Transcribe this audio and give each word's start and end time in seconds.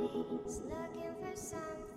Looking 0.00 0.40
for 1.20 1.34
something. 1.34 1.88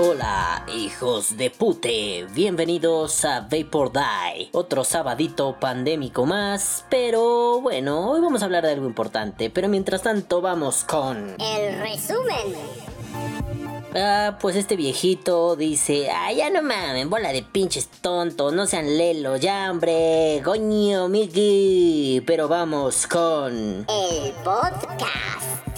Hola, 0.00 0.64
hijos 0.72 1.36
de 1.36 1.50
pute, 1.50 2.24
bienvenidos 2.32 3.24
a 3.24 3.40
Vapor 3.40 3.90
Die, 3.92 4.48
otro 4.52 4.84
sabadito 4.84 5.56
pandémico 5.58 6.24
más, 6.24 6.84
pero 6.88 7.60
bueno, 7.60 8.08
hoy 8.08 8.20
vamos 8.20 8.42
a 8.42 8.44
hablar 8.44 8.64
de 8.64 8.70
algo 8.74 8.86
importante, 8.86 9.50
pero 9.50 9.68
mientras 9.68 10.02
tanto 10.02 10.40
vamos 10.40 10.84
con... 10.84 11.34
El 11.40 11.80
resumen. 11.80 12.54
Ah, 13.96 14.38
pues 14.40 14.54
este 14.54 14.76
viejito 14.76 15.56
dice, 15.56 16.08
ah, 16.12 16.32
ya 16.32 16.48
no 16.50 16.62
mamen, 16.62 17.10
bola 17.10 17.32
de 17.32 17.42
pinches 17.42 17.88
tontos, 17.88 18.52
no 18.52 18.68
sean 18.68 18.96
lelo, 18.96 19.36
ya 19.36 19.68
hombre, 19.68 20.40
coño, 20.44 21.08
Miki, 21.08 22.22
pero 22.24 22.46
vamos 22.46 23.08
con... 23.08 23.84
El 23.88 24.32
podcast. 24.44 25.77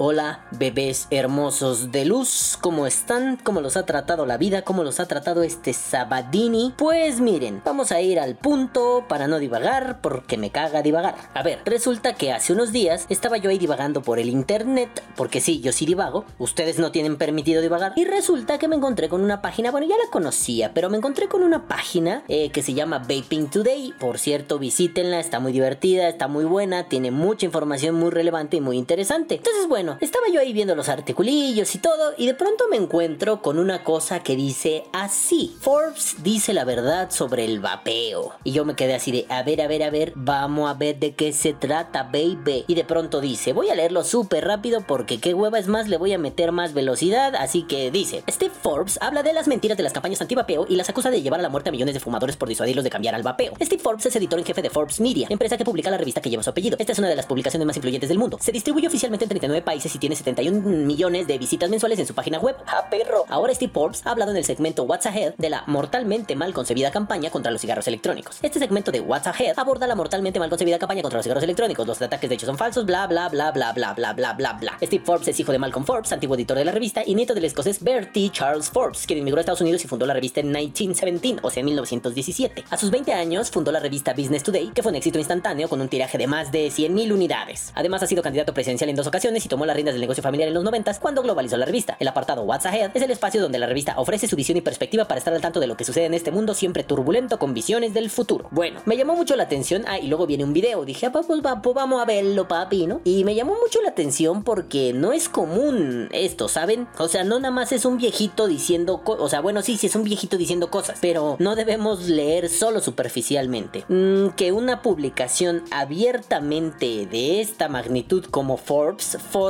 Hola, 0.00 0.44
bebés 0.52 1.08
hermosos 1.10 1.90
de 1.90 2.04
luz, 2.04 2.56
¿cómo 2.60 2.86
están? 2.86 3.36
¿Cómo 3.36 3.60
los 3.60 3.76
ha 3.76 3.84
tratado 3.84 4.26
la 4.26 4.36
vida? 4.36 4.62
¿Cómo 4.62 4.84
los 4.84 5.00
ha 5.00 5.08
tratado 5.08 5.42
este 5.42 5.72
Sabadini? 5.72 6.72
Pues 6.78 7.20
miren, 7.20 7.60
vamos 7.64 7.90
a 7.90 8.00
ir 8.00 8.20
al 8.20 8.36
punto 8.36 9.06
para 9.08 9.26
no 9.26 9.40
divagar, 9.40 10.00
porque 10.00 10.36
me 10.36 10.50
caga 10.50 10.82
divagar. 10.82 11.16
A 11.34 11.42
ver, 11.42 11.58
resulta 11.64 12.14
que 12.14 12.30
hace 12.30 12.52
unos 12.52 12.70
días 12.70 13.06
estaba 13.08 13.38
yo 13.38 13.50
ahí 13.50 13.58
divagando 13.58 14.00
por 14.00 14.20
el 14.20 14.28
internet, 14.28 15.02
porque 15.16 15.40
sí, 15.40 15.60
yo 15.62 15.72
sí 15.72 15.84
divago, 15.84 16.24
ustedes 16.38 16.78
no 16.78 16.92
tienen 16.92 17.16
permitido 17.16 17.60
divagar, 17.60 17.92
y 17.96 18.04
resulta 18.04 18.56
que 18.56 18.68
me 18.68 18.76
encontré 18.76 19.08
con 19.08 19.20
una 19.20 19.42
página, 19.42 19.72
bueno, 19.72 19.88
ya 19.88 19.96
la 19.96 20.08
conocía, 20.12 20.74
pero 20.74 20.90
me 20.90 20.98
encontré 20.98 21.26
con 21.26 21.42
una 21.42 21.66
página 21.66 22.22
eh, 22.28 22.50
que 22.50 22.62
se 22.62 22.72
llama 22.72 23.00
Vaping 23.00 23.48
Today. 23.50 23.94
Por 23.98 24.20
cierto, 24.20 24.60
visítenla, 24.60 25.18
está 25.18 25.40
muy 25.40 25.50
divertida, 25.50 26.08
está 26.08 26.28
muy 26.28 26.44
buena, 26.44 26.84
tiene 26.84 27.10
mucha 27.10 27.46
información 27.46 27.96
muy 27.96 28.12
relevante 28.12 28.58
y 28.58 28.60
muy 28.60 28.78
interesante. 28.78 29.34
Entonces, 29.34 29.66
bueno, 29.66 29.87
estaba 30.00 30.26
yo 30.32 30.40
ahí 30.40 30.52
viendo 30.52 30.74
los 30.74 30.88
articulillos 30.88 31.74
y 31.74 31.78
todo, 31.78 32.12
y 32.16 32.26
de 32.26 32.34
pronto 32.34 32.64
me 32.70 32.76
encuentro 32.76 33.42
con 33.42 33.58
una 33.58 33.84
cosa 33.84 34.20
que 34.22 34.36
dice 34.36 34.84
así: 34.92 35.56
Forbes 35.60 36.16
dice 36.22 36.52
la 36.52 36.64
verdad 36.64 37.10
sobre 37.10 37.44
el 37.44 37.60
vapeo. 37.60 38.32
Y 38.44 38.52
yo 38.52 38.64
me 38.64 38.74
quedé 38.74 38.94
así 38.94 39.12
de: 39.12 39.26
a 39.28 39.42
ver, 39.42 39.60
a 39.60 39.68
ver, 39.68 39.82
a 39.82 39.90
ver, 39.90 40.12
vamos 40.14 40.70
a 40.70 40.74
ver 40.74 40.98
de 40.98 41.14
qué 41.14 41.32
se 41.32 41.52
trata, 41.52 42.04
baby. 42.04 42.64
Y 42.66 42.74
de 42.74 42.84
pronto 42.84 43.20
dice: 43.20 43.52
voy 43.52 43.70
a 43.70 43.74
leerlo 43.74 44.04
súper 44.04 44.44
rápido 44.44 44.82
porque 44.86 45.18
qué 45.18 45.34
hueva 45.34 45.58
es 45.58 45.68
más, 45.68 45.88
le 45.88 45.96
voy 45.96 46.12
a 46.12 46.18
meter 46.18 46.52
más 46.52 46.74
velocidad. 46.74 47.34
Así 47.36 47.62
que 47.62 47.90
dice: 47.90 48.22
Steve 48.28 48.54
Forbes 48.62 48.98
habla 49.00 49.22
de 49.22 49.32
las 49.32 49.48
mentiras 49.48 49.76
de 49.76 49.84
las 49.84 49.92
campañas 49.92 50.20
anti-vapeo 50.20 50.66
y 50.68 50.76
las 50.76 50.88
acusa 50.88 51.10
de 51.10 51.22
llevar 51.22 51.40
a 51.40 51.42
la 51.42 51.48
muerte 51.48 51.68
a 51.68 51.72
millones 51.72 51.94
de 51.94 52.00
fumadores 52.00 52.36
por 52.36 52.48
disuadirlos 52.48 52.84
de 52.84 52.90
cambiar 52.90 53.14
al 53.14 53.22
vapeo. 53.22 53.54
Steve 53.60 53.82
Forbes 53.82 54.06
es 54.06 54.16
editor 54.16 54.38
en 54.38 54.44
jefe 54.44 54.62
de 54.62 54.70
Forbes 54.70 55.00
Media, 55.00 55.26
empresa 55.30 55.56
que 55.56 55.64
publica 55.64 55.90
la 55.90 55.98
revista 55.98 56.20
que 56.20 56.30
lleva 56.30 56.42
su 56.42 56.50
apellido. 56.50 56.76
Esta 56.78 56.92
es 56.92 56.98
una 56.98 57.08
de 57.08 57.16
las 57.16 57.26
publicaciones 57.26 57.66
más 57.66 57.76
influyentes 57.76 58.08
del 58.08 58.18
mundo. 58.18 58.38
Se 58.40 58.52
distribuye 58.52 58.86
oficialmente 58.86 59.24
en 59.24 59.28
39 59.28 59.62
países 59.62 59.77
y 59.84 59.98
tiene 59.98 60.16
71 60.16 60.60
millones 60.60 61.26
de 61.26 61.38
visitas 61.38 61.70
mensuales 61.70 61.98
en 61.98 62.06
su 62.06 62.14
página 62.14 62.38
web. 62.38 62.56
¡Ja, 62.66 62.90
perro! 62.90 63.24
Ahora 63.28 63.54
Steve 63.54 63.72
Forbes 63.72 64.04
ha 64.04 64.10
hablado 64.10 64.32
en 64.32 64.36
el 64.36 64.44
segmento 64.44 64.82
What's 64.82 65.06
Ahead 65.06 65.34
de 65.36 65.50
la 65.50 65.62
mortalmente 65.66 66.34
mal 66.34 66.52
concebida 66.52 66.90
campaña 66.90 67.30
contra 67.30 67.52
los 67.52 67.60
cigarros 67.60 67.86
electrónicos. 67.86 68.38
Este 68.42 68.58
segmento 68.58 68.90
de 68.90 69.00
What's 69.00 69.26
Ahead 69.28 69.58
aborda 69.58 69.86
la 69.86 69.94
mortalmente 69.94 70.38
mal 70.38 70.48
concebida 70.50 70.78
campaña 70.78 71.02
contra 71.02 71.18
los 71.18 71.24
cigarros 71.24 71.44
electrónicos. 71.44 71.86
Los 71.86 72.02
ataques 72.02 72.28
de 72.28 72.34
hecho 72.34 72.46
son 72.46 72.58
falsos, 72.58 72.84
bla 72.84 73.06
bla 73.06 73.28
bla 73.28 73.52
bla 73.52 73.72
bla 73.72 73.94
bla 73.94 74.12
bla 74.12 74.32
bla 74.32 74.52
bla. 74.54 74.78
Steve 74.82 75.04
Forbes 75.04 75.28
es 75.28 75.38
hijo 75.38 75.52
de 75.52 75.58
Malcolm 75.58 75.84
Forbes, 75.84 76.12
antiguo 76.12 76.36
editor 76.36 76.56
de 76.56 76.64
la 76.64 76.72
revista, 76.72 77.02
y 77.06 77.14
nieto 77.14 77.34
del 77.34 77.44
escocés 77.44 77.82
Bertie 77.82 78.30
Charles 78.30 78.70
Forbes, 78.70 79.06
quien 79.06 79.20
emigró 79.20 79.38
a 79.38 79.42
Estados 79.42 79.60
Unidos 79.60 79.84
y 79.84 79.88
fundó 79.88 80.06
la 80.06 80.14
revista 80.14 80.40
en 80.40 80.50
1917, 80.50 81.40
o 81.42 81.50
sea, 81.50 81.60
en 81.60 81.66
1917. 81.66 82.64
A 82.70 82.76
sus 82.76 82.90
20 82.90 83.12
años 83.12 83.50
fundó 83.50 83.72
la 83.72 83.80
revista 83.80 84.12
Business 84.12 84.42
Today, 84.42 84.70
que 84.74 84.82
fue 84.82 84.90
un 84.90 84.96
éxito 84.96 85.18
instantáneo 85.18 85.68
con 85.68 85.80
un 85.80 85.88
tiraje 85.88 86.18
de 86.18 86.26
más 86.26 86.50
de 86.52 86.68
100.000 86.68 87.12
unidades. 87.12 87.72
Además 87.74 88.02
ha 88.02 88.06
sido 88.06 88.22
candidato 88.22 88.54
presidencial 88.54 88.90
en 88.90 88.96
dos 88.96 89.06
ocasiones 89.06 89.44
y 89.44 89.48
tomó 89.48 89.66
las 89.68 89.76
riendas 89.76 89.94
del 89.94 90.00
negocio 90.00 90.22
familiar 90.22 90.48
en 90.48 90.54
los 90.54 90.64
90 90.64 90.88
cuando 91.00 91.22
globalizó 91.22 91.56
la 91.56 91.66
revista. 91.66 91.96
El 92.00 92.08
apartado 92.08 92.42
What's 92.42 92.66
Ahead 92.66 92.90
es 92.94 93.02
el 93.02 93.10
espacio 93.10 93.40
donde 93.40 93.58
la 93.58 93.66
revista 93.66 93.94
ofrece 93.98 94.26
su 94.26 94.36
visión 94.36 94.56
y 94.58 94.60
perspectiva 94.60 95.06
para 95.06 95.18
estar 95.18 95.34
al 95.34 95.40
tanto 95.40 95.60
de 95.60 95.66
lo 95.66 95.76
que 95.76 95.84
sucede 95.84 96.06
en 96.06 96.14
este 96.14 96.30
mundo 96.30 96.54
siempre 96.54 96.82
turbulento 96.82 97.38
con 97.38 97.54
visiones 97.54 97.94
del 97.94 98.10
futuro. 98.10 98.48
Bueno, 98.50 98.80
me 98.86 98.96
llamó 98.96 99.14
mucho 99.14 99.36
la 99.36 99.44
atención, 99.44 99.84
ah, 99.86 99.98
y 99.98 100.08
luego 100.08 100.26
viene 100.26 100.44
un 100.44 100.52
video, 100.52 100.84
dije, 100.84 101.06
ah, 101.06 101.12
pues, 101.12 101.26
pues, 101.26 101.40
pues 101.62 101.74
vamos 101.74 102.02
a 102.02 102.04
verlo, 102.04 102.48
papi, 102.48 102.86
¿no? 102.86 103.00
Y 103.04 103.24
me 103.24 103.34
llamó 103.34 103.56
mucho 103.62 103.80
la 103.82 103.90
atención 103.90 104.42
porque 104.42 104.92
no 104.92 105.12
es 105.12 105.28
común 105.28 106.08
esto, 106.12 106.48
¿saben? 106.48 106.88
O 106.98 107.08
sea, 107.08 107.24
no 107.24 107.38
nada 107.38 107.52
más 107.52 107.72
es 107.72 107.84
un 107.84 107.98
viejito 107.98 108.46
diciendo, 108.46 109.02
o 109.04 109.28
sea, 109.28 109.40
bueno, 109.40 109.62
sí, 109.62 109.76
sí 109.76 109.86
es 109.86 109.96
un 109.96 110.04
viejito 110.04 110.36
diciendo 110.36 110.70
cosas, 110.70 110.98
pero 111.00 111.36
no 111.38 111.54
debemos 111.54 112.08
leer 112.08 112.48
solo 112.48 112.80
superficialmente. 112.80 113.84
Mm, 113.88 114.28
que 114.36 114.52
una 114.52 114.82
publicación 114.82 115.62
abiertamente 115.70 117.06
de 117.06 117.40
esta 117.40 117.68
magnitud 117.68 118.24
como 118.24 118.56
Forbes, 118.56 119.18
Forbes, 119.30 119.48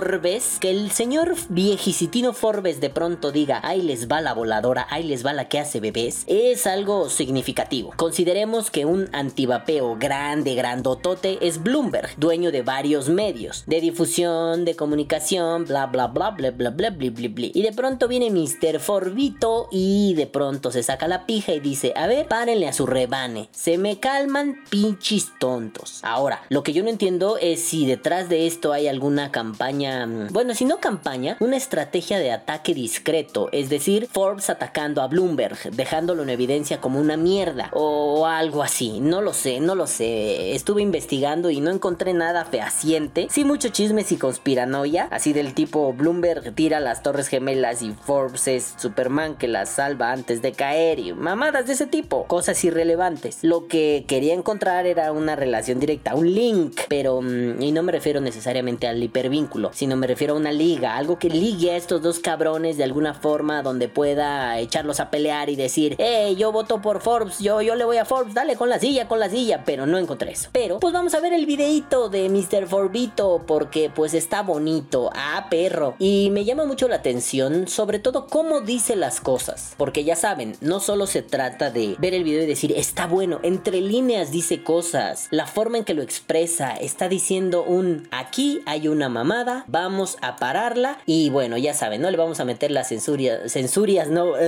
que 0.60 0.70
el 0.70 0.88
el 0.88 0.94
señor 0.94 1.34
viejicitino 1.50 2.32
Forbes 2.32 2.80
de 2.80 2.88
pronto 2.88 3.30
diga, 3.30 3.60
ahí 3.62 3.82
les 3.82 4.08
va 4.08 4.22
la 4.22 4.32
voladora, 4.32 4.86
ahí 4.88 5.02
les 5.02 5.24
va 5.24 5.34
la 5.34 5.50
que 5.50 5.58
hace 5.58 5.80
bebés, 5.80 6.24
es 6.26 6.66
algo 6.66 7.10
significativo. 7.10 7.92
Consideremos 7.96 8.70
que 8.70 8.86
un 8.86 9.10
antivapeo 9.12 9.96
grande, 9.98 10.54
grandotote 10.54 11.46
es 11.46 11.62
Bloomberg, 11.62 12.08
dueño 12.16 12.52
de 12.52 12.62
varios 12.62 13.10
medios, 13.10 13.64
de 13.66 13.82
difusión, 13.82 14.64
de 14.64 14.76
comunicación, 14.76 15.66
bla 15.66 15.84
bla 15.86 16.06
bla 16.06 16.30
bla 16.30 16.52
bla 16.52 16.70
bla 16.70 16.90
bla 16.90 17.10
bla 17.10 17.28
bla. 17.28 17.46
Y 17.52 17.60
de 17.60 17.72
pronto 17.72 18.08
viene 18.08 18.30
Mr. 18.30 18.80
Forbito 18.80 19.68
y 19.70 20.14
de 20.14 20.26
pronto 20.26 20.70
se 20.70 20.82
saca 20.82 21.06
la 21.06 21.26
pija 21.26 21.52
y 21.52 21.60
dice, 21.60 21.92
a 21.96 22.06
ver, 22.06 22.28
párenle 22.28 22.66
a 22.66 22.72
su 22.72 22.86
rebane, 22.86 23.50
se 23.52 23.76
me 23.76 24.00
calman 24.00 24.64
pinches 24.70 25.32
tontos. 25.38 26.00
Ahora, 26.02 26.42
lo 26.48 26.62
que 26.62 26.72
yo 26.72 26.82
no 26.82 26.88
entiendo 26.88 27.36
es 27.36 27.60
si 27.60 27.84
detrás 27.84 28.30
de 28.30 28.46
esto 28.46 28.72
hay 28.72 28.88
alguna 28.88 29.30
campaña, 29.30 29.97
bueno, 30.06 30.54
si 30.54 30.64
no 30.64 30.78
campaña, 30.78 31.36
una 31.40 31.56
estrategia 31.56 32.18
de 32.18 32.32
ataque 32.32 32.74
discreto, 32.74 33.48
es 33.52 33.68
decir, 33.68 34.08
Forbes 34.10 34.50
atacando 34.50 35.02
a 35.02 35.08
Bloomberg, 35.08 35.70
dejándolo 35.72 36.22
en 36.22 36.30
evidencia 36.30 36.80
como 36.80 37.00
una 37.00 37.16
mierda 37.16 37.70
o 37.72 38.26
algo 38.26 38.62
así, 38.62 39.00
no 39.00 39.20
lo 39.20 39.32
sé, 39.32 39.60
no 39.60 39.74
lo 39.74 39.86
sé, 39.86 40.54
estuve 40.54 40.82
investigando 40.82 41.50
y 41.50 41.60
no 41.60 41.70
encontré 41.70 42.12
nada 42.12 42.44
fehaciente, 42.44 43.28
sí 43.30 43.44
mucho 43.44 43.68
chismes 43.68 44.12
y 44.12 44.16
conspiranoia, 44.16 45.08
así 45.10 45.32
del 45.32 45.54
tipo 45.54 45.92
Bloomberg 45.92 46.54
tira 46.54 46.80
las 46.80 47.02
torres 47.02 47.28
gemelas 47.28 47.82
y 47.82 47.92
Forbes 47.92 48.48
es 48.48 48.74
Superman 48.76 49.36
que 49.36 49.48
las 49.48 49.70
salva 49.70 50.12
antes 50.12 50.42
de 50.42 50.52
caer 50.52 50.98
y 50.98 51.12
mamadas 51.12 51.66
de 51.66 51.72
ese 51.74 51.86
tipo, 51.86 52.24
cosas 52.26 52.62
irrelevantes. 52.64 53.38
Lo 53.42 53.66
que 53.66 54.04
quería 54.06 54.34
encontrar 54.34 54.86
era 54.86 55.12
una 55.12 55.36
relación 55.36 55.80
directa, 55.80 56.14
un 56.14 56.32
link, 56.32 56.80
pero 56.88 57.20
mm, 57.22 57.62
y 57.62 57.72
no 57.72 57.82
me 57.82 57.92
refiero 57.92 58.20
necesariamente 58.20 58.86
al 58.86 59.02
hipervínculo, 59.02 59.70
sino 59.72 59.87
me 59.96 60.06
refiero 60.06 60.34
a 60.34 60.36
una 60.36 60.52
liga 60.52 60.96
algo 60.96 61.18
que 61.18 61.30
ligue 61.30 61.72
a 61.72 61.76
estos 61.76 62.02
dos 62.02 62.18
cabrones 62.18 62.76
de 62.76 62.84
alguna 62.84 63.14
forma 63.14 63.62
donde 63.62 63.88
pueda 63.88 64.58
echarlos 64.58 65.00
a 65.00 65.10
pelear 65.10 65.50
y 65.50 65.56
decir, 65.56 65.96
hey, 65.98 66.36
yo 66.36 66.52
voto 66.52 66.80
por 66.80 67.00
Forbes, 67.00 67.38
yo, 67.38 67.62
yo 67.62 67.74
le 67.74 67.84
voy 67.84 67.96
a 67.96 68.04
Forbes, 68.04 68.34
dale 68.34 68.56
con 68.56 68.68
la 68.68 68.78
silla, 68.78 69.08
con 69.08 69.20
la 69.20 69.28
silla, 69.28 69.62
pero 69.64 69.86
no 69.86 69.98
encontré 69.98 70.32
eso. 70.32 70.50
Pero, 70.52 70.80
pues 70.80 70.92
vamos 70.92 71.14
a 71.14 71.20
ver 71.20 71.32
el 71.32 71.46
videito 71.46 72.08
de 72.08 72.28
Mr. 72.28 72.66
Forbito 72.66 73.44
porque 73.46 73.90
pues 73.94 74.14
está 74.14 74.42
bonito, 74.42 75.10
ah, 75.14 75.46
perro. 75.50 75.94
Y 75.98 76.30
me 76.32 76.44
llama 76.44 76.64
mucho 76.64 76.88
la 76.88 76.96
atención, 76.96 77.68
sobre 77.68 77.98
todo 77.98 78.26
cómo 78.26 78.60
dice 78.60 78.96
las 78.96 79.20
cosas, 79.20 79.74
porque 79.76 80.04
ya 80.04 80.16
saben, 80.16 80.56
no 80.60 80.80
solo 80.80 81.06
se 81.06 81.22
trata 81.22 81.70
de 81.70 81.96
ver 81.98 82.14
el 82.14 82.24
video 82.24 82.42
y 82.42 82.46
decir, 82.46 82.72
está 82.76 83.06
bueno, 83.06 83.40
entre 83.42 83.80
líneas 83.80 84.30
dice 84.30 84.62
cosas, 84.62 85.28
la 85.30 85.46
forma 85.46 85.78
en 85.78 85.84
que 85.84 85.94
lo 85.94 86.02
expresa, 86.02 86.72
está 86.72 87.08
diciendo 87.08 87.62
un, 87.62 88.08
aquí 88.10 88.60
hay 88.66 88.88
una 88.88 89.08
mamada, 89.08 89.64
vamos 89.68 90.18
a 90.20 90.36
parar 90.36 90.68
y 91.06 91.30
bueno, 91.30 91.56
ya 91.56 91.72
saben, 91.72 92.02
no 92.02 92.10
le 92.10 92.16
vamos 92.16 92.40
a 92.40 92.44
meter 92.44 92.70
las 92.70 92.88
censurias, 92.88 93.50
censurias, 93.50 94.08
no. 94.08 94.32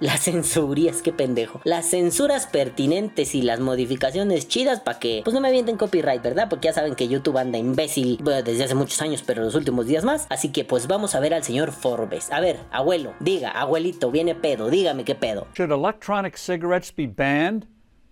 Las 0.00 0.20
censurias, 0.22 1.02
qué 1.02 1.12
pendejo. 1.12 1.60
Las 1.64 1.86
censuras 1.86 2.46
pertinentes 2.46 3.34
y 3.34 3.42
las 3.42 3.60
modificaciones 3.60 4.48
chidas 4.48 4.80
para 4.80 4.98
que 4.98 5.22
pues 5.24 5.32
no 5.34 5.40
me 5.40 5.48
avienten 5.48 5.76
copyright, 5.76 6.22
¿verdad? 6.22 6.48
Porque 6.50 6.66
ya 6.66 6.72
saben 6.72 6.94
que 6.94 7.08
YouTube 7.08 7.38
anda 7.38 7.58
imbécil 7.58 8.18
desde 8.44 8.64
hace 8.64 8.74
muchos 8.74 9.00
años, 9.00 9.22
pero 9.26 9.42
los 9.42 9.54
últimos 9.54 9.86
días 9.86 10.04
más. 10.04 10.26
Así 10.30 10.50
que 10.50 10.64
pues 10.64 10.86
vamos 10.86 11.14
a 11.14 11.20
ver 11.20 11.32
al 11.32 11.42
señor 11.42 11.72
Forbes. 11.72 12.30
A 12.30 12.40
ver, 12.40 12.58
abuelo, 12.70 13.14
diga, 13.20 13.50
abuelito, 13.50 14.10
viene 14.10 14.34
pedo, 14.34 14.68
dígame 14.68 15.04
qué 15.04 15.14
pedo. 15.14 15.46
Should 15.54 15.72
electronic 15.72 16.36
cigarettes 16.36 16.94
be 16.94 17.06
banned? 17.06 17.66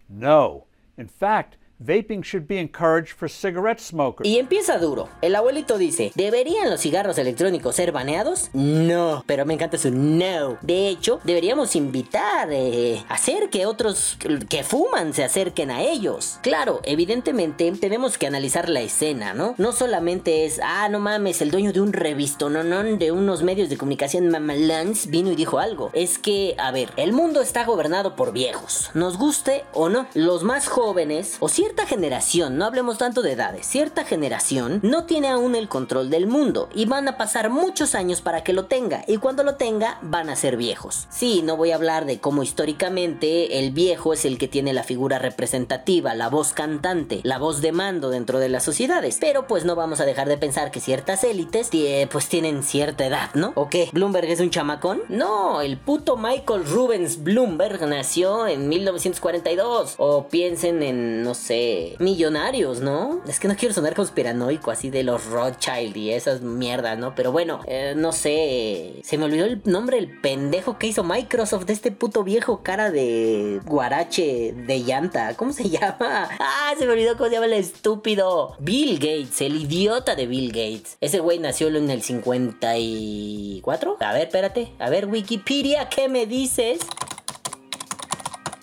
No. 0.08 0.66
In 0.96 1.08
fact, 1.08 1.56
vaping 1.78 2.22
should 2.22 2.46
be 2.46 2.58
encouraged 2.58 3.12
for 3.16 3.28
cigarette 3.28 3.80
smokers. 3.80 4.28
Y 4.28 4.38
empieza 4.38 4.78
duro. 4.78 5.08
El 5.20 5.34
abuelito 5.36 5.78
dice, 5.78 6.12
¿deberían 6.14 6.70
los 6.70 6.80
cigarros 6.80 7.18
electrónicos 7.18 7.76
ser 7.76 7.92
baneados? 7.92 8.50
No, 8.52 9.24
pero 9.26 9.44
me 9.44 9.54
encanta 9.54 9.78
su 9.78 9.90
no. 9.90 10.58
De 10.62 10.88
hecho, 10.88 11.20
deberíamos 11.24 11.76
invitar 11.76 12.48
eh, 12.50 13.04
hacer 13.08 13.50
que 13.50 13.66
otros 13.66 14.18
que 14.48 14.64
fuman 14.64 15.12
se 15.12 15.24
acerquen 15.24 15.70
a 15.70 15.82
ellos. 15.82 16.38
Claro, 16.42 16.80
evidentemente 16.84 17.70
tenemos 17.72 18.18
que 18.18 18.26
analizar 18.26 18.68
la 18.68 18.80
escena, 18.80 19.34
¿no? 19.34 19.54
No 19.58 19.72
solamente 19.72 20.44
es, 20.44 20.60
ah, 20.62 20.88
no 20.88 21.00
mames, 21.00 21.42
el 21.42 21.50
dueño 21.50 21.72
de 21.72 21.80
un 21.80 21.92
revisto, 21.92 22.50
no, 22.50 22.64
no, 22.64 22.82
de 22.82 23.12
unos 23.12 23.42
medios 23.42 23.68
de 23.68 23.76
comunicación 23.76 24.28
mamalans 24.28 25.08
vino 25.08 25.30
y 25.32 25.36
dijo 25.36 25.58
algo. 25.58 25.90
Es 25.92 26.18
que, 26.18 26.54
a 26.58 26.70
ver, 26.70 26.90
el 26.96 27.12
mundo 27.12 27.40
está 27.40 27.64
gobernado 27.64 28.16
por 28.16 28.32
viejos, 28.32 28.90
nos 28.94 29.18
guste 29.18 29.64
o 29.72 29.88
no. 29.88 30.06
Los 30.14 30.42
más 30.42 30.68
jóvenes, 30.68 31.36
o 31.40 31.48
cierta 31.66 31.84
generación, 31.84 32.58
no 32.58 32.64
hablemos 32.64 32.96
tanto 32.96 33.22
de 33.22 33.32
edades, 33.32 33.66
cierta 33.66 34.04
generación 34.04 34.78
no 34.84 35.04
tiene 35.04 35.30
aún 35.30 35.56
el 35.56 35.68
control 35.68 36.10
del 36.10 36.28
mundo 36.28 36.68
y 36.72 36.84
van 36.84 37.08
a 37.08 37.16
pasar 37.16 37.50
muchos 37.50 37.96
años 37.96 38.20
para 38.20 38.44
que 38.44 38.52
lo 38.52 38.66
tenga 38.66 39.02
y 39.08 39.16
cuando 39.16 39.42
lo 39.42 39.56
tenga 39.56 39.98
van 40.00 40.30
a 40.30 40.36
ser 40.36 40.56
viejos. 40.56 41.08
Sí, 41.10 41.42
no 41.42 41.56
voy 41.56 41.72
a 41.72 41.74
hablar 41.74 42.04
de 42.06 42.20
cómo 42.20 42.44
históricamente 42.44 43.58
el 43.58 43.72
viejo 43.72 44.12
es 44.12 44.24
el 44.24 44.38
que 44.38 44.46
tiene 44.46 44.74
la 44.74 44.84
figura 44.84 45.18
representativa, 45.18 46.14
la 46.14 46.28
voz 46.28 46.52
cantante, 46.52 47.18
la 47.24 47.38
voz 47.38 47.60
de 47.60 47.72
mando 47.72 48.10
dentro 48.10 48.38
de 48.38 48.48
las 48.48 48.62
sociedades, 48.62 49.18
pero 49.20 49.48
pues 49.48 49.64
no 49.64 49.74
vamos 49.74 49.98
a 49.98 50.04
dejar 50.04 50.28
de 50.28 50.38
pensar 50.38 50.70
que 50.70 50.78
ciertas 50.78 51.24
élites 51.24 51.70
pues 52.12 52.28
tienen 52.28 52.62
cierta 52.62 53.04
edad, 53.04 53.30
¿no? 53.34 53.50
¿O 53.56 53.68
qué? 53.68 53.88
¿Bloomberg 53.92 54.30
es 54.30 54.38
un 54.38 54.50
chamacón? 54.50 55.02
No, 55.08 55.62
el 55.62 55.78
puto 55.78 56.16
Michael 56.16 56.64
Rubens 56.64 57.24
Bloomberg 57.24 57.84
nació 57.88 58.46
en 58.46 58.68
1942 58.68 59.94
o 59.98 60.28
piensen 60.28 60.84
en, 60.84 61.24
no 61.24 61.34
sé, 61.34 61.55
millonarios, 61.98 62.80
¿no? 62.80 63.20
Es 63.26 63.40
que 63.40 63.48
no 63.48 63.56
quiero 63.56 63.74
sonar 63.74 63.94
conspiranoico 63.94 64.70
así 64.70 64.90
de 64.90 65.02
los 65.02 65.26
Rothschild 65.26 65.96
y 65.96 66.12
esas 66.12 66.40
mierdas, 66.40 66.98
¿no? 66.98 67.14
Pero 67.14 67.32
bueno, 67.32 67.60
eh, 67.66 67.94
no 67.96 68.12
sé, 68.12 69.00
se 69.02 69.18
me 69.18 69.24
olvidó 69.24 69.44
el 69.44 69.62
nombre 69.64 69.96
del 69.96 70.20
pendejo 70.20 70.78
que 70.78 70.86
hizo 70.88 71.04
Microsoft 71.04 71.66
de 71.66 71.72
este 71.72 71.92
puto 71.92 72.24
viejo 72.24 72.62
cara 72.62 72.90
de 72.90 73.60
guarache 73.64 74.52
de 74.52 74.80
llanta. 74.80 75.34
¿Cómo 75.36 75.52
se 75.52 75.68
llama? 75.70 76.28
Ah, 76.38 76.74
se 76.78 76.86
me 76.86 76.92
olvidó 76.92 77.16
cómo 77.16 77.28
se 77.28 77.34
llama 77.34 77.46
el 77.46 77.54
estúpido. 77.54 78.56
Bill 78.58 78.98
Gates, 78.98 79.40
el 79.40 79.56
idiota 79.56 80.14
de 80.14 80.26
Bill 80.26 80.48
Gates. 80.48 80.96
Ese 81.00 81.20
güey 81.20 81.38
nació 81.38 81.68
en 81.68 81.90
el 81.90 82.02
54. 82.02 83.96
A 84.00 84.12
ver, 84.12 84.22
espérate. 84.22 84.72
A 84.78 84.90
ver, 84.90 85.06
Wikipedia, 85.06 85.88
¿qué 85.88 86.08
me 86.08 86.26
dices? 86.26 86.80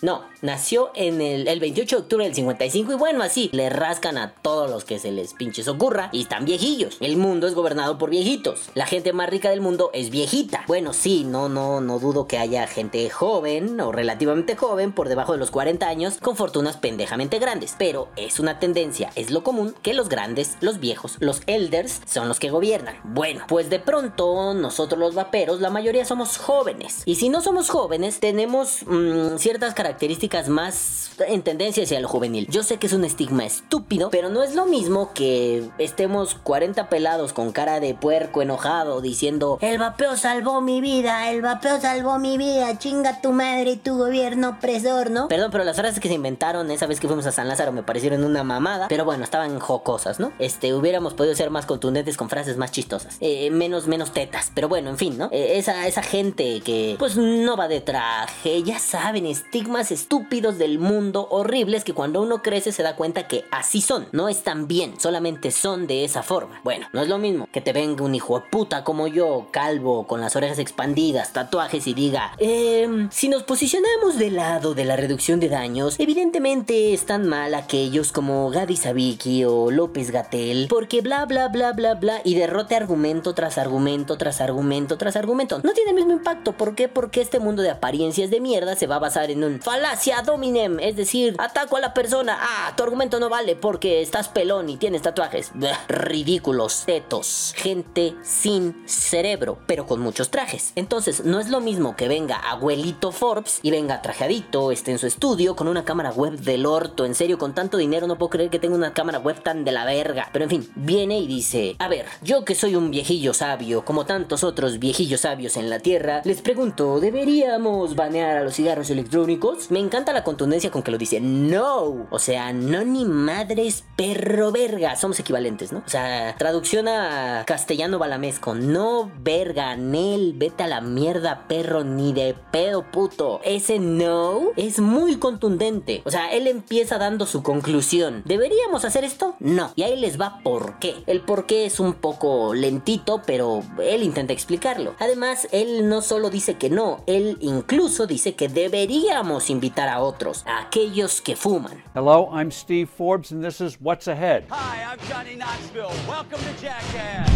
No, 0.01 0.23
nació 0.43 0.91
en 0.93 1.21
el, 1.21 1.59
28 1.59 1.95
de 1.95 2.01
octubre 2.01 2.25
del 2.25 2.35
55 2.35 2.91
y 2.91 2.95
bueno, 2.95 3.23
así 3.23 3.49
le 3.53 3.69
rascan 3.69 4.17
a 4.17 4.33
todos 4.33 4.69
los 4.69 4.83
que 4.83 4.99
se 4.99 5.11
les 5.11 5.33
pinches 5.33 5.69
ocurra 5.69 6.09
y 6.11 6.23
están 6.23 6.43
viejillos. 6.43 6.97
El 6.99 7.15
mundo 7.15 7.47
es 7.47 7.55
gobernado 7.55 7.97
por 7.97 8.09
viejitos. 8.09 8.69
La 8.75 8.85
gente 8.85 9.13
más 9.13 9.29
rica 9.29 9.49
del 9.49 9.61
mundo 9.61 9.89
es 9.93 10.09
viejita. 10.09 10.65
Bueno, 10.67 10.91
sí, 10.91 11.23
no, 11.23 11.47
no, 11.47 11.79
no 11.79 11.97
dudo 11.97 12.27
que 12.27 12.37
haya 12.37 12.67
gente 12.67 13.09
joven 13.09 13.79
o 13.79 13.93
relativamente 13.93 14.57
joven 14.57 14.91
por 14.91 15.07
debajo 15.07 15.31
de 15.31 15.37
los 15.39 15.49
40 15.49 15.87
años 15.87 16.17
con 16.17 16.35
fortunas 16.35 16.75
pendejamente 16.75 17.39
grandes. 17.39 17.75
Pero 17.79 18.09
es 18.17 18.41
una 18.41 18.59
tendencia, 18.59 19.11
es 19.15 19.31
lo 19.31 19.43
común 19.43 19.73
que 19.81 19.93
los 19.93 20.09
grandes, 20.09 20.57
los 20.59 20.81
viejos, 20.81 21.15
los 21.21 21.41
elders 21.47 22.01
son 22.05 22.27
los 22.27 22.41
que 22.41 22.49
gobiernan. 22.49 22.99
Bueno, 23.05 23.45
pues 23.47 23.69
de 23.69 23.79
pronto 23.79 24.53
nosotros 24.53 24.99
los 24.99 25.15
vaperos, 25.15 25.61
la 25.61 25.69
mayoría 25.69 26.03
somos 26.03 26.37
jóvenes. 26.37 27.03
Y 27.05 27.15
si 27.15 27.29
no 27.29 27.39
somos 27.39 27.69
jóvenes, 27.69 28.19
tenemos 28.19 28.83
mm, 28.85 29.37
ciertas 29.37 29.73
características 29.73 30.32
más 30.49 31.11
en 31.27 31.43
tendencia 31.43 31.83
hacia 31.83 31.99
lo 31.99 32.07
juvenil. 32.07 32.47
Yo 32.49 32.63
sé 32.63 32.77
que 32.77 32.87
es 32.87 32.93
un 32.93 33.05
estigma 33.05 33.45
estúpido, 33.45 34.09
pero 34.09 34.29
no 34.29 34.41
es 34.41 34.55
lo 34.55 34.65
mismo 34.65 35.13
que 35.13 35.69
estemos 35.77 36.33
40 36.35 36.89
pelados 36.89 37.33
con 37.33 37.51
cara 37.51 37.79
de 37.79 37.93
puerco 37.93 38.41
enojado 38.41 38.99
diciendo 38.99 39.59
el 39.61 39.77
vapeo 39.77 40.17
salvó 40.17 40.59
mi 40.61 40.81
vida, 40.81 41.29
el 41.29 41.41
vapeo 41.41 41.79
salvó 41.79 42.17
mi 42.17 42.37
vida, 42.37 42.77
chinga 42.79 43.21
tu 43.21 43.31
madre 43.31 43.71
y 43.71 43.77
tu 43.77 43.97
gobierno 43.97 44.49
opresor, 44.49 45.11
¿no? 45.11 45.27
Perdón, 45.27 45.51
pero 45.51 45.63
las 45.63 45.75
frases 45.75 45.99
que 45.99 46.07
se 46.07 46.15
inventaron 46.15 46.71
esa 46.71 46.87
vez 46.87 46.99
que 46.99 47.07
fuimos 47.07 47.27
a 47.27 47.31
San 47.31 47.47
Lázaro 47.47 47.71
me 47.71 47.83
parecieron 47.83 48.23
una 48.23 48.43
mamada, 48.43 48.87
pero 48.87 49.05
bueno, 49.05 49.23
estaban 49.23 49.59
jocosas, 49.59 50.19
¿no? 50.19 50.33
Este, 50.39 50.73
hubiéramos 50.73 51.13
podido 51.13 51.35
ser 51.35 51.51
más 51.51 51.67
contundentes 51.67 52.17
con 52.17 52.29
frases 52.29 52.57
más 52.57 52.71
chistosas, 52.71 53.17
eh, 53.21 53.51
menos, 53.51 53.87
menos 53.87 54.13
tetas, 54.13 54.51
pero 54.55 54.67
bueno, 54.67 54.89
en 54.89 54.97
fin, 54.97 55.17
¿no? 55.17 55.29
Eh, 55.31 55.59
esa, 55.59 55.87
esa 55.87 56.01
gente 56.01 56.61
que 56.61 56.95
pues 56.97 57.17
no 57.17 57.55
va 57.55 57.67
de 57.67 57.81
traje, 57.81 58.63
ya 58.63 58.79
saben, 58.79 59.27
estigmas 59.27 59.91
estúpidos 59.91 60.22
del 60.29 60.79
mundo 60.79 61.27
horribles 61.29 61.83
que 61.83 61.93
cuando 61.93 62.21
uno 62.21 62.41
crece 62.41 62.71
se 62.71 62.81
da 62.81 62.95
cuenta 62.95 63.27
que 63.27 63.45
así 63.51 63.81
son, 63.81 64.07
no 64.11 64.29
están 64.29 64.67
bien, 64.67 64.99
solamente 64.99 65.51
son 65.51 65.85
de 65.85 66.03
esa 66.03 66.23
forma. 66.23 66.59
Bueno, 66.63 66.87
no 66.91 67.01
es 67.01 67.07
lo 67.07 67.19
mismo 67.19 67.47
que 67.51 67.61
te 67.61 67.71
venga 67.71 68.03
un 68.03 68.15
hijo 68.15 68.39
de 68.39 68.45
puta 68.49 68.83
como 68.83 69.07
yo, 69.07 69.47
calvo, 69.51 70.07
con 70.07 70.21
las 70.21 70.35
orejas 70.35 70.57
expandidas, 70.57 71.33
tatuajes 71.33 71.85
y 71.85 71.93
diga, 71.93 72.33
eh, 72.39 73.07
si 73.11 73.29
nos 73.29 73.43
posicionamos 73.43 74.17
del 74.17 74.35
lado 74.35 74.73
de 74.73 74.85
la 74.85 74.95
reducción 74.95 75.39
de 75.39 75.49
daños, 75.49 75.99
evidentemente 75.99 76.93
están 76.93 77.27
mal 77.27 77.53
aquellos 77.53 78.11
como 78.11 78.49
Gadi 78.49 78.75
Sabiki 78.75 79.45
o 79.45 79.69
López 79.69 80.09
Gatel, 80.09 80.67
porque 80.67 81.01
bla 81.01 81.25
bla 81.25 81.47
bla 81.49 81.73
bla 81.73 81.93
bla 81.93 82.21
y 82.23 82.33
derrote 82.33 82.75
argumento 82.75 83.35
tras 83.35 83.57
argumento 83.59 84.17
tras 84.17 84.41
argumento 84.41 84.97
tras 84.97 85.15
argumento. 85.15 85.59
No 85.63 85.73
tiene 85.73 85.91
el 85.91 85.95
mismo 85.95 86.13
impacto, 86.13 86.53
¿por 86.53 86.73
qué? 86.73 86.87
Porque 86.87 87.21
este 87.21 87.39
mundo 87.39 87.61
de 87.61 87.69
apariencias 87.69 88.31
de 88.31 88.41
mierda 88.41 88.75
se 88.75 88.87
va 88.87 88.95
a 88.95 88.99
basar 88.99 89.29
en 89.29 89.43
un 89.43 89.61
falacia 89.61 90.12
dominem, 90.21 90.79
es 90.79 90.95
decir, 90.95 91.35
ataco 91.39 91.77
a 91.77 91.81
la 91.81 91.93
persona. 91.93 92.37
Ah, 92.39 92.73
tu 92.75 92.83
argumento 92.83 93.19
no 93.19 93.29
vale 93.29 93.55
porque 93.55 94.01
estás 94.01 94.29
pelón 94.29 94.69
y 94.69 94.77
tienes 94.77 95.01
tatuajes. 95.01 95.51
ridículos, 95.87 96.83
tetos, 96.85 97.53
gente 97.55 98.15
sin 98.21 98.87
cerebro, 98.87 99.57
pero 99.65 99.85
con 99.85 99.99
muchos 99.99 100.29
trajes. 100.29 100.73
Entonces, 100.75 101.25
no 101.25 101.39
es 101.39 101.49
lo 101.49 101.61
mismo 101.61 101.95
que 101.95 102.07
venga 102.07 102.37
abuelito 102.37 103.11
Forbes 103.11 103.59
y 103.61 103.71
venga 103.71 104.01
trajeadito, 104.01 104.71
esté 104.71 104.91
en 104.91 104.99
su 104.99 105.07
estudio 105.07 105.55
con 105.55 105.67
una 105.67 105.85
cámara 105.85 106.11
web 106.11 106.33
del 106.39 106.65
orto. 106.65 107.05
En 107.05 107.15
serio, 107.15 107.37
con 107.37 107.53
tanto 107.53 107.77
dinero 107.77 108.07
no 108.07 108.17
puedo 108.17 108.29
creer 108.29 108.49
que 108.49 108.59
tenga 108.59 108.75
una 108.75 108.93
cámara 108.93 109.19
web 109.19 109.41
tan 109.41 109.63
de 109.63 109.71
la 109.71 109.85
verga. 109.85 110.29
Pero 110.31 110.43
en 110.43 110.49
fin, 110.49 110.71
viene 110.75 111.19
y 111.19 111.27
dice, 111.27 111.75
a 111.79 111.87
ver, 111.87 112.05
yo 112.21 112.45
que 112.45 112.55
soy 112.55 112.75
un 112.75 112.91
viejillo 112.91 113.33
sabio, 113.33 113.85
como 113.85 114.05
tantos 114.05 114.43
otros 114.43 114.79
viejillos 114.79 115.21
sabios 115.21 115.57
en 115.57 115.69
la 115.69 115.79
tierra, 115.79 116.21
les 116.25 116.41
pregunto, 116.41 116.99
¿deberíamos 116.99 117.95
banear 117.95 118.37
a 118.37 118.43
los 118.43 118.55
cigarros 118.55 118.89
electrónicos? 118.89 119.71
Me 119.71 119.79
encanta 119.79 120.02
la 120.11 120.23
contundencia 120.23 120.71
con 120.71 120.83
que 120.83 120.91
lo 120.91 120.97
dice. 120.97 121.21
No. 121.21 122.07
O 122.09 122.19
sea, 122.19 122.51
no 122.51 122.83
ni 122.83 123.05
madres 123.05 123.85
perro 123.95 124.51
verga. 124.51 124.95
Somos 124.95 125.19
equivalentes, 125.19 125.71
¿no? 125.71 125.83
O 125.85 125.89
sea, 125.89 126.35
traducción 126.37 126.87
a 126.87 127.43
castellano 127.45 127.99
balamesco. 127.99 128.55
No 128.55 129.11
verga, 129.19 129.75
Nel, 129.77 130.33
vete 130.33 130.63
a 130.63 130.67
la 130.67 130.81
mierda, 130.81 131.47
perro, 131.47 131.83
ni 131.83 132.11
de 132.11 132.35
pedo 132.51 132.91
puto. 132.91 133.39
Ese 133.43 133.79
no 133.79 134.51
es 134.57 134.79
muy 134.79 135.17
contundente. 135.17 136.01
O 136.05 136.11
sea, 136.11 136.33
él 136.33 136.47
empieza 136.47 136.97
dando 136.97 137.25
su 137.25 137.43
conclusión. 137.43 138.23
¿Deberíamos 138.25 138.83
hacer 138.83 139.03
esto? 139.03 139.35
No. 139.39 139.71
Y 139.75 139.83
ahí 139.83 139.97
les 139.97 140.19
va 140.19 140.39
por 140.43 140.79
qué. 140.79 140.95
El 141.07 141.21
por 141.21 141.45
qué 141.45 141.65
es 141.65 141.79
un 141.79 141.93
poco 141.93 142.53
lentito, 142.53 143.21
pero 143.25 143.61
él 143.81 144.03
intenta 144.03 144.33
explicarlo. 144.33 144.95
Además, 144.99 145.47
él 145.51 145.87
no 145.87 146.01
solo 146.01 146.29
dice 146.29 146.55
que 146.55 146.69
no, 146.69 147.03
él 147.05 147.37
incluso 147.41 148.07
dice 148.07 148.35
que 148.35 148.47
deberíamos 148.47 149.49
invitar 149.49 149.82
a 149.89 149.99
otros, 149.99 150.43
a 150.45 150.59
aquellos 150.59 151.21
que 151.21 151.35
fuman. 151.35 151.83
Hello, 151.93 152.29
I'm 152.31 152.51
Steve 152.51 152.87
Forbes 152.89 153.31
and 153.31 153.43
this 153.43 153.61
is 153.61 153.79
What's 153.79 154.07
Ahead. 154.07 154.45
Hi, 154.49 154.83
I'm 154.91 154.99
Johnny 155.09 155.35
Knoxville. 155.35 155.93
Welcome 156.07 156.39
to 156.39 156.53
Jackass. 156.61 157.29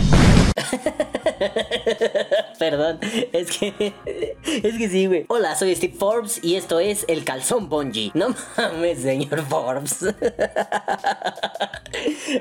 Perdón, 2.60 3.00
es 3.32 3.58
que. 3.58 3.94
Es 4.46 4.78
que 4.78 4.90
sí, 4.90 5.06
güey. 5.06 5.26
Hola, 5.30 5.56
soy 5.56 5.76
Steve 5.76 5.94
Forbes 5.98 6.44
y 6.44 6.56
esto 6.56 6.80
es 6.80 7.06
El 7.08 7.24
Calzón 7.24 7.70
Bonji. 7.70 8.12
No 8.14 8.36
mames, 8.58 9.00
señor 9.00 9.42
Forbes. 9.44 10.06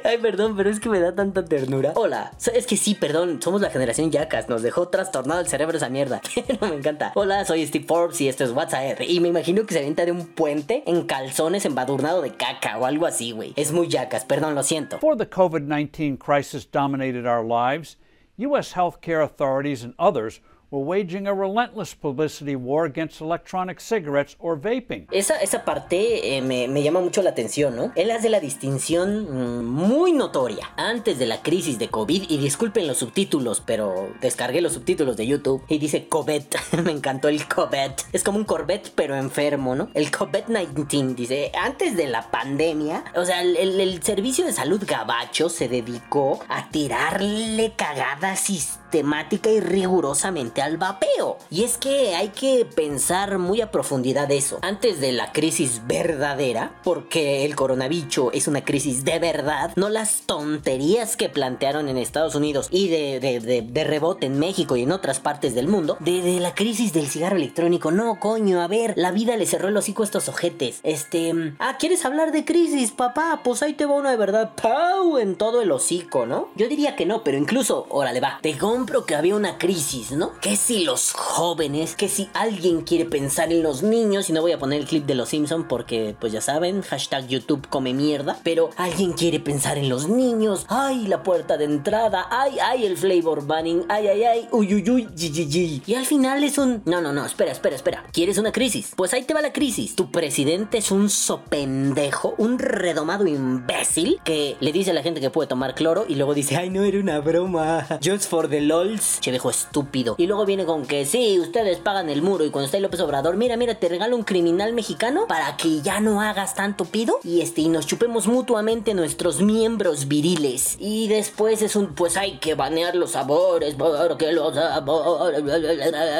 Ay, 0.05 0.19
perdón, 0.19 0.57
pero 0.57 0.71
es 0.71 0.81
que 0.81 0.89
me 0.89 1.01
da 1.01 1.15
tanta 1.15 1.45
ternura. 1.45 1.93
Hola, 1.95 2.33
es 2.55 2.67
que 2.67 2.77
sí, 2.77 2.95
perdón, 2.95 3.41
somos 3.43 3.61
la 3.61 3.71
generación 3.71 4.11
Yacas. 4.11 4.49
Nos 4.49 4.63
dejó 4.63 4.89
trastornado 4.89 5.41
el 5.41 5.49
cerebro 5.49 5.77
esa 5.77 5.89
mierda. 5.89 6.21
no 6.61 6.69
me 6.69 6.77
encanta. 6.77 7.13
Hola, 7.15 7.45
soy 7.45 7.67
Steve 7.67 7.85
Forbes 7.87 8.21
y 8.21 8.29
esto 8.29 8.45
es 8.45 8.51
WhatsApp. 8.51 9.01
Y 9.07 9.21
me 9.21 9.29
imagino 9.29 9.65
que 9.67 9.75
se 9.75 9.81
avienta 9.81 10.05
de 10.05 10.13
un 10.13 10.27
puente 10.27 10.83
en 10.87 11.07
calzones 11.07 11.65
embadurnado 11.65 12.23
de 12.23 12.33
caca 12.33 12.79
o 12.79 12.87
algo 12.87 13.07
así, 13.07 13.33
güey. 13.33 13.53
Es 13.57 13.73
muy 13.73 13.89
Yacas, 13.89 14.25
perdón, 14.25 14.55
lo 14.55 14.63
siento. 14.63 14.97
Before 14.97 15.17
the 15.17 15.29
COVID 15.29 15.63
19 15.63 16.19
crisis 16.19 16.69
dominated 16.71 17.27
our 17.27 17.45
lives, 17.45 17.97
U.S. 18.39 18.73
healthcare 18.75 19.23
authorities 19.23 19.83
and 19.83 19.95
others 19.99 20.41
we're 20.71 20.85
waging 20.85 21.27
a 21.27 21.33
relentless 21.35 21.95
publicity 21.95 22.57
war 22.57 22.87
against 22.87 23.21
electronic 23.21 23.81
cigarettes 23.81 24.37
or 24.39 24.61
vaping. 24.61 25.07
Esa, 25.13 25.37
esa 25.41 25.65
parte 25.65 26.37
eh, 26.37 26.43
me, 26.43 26.69
me 26.69 26.83
llama 26.83 27.01
mucho 27.01 27.23
la 27.23 27.31
atención, 27.31 27.77
¿no? 27.77 27.93
Él 27.95 28.11
hace 28.11 28.29
la 28.29 28.41
distinción 28.41 29.61
mm, 29.61 29.65
muy 29.65 30.13
notoria 30.13 30.71
antes 30.77 31.19
de 31.19 31.27
la 31.27 31.43
crisis 31.43 31.79
de 31.79 31.89
COVID. 31.89 32.25
Y 32.29 32.39
disculpen 32.39 32.87
los 32.87 32.99
subtítulos, 32.99 33.61
pero 33.65 34.11
descargué 34.21 34.61
los 34.61 34.73
subtítulos 34.73 35.17
de 35.17 35.27
YouTube 35.27 35.63
y 35.69 35.79
dice 35.79 36.09
COVID. 36.09 36.43
me 36.85 36.93
encantó 36.93 37.29
el 37.29 37.47
COVID. 37.47 37.93
Es 38.13 38.23
como 38.25 38.39
un 38.39 38.45
Corvette, 38.45 38.93
pero 38.95 39.17
enfermo, 39.17 39.75
¿no? 39.75 39.89
El 39.95 40.11
COVID-19 40.11 41.15
dice: 41.15 41.53
antes 41.55 41.97
de 41.97 42.07
la 42.09 42.31
pandemia, 42.31 43.05
o 43.15 43.25
sea, 43.25 43.43
el, 43.43 43.57
el- 43.57 44.03
servicio 44.03 44.45
de 44.45 44.53
salud 44.53 44.83
gabacho 44.87 45.49
se 45.49 45.69
dedicó 45.69 46.41
a 46.49 46.71
tirarle 46.71 47.73
cagadas 47.77 48.41
sistemática 48.41 49.51
y 49.51 49.61
rigurosamente 49.61 50.56
al 50.63 50.77
vapeo. 50.77 51.39
Y 51.51 51.65
es 51.65 51.79
que 51.79 52.15
hay 52.15 52.29
que 52.29 52.65
pensar 52.65 53.39
muy 53.39 53.61
a 53.61 53.71
profundidad 53.71 54.31
eso. 54.31 54.59
Antes 54.63 55.01
de 55.01 55.13
la 55.13 55.33
crisis 55.33 55.83
verdadera, 55.87 56.81
porque 56.85 57.45
el 57.45 57.57
coronavirus 57.57 57.87
es 58.33 58.49
una 58.49 58.65
crisis 58.65 59.05
de 59.05 59.19
verdad, 59.19 59.73
no 59.77 59.89
las 59.89 60.23
tonterías 60.27 61.17
que 61.17 61.29
plantearon 61.29 61.89
en 61.89 61.97
Estados 61.97 62.35
Unidos 62.35 62.69
y 62.71 62.89
de, 62.89 63.85
rebote 63.87 64.27
en 64.27 64.39
México 64.39 64.77
y 64.77 64.83
en 64.83 64.93
otras 64.93 65.21
partes 65.21 65.55
del 65.55 65.69
mundo, 65.69 65.97
de, 66.01 66.21
de 66.21 66.41
la 66.41 66.55
crisis 66.55 66.93
del 66.93 67.09
cigarro 67.09 67.37
electrónico. 67.37 67.91
No, 67.91 68.19
coño, 68.19 68.61
a 68.61 68.67
ver, 68.67 68.95
la 68.97 69.13
vida 69.13 69.37
le 69.37 69.47
cerró 69.47 69.69
el 69.69 69.77
hocico 69.77 70.03
a 70.03 70.07
estos 70.07 70.29
ojetes. 70.29 70.81
Este, 70.83 71.55
ah, 71.59 71.77
¿quieres 71.79 72.05
hablar 72.05 72.33
de 72.33 72.45
crisis, 72.45 72.91
papá? 72.91 73.41
Pues 73.45 73.63
ahí 73.63 73.75
te 73.75 73.87
va 73.87 73.95
una 73.95 74.11
de 74.11 74.17
verdad, 74.17 74.53
pau, 74.61 75.19
en 75.19 75.37
todo 75.37 75.63
el 75.63 75.71
hocico, 75.71 76.27
¿no? 76.27 76.49
Yo 76.57 76.69
diría 76.69 76.97
que 76.97 77.07
no, 77.07 77.23
pero 77.23 77.39
incluso, 77.39 77.87
órale, 77.91 78.21
va, 78.21 78.39
te 78.43 78.59
compro 78.59 79.07
que 79.07 79.15
había 79.15 79.37
una 79.37 79.59
crisis, 79.59 80.13
¿no? 80.13 80.33
Que 80.47 80.55
si 80.55 80.85
los 80.85 81.13
jóvenes, 81.13 81.97
que 81.97 82.09
si 82.09 82.29
alguien 82.33 82.83
quiere 82.83 83.05
pensar 83.05 83.53
en 83.53 83.65
los 83.65 83.83
niños, 83.83 84.31
y 84.31 84.33
no 84.33 84.43
voy 84.43 84.53
a 84.53 84.61
poner 84.61 84.79
el 84.79 84.87
clip 84.87 85.05
de 85.05 85.17
los 85.17 85.31
Simpson 85.31 85.67
porque, 85.67 86.15
pues 86.21 86.33
ya 86.33 86.41
saben, 86.41 86.83
hashtag 86.83 87.27
YouTube 87.27 87.67
come 87.69 87.93
mierda, 87.93 88.39
pero 88.45 88.71
alguien 88.77 89.13
quiere 89.15 89.41
pensar 89.41 89.77
en 89.77 89.89
los 89.89 90.09
niños, 90.09 90.65
ay, 90.69 91.09
la 91.09 91.25
puerta 91.25 91.57
de 91.57 91.65
entrada, 91.65 92.29
ay, 92.31 92.59
ay, 92.63 92.87
el 92.87 92.97
flavor 92.97 93.45
banning, 93.45 93.87
ay, 93.89 94.07
ay, 94.07 94.23
ay, 94.23 94.49
uy, 94.53 94.73
uy, 94.73 94.89
uy, 94.89 95.09
yi, 95.17 95.33
yi, 95.33 95.47
yi. 95.47 95.83
Y 95.85 95.95
al 95.95 96.07
final 96.07 96.45
es 96.45 96.59
un, 96.59 96.81
no, 96.85 97.01
no, 97.01 97.13
no, 97.13 97.27
espera, 97.27 97.51
espera, 97.51 97.75
espera, 97.75 98.05
¿quieres 98.13 98.39
una 98.39 98.53
crisis? 98.53 98.93
Pues 98.95 99.15
ahí 99.15 99.25
te 99.25 99.35
va 99.35 99.43
la 99.43 99.53
crisis. 99.53 99.97
Tu 99.97 100.13
presidente 100.13 100.79
es 100.79 100.93
un 100.93 101.11
sopendejo, 101.11 102.37
un 102.39 102.61
redomado 102.61 103.27
imbécil 103.27 104.21
que 104.23 104.57
le 104.61 104.71
dice 104.71 104.93
a 104.93 104.95
la 104.95 105.03
gente 105.03 105.21
que 105.21 105.31
puede 105.31 105.49
tomar 105.49 105.75
cloro 105.75 106.05
y 106.09 106.15
luego 106.15 106.35
dice, 106.35 106.57
ay, 106.57 106.71
no 106.71 106.85
era 106.85 107.01
una 107.01 107.19
broma, 107.19 107.85
just 108.01 108.31
for 108.31 108.49
the 108.49 108.61
lols. 108.61 109.19
Che 109.19 109.33
viejo 109.33 109.51
estúpido. 109.51 110.15
Y 110.19 110.27
luego 110.29 110.36
viene 110.45 110.65
con 110.65 110.87
que 110.87 111.07
sí, 111.07 111.39
ustedes 111.41 111.79
pagan 111.79 112.11
el 112.11 112.23
muro 112.23 112.45
y 112.45 112.51
cuando 112.51 112.67
está 112.67 112.79
López 112.79 113.01
Obrador, 113.01 113.37
mira, 113.37 113.57
mira, 113.57 113.77
te 113.77 113.89
regalo 113.89 114.17
un 114.17 114.25
criminal 114.25 114.73
mexicano 114.73 115.27
para 115.27 115.57
que 115.57 115.81
ya 115.81 116.01
no 116.01 116.21
hagas 116.21 116.55
tanto 116.55 116.85
pido 116.85 117.19
y 117.25 117.41
este 117.41 117.63
y 117.63 117.69
nos 117.69 117.87
chupemos 117.87 118.27
mutuamente 118.27 118.95
nuestros 118.95 119.41
miembros 119.41 120.09
viriles. 120.09 120.77
Y 120.79 121.09
después 121.09 121.63
es 121.63 121.77
un, 121.77 121.95
pues 121.95 122.17
hay 122.17 122.39
que 122.39 122.55
banear 122.55 122.97
los 122.97 123.13
sabores 123.13 123.75
porque 123.77 124.33
los 124.33 124.55
sabores, 124.55 125.43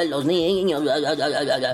los 0.09 0.25
niños. 0.25 0.83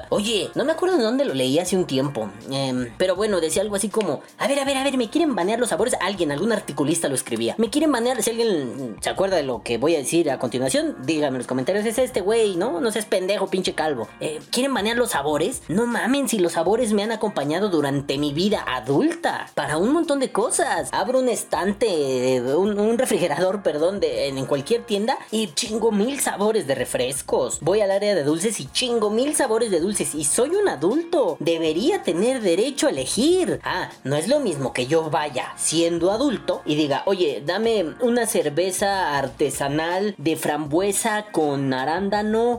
Oye, 0.10 0.50
no 0.56 0.66
me 0.66 0.72
acuerdo 0.74 0.98
de 0.98 1.04
dónde 1.04 1.26
lo 1.26 1.34
leí 1.34 1.60
hace 1.60 1.78
un 1.78 1.86
tiempo. 1.86 2.30
Em, 2.52 2.92
pero 2.98 3.16
bueno, 3.16 3.40
decía 3.40 3.62
algo 3.62 3.76
así 3.76 3.90
como, 3.90 4.22
a 4.38 4.48
ver, 4.48 4.60
a 4.60 4.66
ver, 4.66 4.78
a 4.78 4.84
ver, 4.84 4.98
me 4.98 5.10
quieren 5.10 5.36
banear 5.36 5.60
los 5.60 5.70
sabores. 5.70 5.96
Alguien, 6.02 6.32
algún 6.32 6.52
articulista 6.52 7.08
lo 7.08 7.16
escribía. 7.16 7.56
Me 7.58 7.70
quieren 7.70 7.92
banear, 7.92 8.22
si 8.22 8.32
alguien 8.32 8.98
se 9.02 9.10
acuerda 9.10 9.38
de 9.38 9.44
lo 9.44 9.62
que 9.64 9.78
voy 9.78 9.96
a 9.96 10.00
decir 10.00 10.30
a 10.30 10.40
continuación, 10.40 10.96
díganme 11.06 11.36
en 11.36 11.40
los 11.40 11.48
comentarios. 11.48 11.86
Es 11.86 11.98
este 11.98 12.22
güey, 12.22 12.33
¿no? 12.58 12.82
No 12.82 12.92
seas 12.92 13.06
pendejo, 13.06 13.48
pinche 13.48 13.74
calvo. 13.74 14.08
Eh, 14.20 14.40
¿Quieren 14.52 14.74
banear 14.74 14.98
los 14.98 15.12
sabores? 15.12 15.62
No 15.68 15.86
mamen, 15.86 16.28
si 16.28 16.40
los 16.40 16.54
sabores 16.54 16.92
me 16.92 17.04
han 17.04 17.12
acompañado 17.12 17.70
durante 17.70 18.18
mi 18.18 18.34
vida 18.34 18.64
adulta. 18.68 19.48
Para 19.54 19.78
un 19.78 19.94
montón 19.94 20.20
de 20.20 20.32
cosas. 20.32 20.90
Abro 20.92 21.20
un 21.20 21.30
estante, 21.30 22.36
eh, 22.38 22.42
un, 22.42 22.98
refrigerador, 22.98 23.62
perdón, 23.62 24.00
en, 24.02 24.46
cualquier 24.46 24.84
tienda 24.84 25.18
y 25.32 25.48
chingo 25.54 25.92
mil 25.92 26.20
sabores 26.20 26.68
de 26.68 26.76
refrescos. 26.76 27.60
Voy 27.62 27.82
al 27.82 27.92
área 27.92 28.16
de 28.16 28.24
dulces 28.24 28.60
y 28.60 28.66
chingo 28.66 29.10
mil 29.10 29.36
sabores 29.36 29.70
de 29.72 29.80
dulces. 29.80 30.16
Y 30.16 30.24
soy 30.26 30.50
un 30.50 30.68
adulto. 30.68 31.38
Debería 31.40 32.04
tener 32.04 32.42
derecho 32.42 32.88
a 32.88 32.90
elegir. 32.90 33.60
Ah, 33.64 33.90
no 34.04 34.16
es 34.16 34.28
lo 34.28 34.40
mismo 34.40 34.74
que 34.74 34.88
yo 34.88 35.10
vaya 35.10 35.54
siendo 35.56 36.12
adulto 36.12 36.62
y 36.66 36.76
diga, 36.76 37.04
oye, 37.06 37.44
dame 37.46 37.94
una 38.02 38.26
cerveza 38.26 39.18
artesanal 39.18 40.16
de 40.18 40.36
frambuesa 40.36 41.28
con 41.32 41.74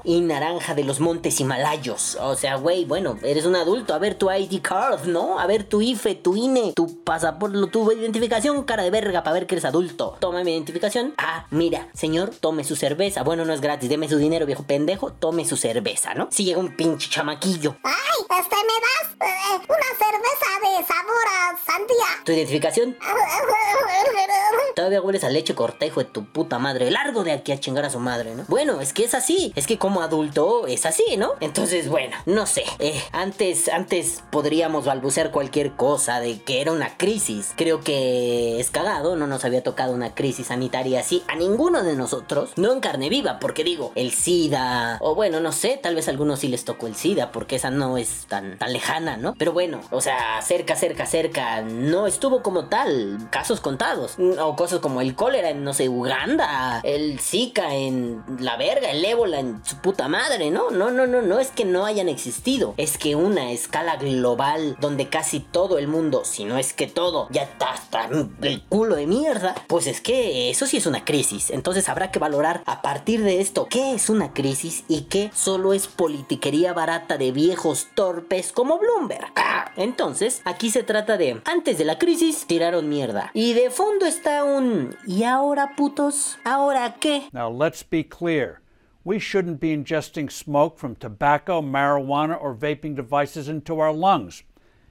y 0.04 0.20
naranja 0.20 0.74
de 0.74 0.84
los 0.84 1.00
montes 1.00 1.40
himalayos. 1.40 2.18
O 2.20 2.34
sea, 2.36 2.56
güey, 2.56 2.84
bueno, 2.84 3.18
eres 3.22 3.46
un 3.46 3.56
adulto. 3.56 3.94
A 3.94 3.98
ver 3.98 4.14
tu 4.14 4.30
ID 4.30 4.60
card, 4.60 5.06
¿no? 5.06 5.38
A 5.38 5.46
ver 5.46 5.64
tu 5.64 5.80
IFE, 5.80 6.14
tu 6.16 6.36
INE, 6.36 6.74
tu 6.74 7.02
pasaporte, 7.02 7.56
tu 7.68 7.90
identificación, 7.90 8.62
cara 8.64 8.82
de 8.82 8.90
verga, 8.90 9.22
para 9.22 9.34
ver 9.34 9.46
que 9.46 9.54
eres 9.54 9.64
adulto. 9.64 10.16
Toma 10.20 10.44
mi 10.44 10.52
identificación. 10.52 11.14
Ah, 11.16 11.46
mira, 11.50 11.88
señor, 11.94 12.30
tome 12.40 12.64
su 12.64 12.76
cerveza. 12.76 13.22
Bueno, 13.22 13.46
no 13.46 13.54
es 13.54 13.62
gratis, 13.62 13.88
deme 13.88 14.08
su 14.08 14.18
dinero, 14.18 14.44
viejo 14.44 14.64
pendejo. 14.64 15.12
Tome 15.12 15.46
su 15.46 15.56
cerveza, 15.56 16.12
¿no? 16.14 16.28
Si 16.30 16.44
llega 16.44 16.58
un 16.58 16.76
pinche 16.76 17.08
chamaquillo. 17.08 17.76
Ay, 17.82 18.38
este, 18.38 18.56
¿me 18.56 18.76
das 18.84 19.30
eh, 19.30 19.66
una 19.66 19.90
cerveza 19.98 20.50
de 20.60 20.84
sabor 20.84 21.26
a 21.30 21.56
sandía? 21.64 22.24
¿Tu 22.24 22.32
identificación? 22.32 22.98
Todavía 24.76 25.00
hueles 25.00 25.24
a 25.24 25.30
leche 25.30 25.54
cortejo 25.54 26.00
de 26.00 26.06
tu 26.06 26.26
puta 26.26 26.58
madre. 26.58 26.90
Largo 26.90 27.24
de 27.24 27.32
aquí 27.32 27.52
a 27.52 27.60
chingar 27.60 27.84
a 27.84 27.90
su 27.90 28.00
madre, 28.00 28.34
¿no? 28.34 28.44
Bueno, 28.48 28.80
es 28.80 28.92
que 28.92 29.04
es 29.04 29.14
así. 29.14 29.52
Es 29.54 29.66
que 29.66 29.78
como 29.78 30.02
adulto 30.02 30.66
es 30.66 30.84
así, 30.84 31.16
¿no? 31.16 31.32
Entonces, 31.40 31.88
bueno, 31.88 32.16
no 32.26 32.46
sé. 32.46 32.64
Eh, 32.80 33.00
antes, 33.12 33.68
antes 33.68 34.22
podríamos 34.30 34.84
balbucear 34.84 35.30
cualquier 35.30 35.72
cosa 35.72 36.18
de 36.20 36.40
que 36.42 36.60
era 36.60 36.72
una 36.72 36.96
crisis. 36.96 37.52
Creo 37.56 37.80
que 37.80 38.58
es 38.58 38.70
cagado. 38.70 39.14
No 39.14 39.26
nos 39.26 39.44
había 39.44 39.62
tocado 39.62 39.94
una 39.94 40.14
crisis 40.14 40.48
sanitaria 40.48 41.00
así 41.00 41.22
a 41.28 41.36
ninguno 41.36 41.84
de 41.84 41.94
nosotros. 41.94 42.52
No 42.56 42.72
en 42.72 42.80
carne 42.80 43.08
viva, 43.08 43.38
porque 43.38 43.62
digo, 43.62 43.92
el 43.94 44.12
SIDA. 44.12 44.98
O 45.00 45.14
bueno, 45.14 45.38
no 45.40 45.52
sé. 45.52 45.78
Tal 45.80 45.94
vez 45.94 46.08
a 46.08 46.10
algunos 46.10 46.40
sí 46.40 46.48
les 46.48 46.64
tocó 46.64 46.88
el 46.88 46.96
SIDA, 46.96 47.30
porque 47.30 47.56
esa 47.56 47.70
no 47.70 47.96
es 47.96 48.26
tan, 48.26 48.58
tan 48.58 48.72
lejana, 48.72 49.16
¿no? 49.16 49.34
Pero 49.38 49.52
bueno, 49.52 49.80
o 49.90 50.00
sea, 50.00 50.42
cerca, 50.42 50.74
cerca, 50.74 51.06
cerca. 51.06 51.62
No 51.62 52.08
estuvo 52.08 52.42
como 52.42 52.66
tal. 52.66 53.28
Casos 53.30 53.60
contados. 53.60 54.16
O 54.40 54.56
cosas 54.56 54.80
como 54.80 55.00
el 55.00 55.14
cólera 55.14 55.50
en, 55.50 55.62
no 55.62 55.74
sé, 55.74 55.88
Uganda. 55.88 56.80
El 56.82 57.20
Zika 57.20 57.74
en 57.74 58.24
la 58.40 58.56
verga. 58.56 58.90
El 58.90 59.04
ébola 59.04 59.43
su 59.64 59.76
puta 59.78 60.08
madre, 60.08 60.50
¿no? 60.50 60.70
No, 60.70 60.90
no, 60.90 61.06
no, 61.06 61.22
no 61.22 61.38
es 61.38 61.50
que 61.50 61.64
no 61.64 61.86
hayan 61.86 62.08
existido. 62.08 62.74
Es 62.76 62.98
que 62.98 63.16
una 63.16 63.52
escala 63.52 63.96
global 63.96 64.76
donde 64.80 65.08
casi 65.08 65.40
todo 65.40 65.78
el 65.78 65.88
mundo, 65.88 66.24
si 66.24 66.44
no 66.44 66.58
es 66.58 66.72
que 66.72 66.86
todo, 66.86 67.28
ya 67.30 67.42
está 67.42 67.70
hasta 67.72 68.08
el 68.42 68.62
culo 68.68 68.96
de 68.96 69.06
mierda. 69.06 69.54
Pues 69.66 69.86
es 69.86 70.00
que 70.00 70.50
eso 70.50 70.66
sí 70.66 70.76
es 70.76 70.86
una 70.86 71.04
crisis. 71.04 71.50
Entonces 71.50 71.88
habrá 71.88 72.10
que 72.10 72.18
valorar 72.18 72.62
a 72.66 72.82
partir 72.82 73.22
de 73.22 73.40
esto 73.40 73.66
qué 73.68 73.94
es 73.94 74.08
una 74.10 74.32
crisis 74.32 74.84
y 74.88 75.02
qué 75.02 75.30
solo 75.34 75.72
es 75.72 75.86
politiquería 75.86 76.72
barata 76.72 77.18
de 77.18 77.32
viejos 77.32 77.88
torpes 77.94 78.52
como 78.52 78.78
Bloomberg. 78.78 79.32
Ah, 79.36 79.72
entonces, 79.76 80.40
aquí 80.44 80.70
se 80.70 80.82
trata 80.82 81.16
de 81.16 81.40
antes 81.44 81.78
de 81.78 81.84
la 81.84 81.98
crisis 81.98 82.46
tiraron 82.46 82.88
mierda. 82.88 83.30
Y 83.34 83.54
de 83.54 83.70
fondo 83.70 84.06
está 84.06 84.44
un 84.44 84.96
¿y 85.06 85.24
ahora 85.24 85.74
putos? 85.76 86.38
¿Ahora 86.44 86.96
qué? 87.00 87.28
Now, 87.32 87.50
let's 87.52 87.84
be 87.88 88.06
clear. 88.06 88.63
We 89.04 89.18
shouldn't 89.18 89.60
be 89.60 89.76
ingesting 89.76 90.32
smoke 90.32 90.78
from 90.78 90.96
tobacco, 90.96 91.60
marijuana, 91.60 92.40
or 92.40 92.54
vaping 92.54 92.96
devices 92.96 93.48
into 93.48 93.78
our 93.78 93.92
lungs. 93.92 94.42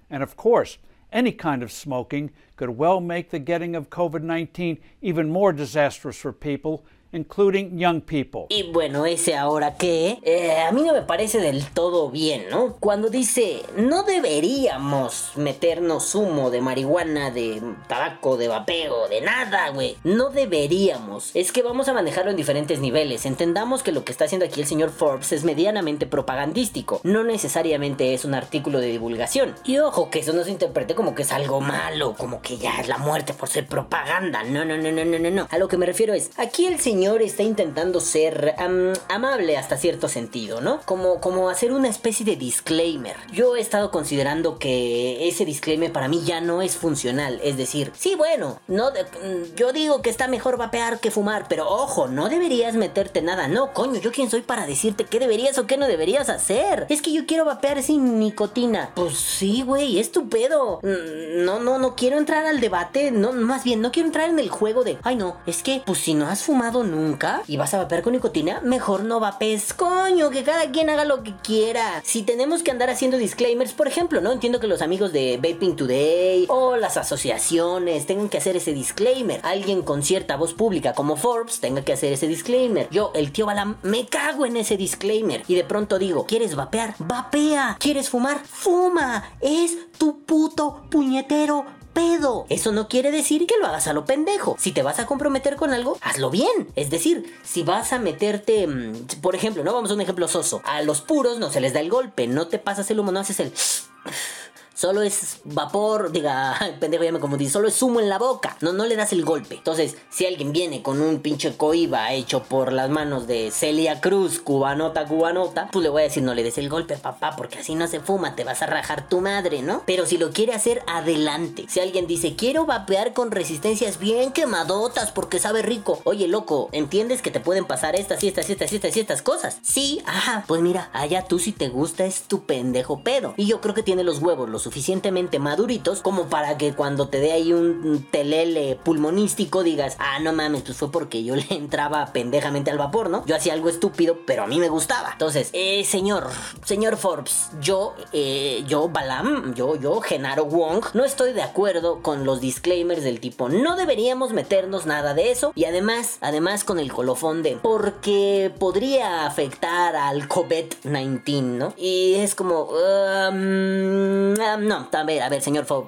And 0.09 0.21
of 0.21 0.37
course, 0.37 0.77
any 1.11 1.31
kind 1.31 1.63
of 1.63 1.71
smoking 1.71 2.31
could 2.55 2.69
well 2.69 2.99
make 2.99 3.31
the 3.31 3.39
getting 3.39 3.75
of 3.75 3.89
COVID 3.89 4.21
19 4.21 4.77
even 5.01 5.29
more 5.29 5.51
disastrous 5.51 6.17
for 6.17 6.31
people, 6.31 6.85
including 7.13 7.77
young 7.77 8.01
people. 8.01 8.45
Y 8.49 8.63
bueno, 8.71 9.05
ese 9.05 9.35
ahora 9.35 9.75
qué, 9.77 10.19
eh, 10.23 10.59
a 10.59 10.71
mí 10.71 10.81
no 10.81 10.93
me 10.93 11.03
parece 11.03 11.39
del 11.39 11.65
todo 11.67 12.09
bien, 12.09 12.45
¿no? 12.49 12.75
Cuando 12.79 13.09
dice, 13.09 13.61
no 13.77 14.03
deberíamos 14.03 15.31
meternos 15.35 16.15
humo 16.15 16.49
de 16.51 16.61
marihuana, 16.61 17.31
de 17.31 17.61
tabaco, 17.87 18.37
de 18.37 18.47
vapeo, 18.47 19.07
de 19.07 19.21
nada, 19.21 19.69
güey. 19.69 19.97
No 20.03 20.29
deberíamos. 20.29 21.31
Es 21.35 21.51
que 21.51 21.61
vamos 21.61 21.87
a 21.87 21.93
manejarlo 21.93 22.31
en 22.31 22.37
diferentes 22.37 22.79
niveles. 22.79 23.25
Entendamos 23.25 23.83
que 23.83 23.91
lo 23.91 24.03
que 24.03 24.11
está 24.11 24.25
haciendo 24.25 24.45
aquí 24.45 24.61
el 24.61 24.67
señor 24.67 24.89
Forbes 24.89 25.31
es 25.31 25.43
medianamente 25.43 26.07
propagandístico. 26.07 26.99
No 27.03 27.23
necesariamente 27.23 28.13
es 28.13 28.25
un 28.25 28.33
artículo 28.33 28.79
de 28.79 28.87
divulgación. 28.87 29.55
Y 29.63 29.77
ojo, 29.77 30.09
que 30.09 30.19
eso 30.19 30.33
no 30.33 30.43
se 30.43 30.51
interprete 30.51 30.95
como 30.95 31.15
que 31.15 31.21
es 31.21 31.31
algo 31.31 31.61
malo, 31.61 32.15
como 32.17 32.41
que 32.41 32.57
ya 32.57 32.79
es 32.79 32.87
la 32.87 32.97
muerte 32.97 33.33
por 33.33 33.49
ser 33.49 33.67
propaganda. 33.67 34.43
No, 34.43 34.65
no, 34.65 34.77
no, 34.77 34.91
no, 34.91 35.05
no, 35.05 35.19
no, 35.19 35.29
no. 35.29 35.47
A 35.51 35.57
lo 35.57 35.67
que 35.67 35.77
me 35.77 35.85
refiero 35.85 36.13
es, 36.13 36.31
aquí 36.37 36.65
el 36.65 36.79
señor 36.79 37.02
señor 37.03 37.21
está 37.21 37.43
intentando 37.43 37.99
ser 37.99 38.55
am, 38.57 38.93
amable 39.09 39.57
hasta 39.57 39.75
cierto 39.75 40.07
sentido, 40.07 40.61
¿no? 40.61 40.79
Como, 40.85 41.19
como 41.19 41.49
hacer 41.49 41.73
una 41.73 41.89
especie 41.89 42.25
de 42.25 42.37
disclaimer. 42.37 43.17
Yo 43.33 43.57
he 43.57 43.59
estado 43.59 43.91
considerando 43.91 44.57
que 44.57 45.27
ese 45.27 45.43
disclaimer 45.43 45.91
para 45.91 46.07
mí 46.07 46.21
ya 46.23 46.39
no 46.39 46.61
es 46.61 46.77
funcional. 46.77 47.41
Es 47.43 47.57
decir, 47.57 47.91
sí, 47.93 48.15
bueno, 48.15 48.61
no 48.69 48.91
de- 48.91 49.03
mm, 49.03 49.55
yo 49.57 49.73
digo 49.73 50.01
que 50.01 50.09
está 50.09 50.29
mejor 50.29 50.55
vapear 50.55 51.01
que 51.01 51.11
fumar, 51.11 51.47
pero 51.49 51.67
ojo, 51.67 52.07
no 52.07 52.29
deberías 52.29 52.75
meterte 52.75 53.21
nada. 53.21 53.49
No, 53.49 53.73
coño, 53.73 53.99
yo 53.99 54.13
quién 54.13 54.29
soy 54.29 54.41
para 54.41 54.65
decirte 54.65 55.03
qué 55.03 55.19
deberías 55.19 55.57
o 55.57 55.67
qué 55.67 55.75
no 55.75 55.87
deberías 55.87 56.29
hacer. 56.29 56.85
Es 56.87 57.01
que 57.01 57.11
yo 57.11 57.25
quiero 57.25 57.43
vapear 57.43 57.83
sin 57.83 58.17
nicotina. 58.17 58.91
Pues 58.95 59.17
sí, 59.17 59.61
güey, 59.63 59.99
es 59.99 60.13
tu 60.13 60.29
pedo. 60.29 60.79
Mm, 60.83 61.43
No, 61.43 61.59
no, 61.59 61.79
no 61.79 61.95
quiero 61.97 62.17
entrar 62.17 62.45
al 62.45 62.61
debate. 62.61 63.11
No, 63.11 63.33
más 63.33 63.65
bien, 63.65 63.81
no 63.81 63.91
quiero 63.91 64.07
entrar 64.07 64.29
en 64.29 64.39
el 64.39 64.49
juego 64.49 64.85
de, 64.85 64.97
ay, 65.03 65.17
no, 65.17 65.35
es 65.45 65.63
que, 65.63 65.81
pues 65.85 65.99
si 65.99 66.13
no 66.13 66.27
has 66.29 66.43
fumado 66.43 66.85
nunca 66.93 67.43
y 67.47 67.57
vas 67.57 67.73
a 67.73 67.79
vapear 67.79 68.01
con 68.01 68.13
nicotina, 68.13 68.61
mejor 68.61 69.03
no 69.03 69.19
vapees. 69.19 69.73
Coño, 69.73 70.29
que 70.29 70.43
cada 70.43 70.71
quien 70.71 70.89
haga 70.89 71.05
lo 71.05 71.23
que 71.23 71.33
quiera. 71.43 72.01
Si 72.03 72.23
tenemos 72.23 72.63
que 72.63 72.71
andar 72.71 72.89
haciendo 72.89 73.17
disclaimers, 73.17 73.73
por 73.73 73.87
ejemplo, 73.87 74.21
¿no? 74.21 74.31
Entiendo 74.31 74.59
que 74.59 74.67
los 74.67 74.81
amigos 74.81 75.11
de 75.11 75.37
Vaping 75.37 75.75
Today 75.75 76.45
o 76.49 76.77
las 76.77 76.97
asociaciones 76.97 78.05
tengan 78.05 78.29
que 78.29 78.37
hacer 78.37 78.55
ese 78.55 78.73
disclaimer. 78.73 79.39
Alguien 79.43 79.81
con 79.81 80.03
cierta 80.03 80.37
voz 80.37 80.53
pública 80.53 80.93
como 80.93 81.15
Forbes 81.15 81.59
tenga 81.59 81.83
que 81.83 81.93
hacer 81.93 82.13
ese 82.13 82.27
disclaimer. 82.27 82.87
Yo, 82.91 83.11
el 83.15 83.31
tío 83.31 83.45
Balam, 83.45 83.77
me 83.83 84.05
cago 84.05 84.45
en 84.45 84.57
ese 84.57 84.77
disclaimer. 84.77 85.43
Y 85.47 85.55
de 85.55 85.63
pronto 85.63 85.99
digo, 85.99 86.25
¿quieres 86.25 86.55
vapear? 86.55 86.95
Vapea. 86.99 87.77
¿Quieres 87.79 88.09
fumar? 88.09 88.39
Fuma. 88.45 89.31
Es 89.41 89.77
tu 89.97 90.23
puto 90.25 90.83
puñetero 90.89 91.65
pedo. 91.93 92.45
Eso 92.49 92.71
no 92.71 92.87
quiere 92.87 93.11
decir 93.11 93.47
que 93.47 93.57
lo 93.59 93.67
hagas 93.67 93.87
a 93.87 93.93
lo 93.93 94.05
pendejo. 94.05 94.55
Si 94.59 94.71
te 94.71 94.83
vas 94.83 94.99
a 94.99 95.05
comprometer 95.05 95.55
con 95.55 95.71
algo, 95.71 95.97
hazlo 96.01 96.29
bien. 96.29 96.69
Es 96.75 96.89
decir, 96.89 97.33
si 97.43 97.63
vas 97.63 97.93
a 97.93 97.99
meterte, 97.99 98.67
mm, 98.67 99.21
por 99.21 99.35
ejemplo, 99.35 99.63
no 99.63 99.73
vamos 99.73 99.91
a 99.91 99.93
un 99.93 100.01
ejemplo 100.01 100.27
soso. 100.27 100.61
A 100.65 100.81
los 100.81 101.01
puros 101.01 101.39
no 101.39 101.49
se 101.49 101.61
les 101.61 101.73
da 101.73 101.79
el 101.79 101.89
golpe, 101.89 102.27
no 102.27 102.47
te 102.47 102.59
pasas 102.59 102.89
el 102.91 102.99
humo, 102.99 103.11
no 103.11 103.19
haces 103.19 103.39
el 103.39 103.53
Solo 104.75 105.03
es 105.03 105.41
vapor, 105.43 106.11
diga, 106.11 106.57
pendejo 106.79 107.03
ya 107.03 107.11
me 107.11 107.19
confundí, 107.19 107.47
solo 107.47 107.67
es 107.67 107.81
humo 107.81 107.99
en 107.99 108.09
la 108.09 108.17
boca, 108.17 108.57
no, 108.61 108.73
no 108.73 108.85
le 108.85 108.95
das 108.95 109.13
el 109.13 109.23
golpe. 109.23 109.55
Entonces, 109.55 109.95
si 110.09 110.25
alguien 110.25 110.51
viene 110.51 110.81
con 110.81 110.99
un 110.99 111.19
pinche 111.19 111.55
coiba 111.55 112.11
hecho 112.11 112.43
por 112.43 112.73
las 112.73 112.89
manos 112.89 113.27
de 113.27 113.51
Celia 113.51 114.01
Cruz, 114.01 114.39
cubanota, 114.39 115.05
cubanota, 115.05 115.69
pues 115.71 115.83
le 115.83 115.89
voy 115.89 116.01
a 116.01 116.05
decir, 116.05 116.23
no 116.23 116.33
le 116.33 116.43
des 116.43 116.57
el 116.57 116.69
golpe, 116.69 116.97
papá, 116.97 117.35
porque 117.35 117.59
así 117.59 117.75
no 117.75 117.87
se 117.87 117.99
fuma, 117.99 118.35
te 118.35 118.43
vas 118.43 118.63
a 118.63 118.65
rajar 118.65 119.07
tu 119.07 119.21
madre, 119.21 119.61
¿no? 119.61 119.83
Pero 119.85 120.07
si 120.07 120.17
lo 120.17 120.31
quiere 120.31 120.53
hacer, 120.53 120.81
adelante. 120.87 121.65
Si 121.67 121.79
alguien 121.79 122.07
dice, 122.07 122.35
quiero 122.35 122.65
vapear 122.65 123.13
con 123.13 123.29
resistencias 123.29 123.99
bien 123.99 124.31
quemadotas 124.31 125.11
porque 125.11 125.39
sabe 125.39 125.61
rico. 125.61 125.99
Oye, 126.03 126.27
loco, 126.27 126.69
¿entiendes 126.71 127.21
que 127.21 127.31
te 127.31 127.39
pueden 127.39 127.65
pasar 127.65 127.95
estas 127.95 128.23
y 128.23 128.27
estas 128.27 128.49
estas 128.49 128.71
y 128.71 128.75
estas 128.77 128.97
y 128.97 128.99
estas 128.99 129.21
cosas? 129.21 129.59
Sí, 129.61 130.01
ajá, 130.05 130.45
pues 130.47 130.61
mira, 130.61 130.89
allá 130.93 131.25
tú 131.25 131.37
si 131.37 131.51
te 131.51 131.69
gusta 131.69 132.05
es 132.05 132.23
tu 132.23 132.45
pendejo 132.45 133.01
pedo. 133.03 133.35
Y 133.37 133.45
yo 133.45 133.61
creo 133.61 133.75
que 133.75 133.83
tiene 133.83 134.03
los 134.03 134.19
huevos 134.19 134.49
lo 134.49 134.59
suficientemente 134.63 135.39
maduritos 135.39 136.01
como 136.01 136.27
para 136.27 136.57
que 136.57 136.73
cuando 136.73 137.09
te 137.09 137.19
dé 137.19 137.33
ahí 137.33 137.53
un 137.53 138.07
telele 138.09 138.79
pulmonístico 138.83 139.63
digas, 139.63 139.95
ah, 139.99 140.19
no 140.19 140.33
mames, 140.33 140.63
pues 140.63 140.77
fue 140.77 140.91
porque 140.91 141.23
yo 141.23 141.35
le 141.35 141.45
entraba 141.49 142.05
pendejamente 142.13 142.71
al 142.71 142.77
vapor, 142.77 143.09
¿no? 143.09 143.25
Yo 143.25 143.35
hacía 143.35 143.53
algo 143.53 143.69
estúpido, 143.69 144.19
pero 144.25 144.43
a 144.43 144.47
mí 144.47 144.59
me 144.59 144.69
gustaba. 144.69 145.11
Entonces, 145.11 145.49
eh, 145.53 145.83
señor, 145.83 146.29
señor 146.63 146.97
Forbes, 146.97 147.49
yo, 147.61 147.95
eh, 148.11 148.63
yo, 148.67 148.89
Balam, 148.89 149.53
yo, 149.53 149.75
yo, 149.75 150.01
Genaro 150.01 150.45
Wong, 150.45 150.83
no 150.93 151.03
estoy 151.03 151.33
de 151.33 151.41
acuerdo 151.41 152.01
con 152.01 152.25
los 152.25 152.41
disclaimers 152.41 153.03
del 153.03 153.19
tipo, 153.19 153.49
no 153.49 153.75
deberíamos 153.75 154.33
meternos 154.33 154.85
nada 154.85 155.13
de 155.13 155.31
eso. 155.31 155.51
Y 155.55 155.65
además, 155.65 156.17
además 156.21 156.63
con 156.63 156.79
el 156.79 156.91
colofón 156.91 157.43
de, 157.43 157.57
porque 157.61 158.53
podría 158.59 159.25
afectar 159.25 159.95
al 159.95 160.27
COVID-19, 160.27 161.41
¿no? 161.41 161.73
Y 161.77 162.15
es 162.15 162.35
como, 162.35 162.69
um, 162.69 164.33
no, 164.57 164.87
a 164.91 165.03
ver, 165.03 165.21
a 165.21 165.29
ver, 165.29 165.41
señor 165.41 165.65
For- 165.65 165.87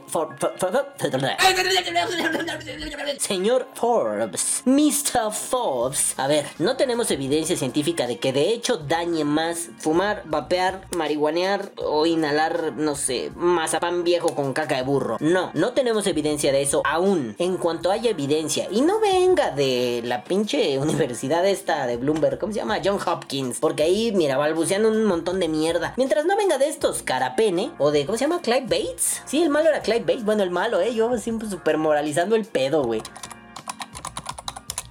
Señor 3.20 3.68
Forbes, 3.74 4.62
Mr. 4.66 5.32
Forbes. 5.32 6.14
A 6.18 6.28
ver, 6.28 6.46
no 6.60 6.76
tenemos 6.78 7.10
evidencia 7.12 7.56
científica 7.58 8.08
de 8.08 8.18
que 8.20 8.34
de 8.34 8.50
hecho 8.50 8.78
dañe 8.78 9.24
más 9.24 9.70
fumar, 9.80 10.24
vapear, 10.26 10.82
marihuanear 10.96 11.72
o 11.78 12.06
inhalar, 12.06 12.74
no 12.76 12.96
sé, 12.96 13.32
mazapán 13.36 14.04
viejo 14.04 14.36
con 14.36 14.54
caca 14.54 14.76
de 14.78 14.84
burro. 14.84 15.18
No, 15.20 15.52
no 15.54 15.74
tenemos 15.74 16.08
evidencia 16.08 16.52
de 16.52 16.62
eso 16.62 16.82
aún. 16.86 17.36
En 17.40 17.58
cuanto 17.58 17.92
haya 17.92 18.12
evidencia, 18.12 18.68
y 18.72 18.82
no 18.82 19.00
venga 19.00 19.52
de 19.52 20.02
la 20.04 20.24
pinche 20.24 20.78
universidad 20.80 21.46
esta 21.48 21.88
de 21.88 21.98
Bloomberg, 21.98 22.40
¿cómo 22.40 22.54
se 22.54 22.60
llama? 22.60 22.80
John 22.84 23.00
Hopkins. 23.06 23.60
Porque 23.60 23.84
ahí, 23.84 24.12
mira, 24.14 24.38
balbuceando 24.38 24.90
un 24.90 25.06
montón 25.06 25.40
de 25.40 25.48
mierda. 25.48 25.94
Mientras 25.98 26.26
no 26.26 26.36
venga 26.38 26.58
de 26.58 26.68
estos 26.68 27.02
carapene 27.04 27.72
o 27.78 27.92
de, 27.92 28.06
¿cómo 28.06 28.18
se 28.18 28.26
llama? 28.26 28.42
Bates. 28.62 29.22
Sí, 29.26 29.42
el 29.42 29.50
malo 29.50 29.70
era 29.70 29.82
Clive 29.82 30.02
Bates. 30.02 30.24
Bueno, 30.24 30.44
el 30.44 30.52
malo, 30.52 30.82
eh. 30.82 30.94
Yo 30.94 31.18
siempre 31.18 31.50
super 31.50 31.78
moralizando 31.78 32.36
el 32.36 32.46
pedo, 32.46 32.84
güey. 32.84 33.02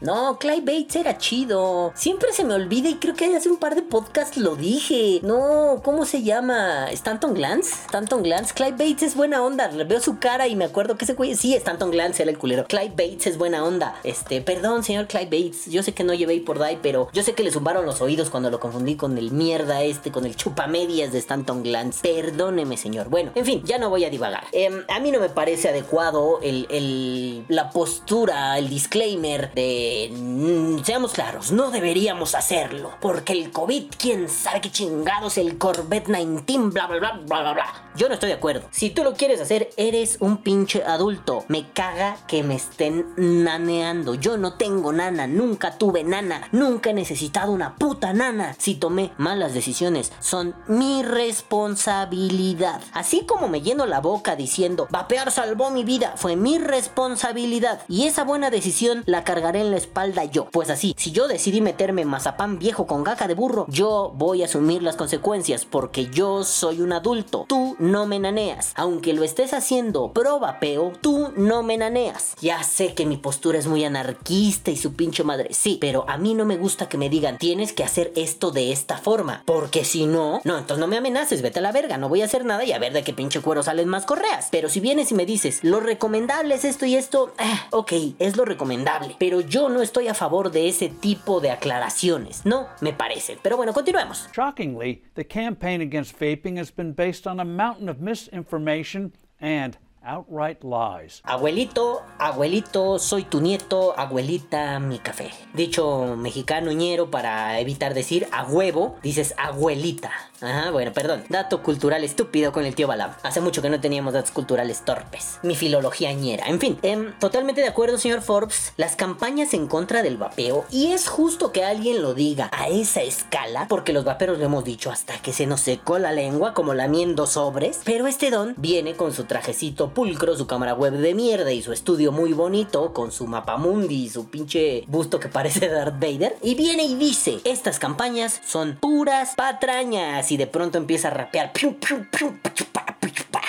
No, 0.04 0.38
Clive 0.38 0.60
Bates 0.60 0.96
era 0.96 1.16
chido. 1.18 1.92
Siempre 1.96 2.32
se 2.32 2.44
me 2.44 2.54
olvida 2.54 2.88
y 2.90 2.96
creo 2.96 3.14
que 3.14 3.34
hace 3.34 3.48
un 3.48 3.56
par 3.56 3.74
de 3.74 3.82
podcasts 3.82 4.36
lo 4.36 4.54
dije. 4.54 5.20
No, 5.22 5.80
¿cómo 5.82 6.04
se 6.04 6.22
llama? 6.22 6.90
¿Stanton 6.90 7.32
Glance? 7.34 7.72
Stanton 7.86 8.22
Glance. 8.22 8.52
Clive 8.52 8.72
Bates 8.72 9.02
es 9.02 9.14
buena 9.16 9.42
onda. 9.42 9.68
Veo 9.68 10.00
su 10.00 10.18
cara 10.18 10.46
y 10.46 10.56
me 10.56 10.66
acuerdo 10.66 10.96
que 10.98 11.04
ese 11.06 11.14
güey. 11.14 11.34
Sí, 11.34 11.54
Stanton 11.54 11.90
Glance 11.90 12.22
era 12.22 12.30
el 12.30 12.38
culero. 12.38 12.66
Clive 12.66 12.90
Bates 12.90 13.26
es 13.28 13.38
buena 13.38 13.64
onda. 13.64 13.94
Este, 14.04 14.42
perdón, 14.42 14.84
señor 14.84 15.06
Clive 15.06 15.24
Bates. 15.24 15.66
Yo 15.66 15.82
sé 15.82 15.92
que 15.94 16.04
no 16.04 16.12
llevé 16.12 16.38
por 16.40 16.58
die, 16.62 16.78
pero 16.82 17.08
yo 17.14 17.22
sé 17.22 17.32
que 17.32 17.42
le 17.42 17.50
zumbaron 17.50 17.86
los 17.86 18.02
oídos 18.02 18.28
cuando 18.28 18.50
lo 18.50 18.60
confundí 18.60 18.96
con 18.96 19.16
el 19.16 19.30
mierda 19.32 19.82
este, 19.82 20.12
con 20.12 20.26
el 20.26 20.36
chupamedias 20.36 21.12
de 21.12 21.18
Stanton 21.18 21.62
Glance. 21.62 22.00
Perdóneme, 22.02 22.76
señor. 22.76 23.08
Bueno, 23.08 23.32
en 23.34 23.44
fin, 23.46 23.62
ya 23.64 23.78
no 23.78 23.88
voy 23.88 24.04
a 24.04 24.10
divagar. 24.10 24.44
Em, 24.52 24.84
a 24.88 25.00
mí 25.00 25.10
no 25.10 25.18
me 25.20 25.30
parece 25.30 25.70
adecuado 25.70 26.40
el, 26.42 26.66
el- 26.68 27.44
la 27.48 27.70
postura, 27.70 28.58
el 28.58 28.68
disclaimer 28.68 29.50
de. 29.54 29.93
Mm, 30.12 30.84
seamos 30.84 31.12
claros, 31.12 31.52
no 31.52 31.70
deberíamos 31.70 32.34
hacerlo. 32.34 32.92
Porque 33.00 33.32
el 33.32 33.50
COVID, 33.50 33.84
quién 33.98 34.28
sabe 34.28 34.60
qué 34.60 34.70
chingados, 34.70 35.38
el 35.38 35.58
Corvette 35.58 36.08
19, 36.08 36.70
bla, 36.70 36.86
bla, 36.86 36.98
bla, 36.98 37.12
bla, 37.12 37.40
bla, 37.40 37.52
bla. 37.52 37.84
Yo 37.96 38.08
no 38.08 38.14
estoy 38.14 38.30
de 38.30 38.34
acuerdo. 38.34 38.66
Si 38.72 38.90
tú 38.90 39.04
lo 39.04 39.14
quieres 39.14 39.40
hacer, 39.40 39.70
eres 39.76 40.16
un 40.20 40.38
pinche 40.38 40.82
adulto. 40.82 41.44
Me 41.48 41.70
caga 41.70 42.16
que 42.26 42.42
me 42.42 42.56
estén 42.56 43.06
naneando. 43.16 44.14
Yo 44.14 44.36
no 44.36 44.54
tengo 44.54 44.92
nana, 44.92 45.26
nunca 45.26 45.78
tuve 45.78 46.02
nana, 46.02 46.48
nunca 46.50 46.90
he 46.90 46.94
necesitado 46.94 47.52
una 47.52 47.76
puta 47.76 48.12
nana. 48.12 48.56
Si 48.58 48.74
tomé 48.74 49.12
malas 49.16 49.54
decisiones, 49.54 50.12
son 50.18 50.54
mi 50.66 51.02
responsabilidad. 51.04 52.80
Así 52.92 53.24
como 53.26 53.48
me 53.48 53.62
lleno 53.62 53.86
la 53.86 54.00
boca 54.00 54.34
diciendo, 54.34 54.88
vapear 54.90 55.30
salvó 55.30 55.70
mi 55.70 55.84
vida, 55.84 56.14
fue 56.16 56.34
mi 56.36 56.58
responsabilidad. 56.58 57.82
Y 57.88 58.06
esa 58.06 58.24
buena 58.24 58.50
decisión 58.50 59.04
la 59.06 59.22
cargaré 59.24 59.60
en 59.60 59.70
la 59.70 59.76
espalda 59.84 60.24
yo. 60.24 60.48
Pues 60.50 60.70
así, 60.70 60.94
si 60.98 61.12
yo 61.12 61.28
decidí 61.28 61.60
meterme 61.60 62.04
mazapán 62.04 62.58
viejo 62.58 62.86
con 62.86 63.04
gaca 63.04 63.28
de 63.28 63.34
burro, 63.34 63.66
yo 63.68 64.12
voy 64.14 64.42
a 64.42 64.46
asumir 64.46 64.82
las 64.82 64.96
consecuencias 64.96 65.64
porque 65.64 66.06
yo 66.06 66.44
soy 66.44 66.80
un 66.80 66.92
adulto. 66.92 67.44
Tú 67.48 67.76
no 67.78 68.06
me 68.06 68.18
naneas. 68.18 68.72
Aunque 68.76 69.12
lo 69.12 69.22
estés 69.22 69.52
haciendo 69.54 70.12
pro 70.12 70.40
vapeo, 70.40 70.92
tú 71.00 71.32
no 71.36 71.62
me 71.62 71.76
naneas. 71.76 72.34
Ya 72.40 72.62
sé 72.62 72.94
que 72.94 73.06
mi 73.06 73.16
postura 73.16 73.58
es 73.58 73.66
muy 73.66 73.84
anarquista 73.84 74.70
y 74.70 74.76
su 74.76 74.94
pinche 74.94 75.24
madre. 75.24 75.52
Sí, 75.52 75.78
pero 75.80 76.04
a 76.08 76.16
mí 76.16 76.34
no 76.34 76.44
me 76.44 76.56
gusta 76.56 76.88
que 76.88 76.98
me 76.98 77.10
digan, 77.10 77.38
tienes 77.38 77.72
que 77.72 77.84
hacer 77.84 78.12
esto 78.16 78.50
de 78.50 78.72
esta 78.72 78.98
forma. 78.98 79.42
Porque 79.44 79.84
si 79.84 80.06
no, 80.06 80.40
no, 80.44 80.58
entonces 80.58 80.78
no 80.78 80.86
me 80.86 80.96
amenaces, 80.96 81.42
vete 81.42 81.58
a 81.58 81.62
la 81.62 81.72
verga, 81.72 81.98
no 81.98 82.08
voy 82.08 82.22
a 82.22 82.26
hacer 82.26 82.44
nada 82.44 82.64
y 82.64 82.72
a 82.72 82.78
ver 82.78 82.92
de 82.92 83.04
qué 83.04 83.12
pinche 83.12 83.40
cuero 83.40 83.62
salen 83.62 83.88
más 83.88 84.06
correas. 84.06 84.48
Pero 84.50 84.68
si 84.68 84.80
vienes 84.80 85.12
y 85.12 85.14
me 85.14 85.26
dices, 85.26 85.60
lo 85.62 85.80
recomendable 85.80 86.54
es 86.54 86.64
esto 86.64 86.86
y 86.86 86.96
esto, 86.96 87.32
ah, 87.38 87.66
ok, 87.70 87.92
es 88.18 88.36
lo 88.36 88.44
recomendable. 88.44 89.16
Pero 89.18 89.40
yo 89.40 89.63
no 89.68 89.82
estoy 89.82 90.08
a 90.08 90.14
favor 90.14 90.50
de 90.50 90.68
ese 90.68 90.88
tipo 90.88 91.40
de 91.40 91.50
aclaraciones. 91.50 92.44
No, 92.44 92.68
me 92.80 92.92
parece. 92.92 93.38
Pero 93.42 93.56
bueno, 93.56 93.72
continuemos. 93.72 94.28
Shockingly, 94.32 95.02
the 95.14 95.24
campaign 95.24 95.80
against 95.80 96.18
vaping 96.18 96.58
has 96.58 96.70
been 96.70 96.92
based 96.92 97.26
on 97.26 97.40
a 97.40 97.44
mountain 97.44 97.88
of 97.88 98.00
misinformation 98.00 99.12
and 99.40 99.76
outright 100.04 100.62
lies. 100.62 101.20
Abuelito, 101.24 102.02
abuelito, 102.18 102.98
soy 102.98 103.24
tu 103.24 103.40
nieto, 103.40 103.98
abuelita, 103.98 104.78
mi 104.78 104.98
café. 104.98 105.30
Dicho 105.52 106.16
mexicano 106.16 106.72
ñero 106.72 107.10
para 107.10 107.58
evitar 107.60 107.94
decir 107.94 108.28
a 108.32 108.44
huevo, 108.44 108.96
dices 109.02 109.34
abuelita. 109.38 110.12
Ajá, 110.40 110.70
bueno, 110.70 110.92
perdón. 110.92 111.24
Dato 111.28 111.62
cultural 111.62 112.04
estúpido 112.04 112.52
con 112.52 112.66
el 112.66 112.74
tío 112.74 112.86
Balam. 112.86 113.14
Hace 113.22 113.40
mucho 113.40 113.62
que 113.62 113.70
no 113.70 113.80
teníamos 113.80 114.12
datos 114.12 114.30
culturales 114.30 114.84
torpes. 114.84 115.38
Mi 115.42 115.54
filología 115.54 116.12
ñera. 116.12 116.46
En 116.48 116.60
fin, 116.60 116.78
em, 116.82 117.18
totalmente 117.18 117.62
de 117.62 117.68
acuerdo, 117.68 117.96
señor 117.96 118.20
Forbes. 118.20 118.72
Las 118.76 118.96
campañas 118.96 119.54
en 119.54 119.66
contra 119.66 120.02
del 120.02 120.18
vapeo, 120.18 120.66
y 120.70 120.92
es 120.92 121.08
justo 121.08 121.50
que 121.52 121.64
alguien 121.64 122.02
lo 122.02 122.12
diga 122.12 122.50
a 122.52 122.68
esa 122.68 123.02
escala, 123.02 123.66
porque 123.68 123.92
los 123.94 124.04
vaperos 124.04 124.38
lo 124.38 124.44
hemos 124.44 124.64
dicho 124.64 124.90
hasta 124.90 125.16
que 125.22 125.32
se 125.32 125.46
nos 125.46 125.60
secó 125.60 125.98
la 125.98 126.12
lengua 126.12 126.52
como 126.52 126.74
lamiendo 126.74 127.26
sobres. 127.26 127.80
Pero 127.84 128.06
este 128.06 128.30
don 128.30 128.54
viene 128.58 128.94
con 128.94 129.12
su 129.12 129.24
trajecito 129.24 129.93
pulcro, 129.94 130.36
su 130.36 130.46
cámara 130.46 130.74
web 130.74 130.94
de 130.94 131.14
mierda 131.14 131.52
y 131.52 131.62
su 131.62 131.72
estudio 131.72 132.12
muy 132.12 132.32
bonito 132.32 132.92
con 132.92 133.12
su 133.12 133.26
mapamundi 133.26 134.04
y 134.04 134.10
su 134.10 134.28
pinche 134.28 134.84
busto 134.88 135.20
que 135.20 135.28
parece 135.28 135.68
Darth 135.68 136.00
Vader. 136.00 136.36
Y 136.42 136.54
viene 136.54 136.82
y 136.82 136.96
dice, 136.96 137.40
estas 137.44 137.78
campañas 137.78 138.40
son 138.44 138.76
puras 138.80 139.34
patrañas 139.36 140.30
y 140.32 140.36
de 140.36 140.46
pronto 140.46 140.76
empieza 140.76 141.08
a 141.08 141.12
rapear. 141.12 141.52
piu, 141.52 141.78
piu, 141.78 142.06
piu. 142.10 142.34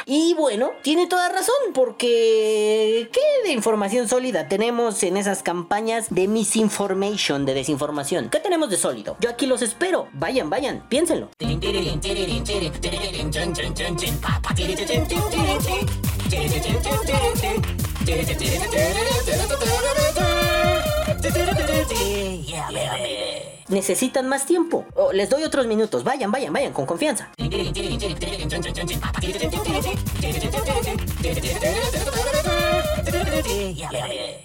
Y 0.08 0.36
bueno, 0.36 0.70
tiene 0.84 1.08
toda 1.08 1.30
razón, 1.30 1.56
porque 1.74 3.10
¿qué 3.12 3.22
de 3.44 3.54
información 3.54 4.08
sólida 4.08 4.48
tenemos 4.48 5.02
en 5.02 5.18
esas 5.18 5.42
campañas 5.42 6.08
de 6.12 6.28
misinformation, 6.28 7.44
de 7.46 7.56
desinformación? 7.56 8.30
¿Qué 8.30 8.40
tenemos 8.40 8.70
de 8.70 8.78
sólido? 8.78 9.18
Yo 9.20 9.32
aquí 9.32 9.48
los 9.48 9.64
espero. 9.64 10.08
Vayan, 10.14 10.52
vayan, 10.52 10.88
piénsenlo. 10.90 11.32
Necesitan 23.68 24.28
más 24.28 24.46
tiempo. 24.46 24.86
O 24.96 25.12
les 25.12 25.30
doy 25.30 25.44
otros 25.44 25.68
minutos. 25.68 26.04
Vayan, 26.04 26.32
vayan, 26.32 26.54
vayan, 26.54 26.74
con 26.74 26.86
confianza. 26.86 27.32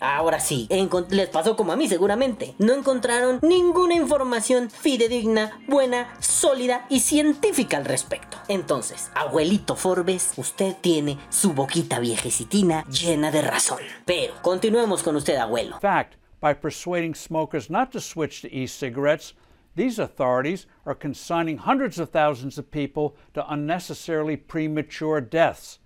Ahora 0.01 0.41
sí, 0.41 0.69
les 1.11 1.29
pasó 1.29 1.57
como 1.57 1.73
a 1.73 1.77
mí 1.77 1.89
seguramente. 1.89 2.55
No 2.59 2.75
encontraron 2.75 3.39
ninguna 3.43 3.95
información 3.95 4.71
fidedigna, 4.71 5.61
buena, 5.67 6.15
sólida 6.21 6.87
y 6.89 7.01
científica 7.01 7.77
al 7.77 7.85
respecto. 7.85 8.39
Entonces, 8.49 9.11
abuelito 9.15 9.77
Forbes, 9.77 10.33
usted 10.37 10.75
tiene 10.81 11.19
su 11.29 11.53
boquita 11.53 12.01
viejecitina 12.01 12.85
llena 12.87 13.31
de 13.31 13.43
razón. 13.43 13.81
Pero 14.05 14.35
continuemos 14.43 15.03
con 15.03 15.17
usted, 15.17 15.37
abuelo. 15.37 15.79
Fact, 15.81 16.15
by 16.41 16.55
persuading 16.55 17.15
smokers 17.15 17.71
not 17.71 17.91
to 17.93 18.01
switch 18.01 18.43
to 18.43 18.49
e 18.49 18.67
cigarettes, 18.67 19.35
these 19.77 19.99
authorities 19.99 20.67
are 20.85 20.95
consigning 20.95 21.59
hundreds 21.59 21.99
of 21.99 22.11
thousands 22.11 22.59
of 22.59 22.71
people 22.71 23.15
to 23.35 23.45
unnecessarily 23.49 24.37
premature 24.37 25.21
deaths. 25.21 25.79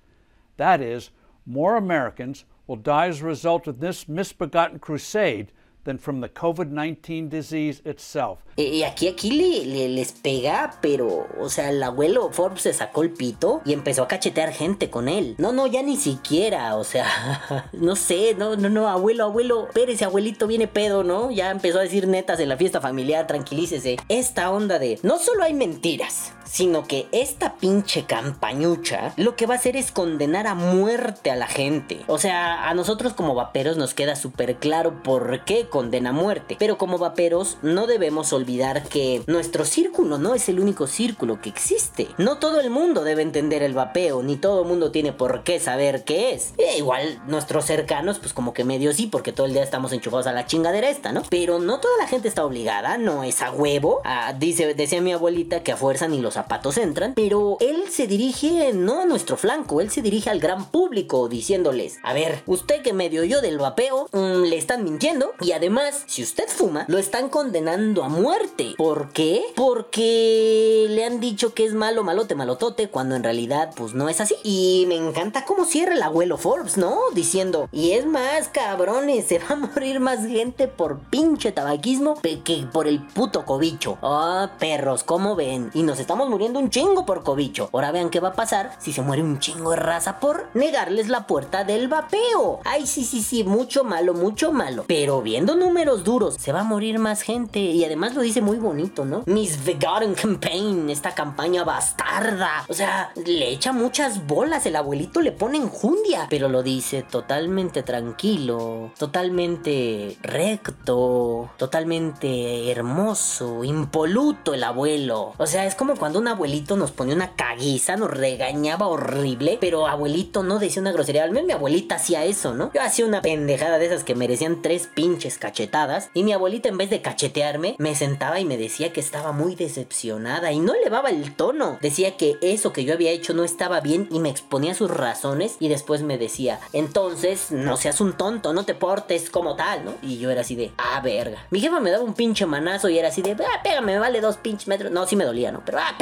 That 0.56 0.80
is, 0.80 1.10
more 1.44 1.76
Americans 1.76 2.44
will 2.66 2.80
die 2.80 3.08
as 3.08 3.20
a 3.22 3.26
result 3.26 3.66
of 3.68 3.80
this 3.80 4.08
misbegotten 4.08 4.78
crusade 4.78 5.48
than 5.84 5.98
from 5.98 6.22
the 6.22 6.30
COVID 6.30 6.70
19 6.70 7.28
disease 7.28 7.82
itself. 7.84 8.38
Y 8.56 8.84
aquí, 8.84 9.06
aquí 9.06 9.30
le- 9.32 9.88
les 9.90 10.12
pega, 10.12 10.78
pero, 10.80 11.26
o 11.38 11.50
sea, 11.50 11.68
el 11.68 11.82
abuelo 11.82 12.30
Forbes 12.32 12.62
se 12.62 12.72
sacó 12.72 13.02
el 13.02 13.10
pito 13.10 13.60
y 13.66 13.74
empezó 13.74 14.02
a 14.04 14.08
cachetear 14.08 14.50
gente 14.54 14.88
con 14.88 15.10
él. 15.10 15.34
No, 15.36 15.52
no, 15.52 15.66
ya 15.66 15.82
ni 15.82 15.98
siquiera, 15.98 16.76
o 16.76 16.84
sea, 16.84 17.68
no 17.74 17.96
sé, 17.96 18.34
no, 18.38 18.56
no, 18.56 18.70
no, 18.70 18.88
abuelo, 18.88 19.24
abuelo, 19.24 19.66
espérese, 19.68 20.06
abuelito, 20.06 20.46
viene 20.46 20.68
pedo, 20.68 21.04
¿no? 21.04 21.30
Ya 21.30 21.50
empezó 21.50 21.80
a 21.80 21.82
decir 21.82 22.08
netas 22.08 22.40
en 22.40 22.48
la 22.48 22.56
fiesta 22.56 22.80
familiar, 22.80 23.26
tranquilícese. 23.26 23.96
Esta 24.08 24.50
onda 24.50 24.78
de, 24.78 24.98
no 25.02 25.18
solo 25.18 25.42
hay 25.42 25.52
mentiras, 25.52 26.32
sino 26.44 26.84
que 26.84 27.06
esta 27.12 27.54
pinche 27.54 28.04
campañucha 28.04 29.12
lo 29.16 29.36
que 29.36 29.46
va 29.46 29.54
a 29.54 29.58
hacer 29.58 29.76
es 29.76 29.92
condenar 29.92 30.46
a 30.46 30.54
muerte 30.54 31.30
a 31.30 31.36
la 31.36 31.46
gente. 31.46 32.00
O 32.06 32.18
sea, 32.18 32.68
a 32.68 32.74
nosotros 32.74 33.12
como 33.12 33.34
vaperos 33.34 33.76
nos 33.76 33.94
queda 33.94 34.16
súper 34.16 34.56
claro 34.56 35.02
por 35.02 35.44
qué 35.44 35.68
condena 35.68 36.10
a 36.10 36.12
muerte. 36.12 36.56
Pero 36.58 36.78
como 36.78 36.98
vaperos 36.98 37.58
no 37.62 37.86
debemos 37.86 38.32
olvidar 38.32 38.82
que 38.84 39.22
nuestro 39.26 39.64
círculo 39.64 40.18
no 40.18 40.34
es 40.34 40.48
el 40.48 40.60
único 40.60 40.86
círculo 40.86 41.40
que 41.40 41.48
existe. 41.48 42.08
No 42.18 42.38
todo 42.38 42.60
el 42.60 42.70
mundo 42.70 43.04
debe 43.04 43.22
entender 43.22 43.62
el 43.62 43.74
vapeo, 43.74 44.22
ni 44.22 44.36
todo 44.36 44.62
el 44.62 44.68
mundo 44.68 44.90
tiene 44.90 45.12
por 45.12 45.44
qué 45.44 45.60
saber 45.60 46.04
qué 46.04 46.34
es. 46.34 46.54
E 46.58 46.78
igual 46.78 47.22
nuestros 47.26 47.64
cercanos, 47.64 48.18
pues 48.18 48.32
como 48.32 48.52
que 48.52 48.64
medio 48.64 48.92
sí, 48.92 49.06
porque 49.06 49.32
todo 49.32 49.46
el 49.46 49.52
día 49.52 49.62
estamos 49.62 49.92
enchufados 49.92 50.26
a 50.26 50.32
la 50.32 50.46
chingadera 50.46 50.88
esta, 50.88 51.12
¿no? 51.12 51.22
Pero 51.30 51.58
no 51.58 51.80
toda 51.80 51.96
la 51.98 52.06
gente 52.06 52.28
está 52.28 52.44
obligada, 52.44 52.98
no 52.98 53.24
es 53.24 53.42
a 53.42 53.52
huevo. 53.52 54.00
Ah, 54.04 54.34
dice, 54.38 54.74
decía 54.74 55.00
mi 55.00 55.12
abuelita 55.12 55.62
que 55.62 55.72
a 55.72 55.76
fuerza 55.76 56.08
ni 56.08 56.20
los 56.20 56.33
zapatos 56.34 56.78
entran, 56.78 57.14
pero 57.14 57.56
él 57.60 57.84
se 57.90 58.06
dirige 58.06 58.72
no 58.72 59.00
a 59.00 59.06
nuestro 59.06 59.36
flanco, 59.36 59.80
él 59.80 59.90
se 59.90 60.02
dirige 60.02 60.30
al 60.30 60.40
gran 60.40 60.66
público 60.66 61.28
diciéndoles, 61.28 61.98
a 62.02 62.12
ver, 62.12 62.42
usted 62.46 62.82
que 62.82 62.92
medio 62.92 63.22
oyó 63.22 63.40
del 63.40 63.58
vapeo, 63.58 64.08
mm, 64.12 64.42
le 64.42 64.58
están 64.58 64.84
mintiendo 64.84 65.32
y 65.40 65.52
además, 65.52 66.04
si 66.06 66.22
usted 66.22 66.44
fuma, 66.48 66.84
lo 66.88 66.98
están 66.98 67.28
condenando 67.28 68.04
a 68.04 68.08
muerte. 68.08 68.74
¿Por 68.76 69.10
qué? 69.10 69.42
Porque 69.54 70.86
le 70.90 71.04
han 71.04 71.20
dicho 71.20 71.54
que 71.54 71.64
es 71.64 71.74
malo, 71.74 72.04
malote, 72.04 72.34
malotote, 72.34 72.88
cuando 72.88 73.16
en 73.16 73.22
realidad 73.22 73.72
pues 73.76 73.94
no 73.94 74.08
es 74.08 74.20
así. 74.20 74.34
Y 74.42 74.84
me 74.88 74.96
encanta 74.96 75.44
cómo 75.44 75.64
cierra 75.64 75.94
el 75.94 76.02
abuelo 76.02 76.36
Forbes, 76.36 76.76
¿no? 76.76 76.98
Diciendo, 77.14 77.68
y 77.72 77.92
es 77.92 78.06
más, 78.06 78.48
cabrones, 78.48 79.26
se 79.26 79.38
va 79.38 79.50
a 79.50 79.56
morir 79.56 80.00
más 80.00 80.26
gente 80.26 80.68
por 80.68 80.98
pinche 81.10 81.52
tabaquismo 81.52 82.20
que 82.22 82.66
por 82.72 82.86
el 82.86 83.00
puto 83.00 83.44
cobicho. 83.44 83.98
Ah, 84.02 84.52
perros, 84.58 85.04
¿cómo 85.04 85.36
ven? 85.36 85.70
Y 85.74 85.82
nos 85.82 86.00
estamos 86.00 86.23
muriendo 86.28 86.58
un 86.58 86.70
chingo 86.70 87.06
por 87.06 87.22
cobicho. 87.22 87.68
Ahora 87.72 87.92
vean 87.92 88.10
qué 88.10 88.20
va 88.20 88.28
a 88.28 88.34
pasar 88.34 88.76
si 88.78 88.92
se 88.92 89.02
muere 89.02 89.22
un 89.22 89.38
chingo 89.38 89.70
de 89.70 89.76
raza 89.76 90.20
por 90.20 90.48
negarles 90.54 91.08
la 91.08 91.26
puerta 91.26 91.64
del 91.64 91.88
vapeo. 91.88 92.60
Ay, 92.64 92.86
sí, 92.86 93.04
sí, 93.04 93.22
sí, 93.22 93.44
mucho 93.44 93.84
malo, 93.84 94.14
mucho 94.14 94.52
malo. 94.52 94.84
Pero 94.86 95.22
viendo 95.22 95.54
números 95.54 96.04
duros, 96.04 96.36
se 96.38 96.52
va 96.52 96.60
a 96.60 96.64
morir 96.64 96.98
más 96.98 97.22
gente. 97.22 97.58
Y 97.58 97.84
además 97.84 98.14
lo 98.14 98.22
dice 98.22 98.40
muy 98.40 98.58
bonito, 98.58 99.04
¿no? 99.04 99.22
Miss 99.26 99.64
Vegan 99.64 100.14
Campaign, 100.14 100.90
esta 100.90 101.14
campaña 101.14 101.64
bastarda. 101.64 102.64
O 102.68 102.74
sea, 102.74 103.12
le 103.14 103.50
echa 103.50 103.72
muchas 103.72 104.26
bolas. 104.26 104.66
El 104.66 104.76
abuelito 104.76 105.20
le 105.20 105.32
pone 105.32 105.58
enjundia. 105.58 106.26
Pero 106.30 106.48
lo 106.48 106.62
dice 106.62 107.02
totalmente 107.02 107.82
tranquilo, 107.82 108.92
totalmente 108.98 110.16
recto, 110.22 111.50
totalmente 111.56 112.70
hermoso, 112.70 113.64
impoluto 113.64 114.54
el 114.54 114.64
abuelo. 114.64 115.32
O 115.38 115.46
sea, 115.46 115.66
es 115.66 115.74
como 115.74 115.96
cuando 115.96 116.13
un 116.18 116.28
abuelito 116.28 116.76
nos 116.76 116.90
ponía 116.90 117.14
una 117.14 117.34
caguiza, 117.34 117.96
nos 117.96 118.10
regañaba 118.10 118.86
horrible, 118.86 119.58
pero 119.60 119.86
abuelito 119.86 120.42
no 120.42 120.58
decía 120.58 120.82
una 120.82 120.92
grosería. 120.92 121.24
Al 121.24 121.30
menos 121.30 121.46
mi 121.46 121.52
abuelita 121.52 121.96
hacía 121.96 122.24
eso, 122.24 122.54
¿no? 122.54 122.70
Yo 122.74 122.82
hacía 122.82 123.06
una 123.06 123.22
pendejada 123.22 123.78
de 123.78 123.86
esas 123.86 124.04
que 124.04 124.14
merecían 124.14 124.62
tres 124.62 124.88
pinches 124.92 125.38
cachetadas. 125.38 126.10
Y 126.14 126.24
mi 126.24 126.32
abuelita, 126.32 126.68
en 126.68 126.78
vez 126.78 126.90
de 126.90 127.02
cachetearme, 127.02 127.76
me 127.78 127.94
sentaba 127.94 128.40
y 128.40 128.44
me 128.44 128.56
decía 128.56 128.92
que 128.92 129.00
estaba 129.00 129.32
muy 129.32 129.54
decepcionada 129.54 130.52
y 130.52 130.60
no 130.60 130.74
elevaba 130.74 131.10
el 131.10 131.34
tono. 131.34 131.78
Decía 131.80 132.16
que 132.16 132.36
eso 132.40 132.72
que 132.72 132.84
yo 132.84 132.94
había 132.94 133.10
hecho 133.10 133.34
no 133.34 133.44
estaba 133.44 133.80
bien 133.80 134.08
y 134.10 134.20
me 134.20 134.30
exponía 134.30 134.74
sus 134.74 134.90
razones. 134.90 135.56
Y 135.60 135.68
después 135.68 136.02
me 136.02 136.18
decía, 136.18 136.60
entonces 136.72 137.50
no 137.50 137.76
seas 137.76 138.00
un 138.00 138.14
tonto, 138.14 138.52
no 138.52 138.64
te 138.64 138.74
portes 138.74 139.30
como 139.30 139.56
tal, 139.56 139.84
¿no? 139.84 139.94
Y 140.02 140.18
yo 140.18 140.30
era 140.30 140.42
así 140.42 140.54
de, 140.54 140.72
ah, 140.78 141.00
verga. 141.00 141.46
Mi 141.50 141.60
jefa 141.60 141.80
me 141.80 141.90
daba 141.90 142.04
un 142.04 142.14
pinche 142.14 142.46
manazo 142.46 142.88
y 142.88 142.98
era 142.98 143.08
así 143.08 143.22
de, 143.22 143.32
ah, 143.32 143.62
pégame, 143.62 143.92
me 143.92 143.98
vale 143.98 144.20
dos 144.20 144.36
pinches 144.36 144.68
metros. 144.68 144.92
No, 144.92 145.06
sí 145.06 145.16
me 145.16 145.24
dolía, 145.24 145.52
¿no? 145.52 145.62
Pero, 145.64 145.78
ah, 145.78 145.94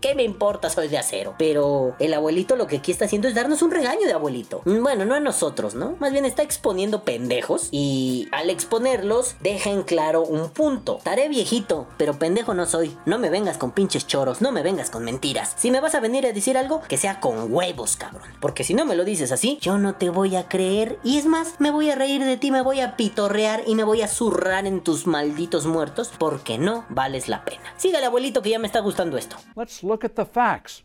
¿qué 0.00 0.14
me 0.14 0.22
importa? 0.22 0.70
Soy 0.70 0.88
de 0.88 0.98
acero. 0.98 1.34
Pero 1.38 1.94
el 1.98 2.14
abuelito 2.14 2.56
lo 2.56 2.66
que 2.66 2.76
aquí 2.76 2.92
está 2.92 3.06
haciendo 3.06 3.28
es 3.28 3.34
darnos 3.34 3.62
un 3.62 3.70
regaño 3.70 4.06
de 4.06 4.12
abuelito. 4.12 4.62
Mm, 4.64 4.82
Bueno, 4.82 5.04
no 5.04 5.14
a 5.14 5.20
nosotros, 5.20 5.74
¿no? 5.74 5.96
Más 6.00 6.12
bien 6.12 6.24
está 6.24 6.42
exponiendo 6.42 7.02
pendejos 7.02 7.68
y 7.70 8.28
al 8.32 8.50
exponerlos 8.50 9.36
deja 9.40 9.70
en 9.70 9.82
claro 9.82 10.22
un 10.22 10.50
punto. 10.50 10.98
Estaré 10.98 11.28
viejito, 11.28 11.86
pero 11.96 12.18
pendejo 12.18 12.54
no 12.54 12.66
soy. 12.66 12.96
No 13.06 13.18
me 13.18 13.30
vengas 13.30 13.58
con 13.58 13.72
pinches 13.72 14.06
choros, 14.06 14.40
no 14.40 14.52
me 14.52 14.62
vengas 14.62 14.90
con 14.90 15.04
mentiras. 15.04 15.54
Si 15.56 15.70
me 15.70 15.80
vas 15.80 15.94
a 15.94 16.00
venir 16.00 16.26
a 16.26 16.32
decir 16.32 16.56
algo, 16.56 16.82
que 16.88 16.96
sea 16.96 17.20
con 17.20 17.52
huevos, 17.52 17.96
cabrón. 17.96 18.28
Porque 18.40 18.64
si 18.64 18.74
no 18.74 18.84
me 18.84 18.96
lo 18.96 19.04
dices 19.04 19.32
así, 19.32 19.58
yo 19.60 19.78
no 19.78 19.94
te 19.94 20.10
voy 20.10 20.36
a 20.36 20.48
creer. 20.48 20.98
Y 21.04 21.18
es 21.18 21.26
más, 21.26 21.54
me 21.58 21.70
voy 21.70 21.90
a 21.90 21.94
reír 21.94 22.24
de 22.24 22.36
ti, 22.36 22.50
me 22.50 22.62
voy 22.62 22.80
a 22.80 22.96
pitorrear 22.96 23.62
y 23.66 23.74
me 23.74 23.84
voy 23.84 24.02
a 24.02 24.08
zurrar 24.08 24.66
en 24.66 24.82
tus 24.82 25.06
malditos 25.06 25.66
muertos 25.66 26.10
porque 26.18 26.58
no 26.58 26.84
vales 26.88 27.28
la 27.28 27.44
pena. 27.44 27.62
Sígale, 27.76 28.06
abuelito, 28.06 28.42
que 28.42 28.50
ya 28.50 28.58
me 28.58 28.66
está 28.66 28.80
gustando 28.80 29.16
esto. 29.16 29.21
Let's 29.54 29.82
look 29.82 30.04
at 30.04 30.16
the 30.16 30.24
facts. 30.24 30.82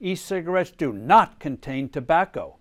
E 0.00 0.14
cigarettes 0.14 0.70
do 0.70 0.92
not 0.92 1.40
contain 1.40 1.88
tobacco. 1.88 2.58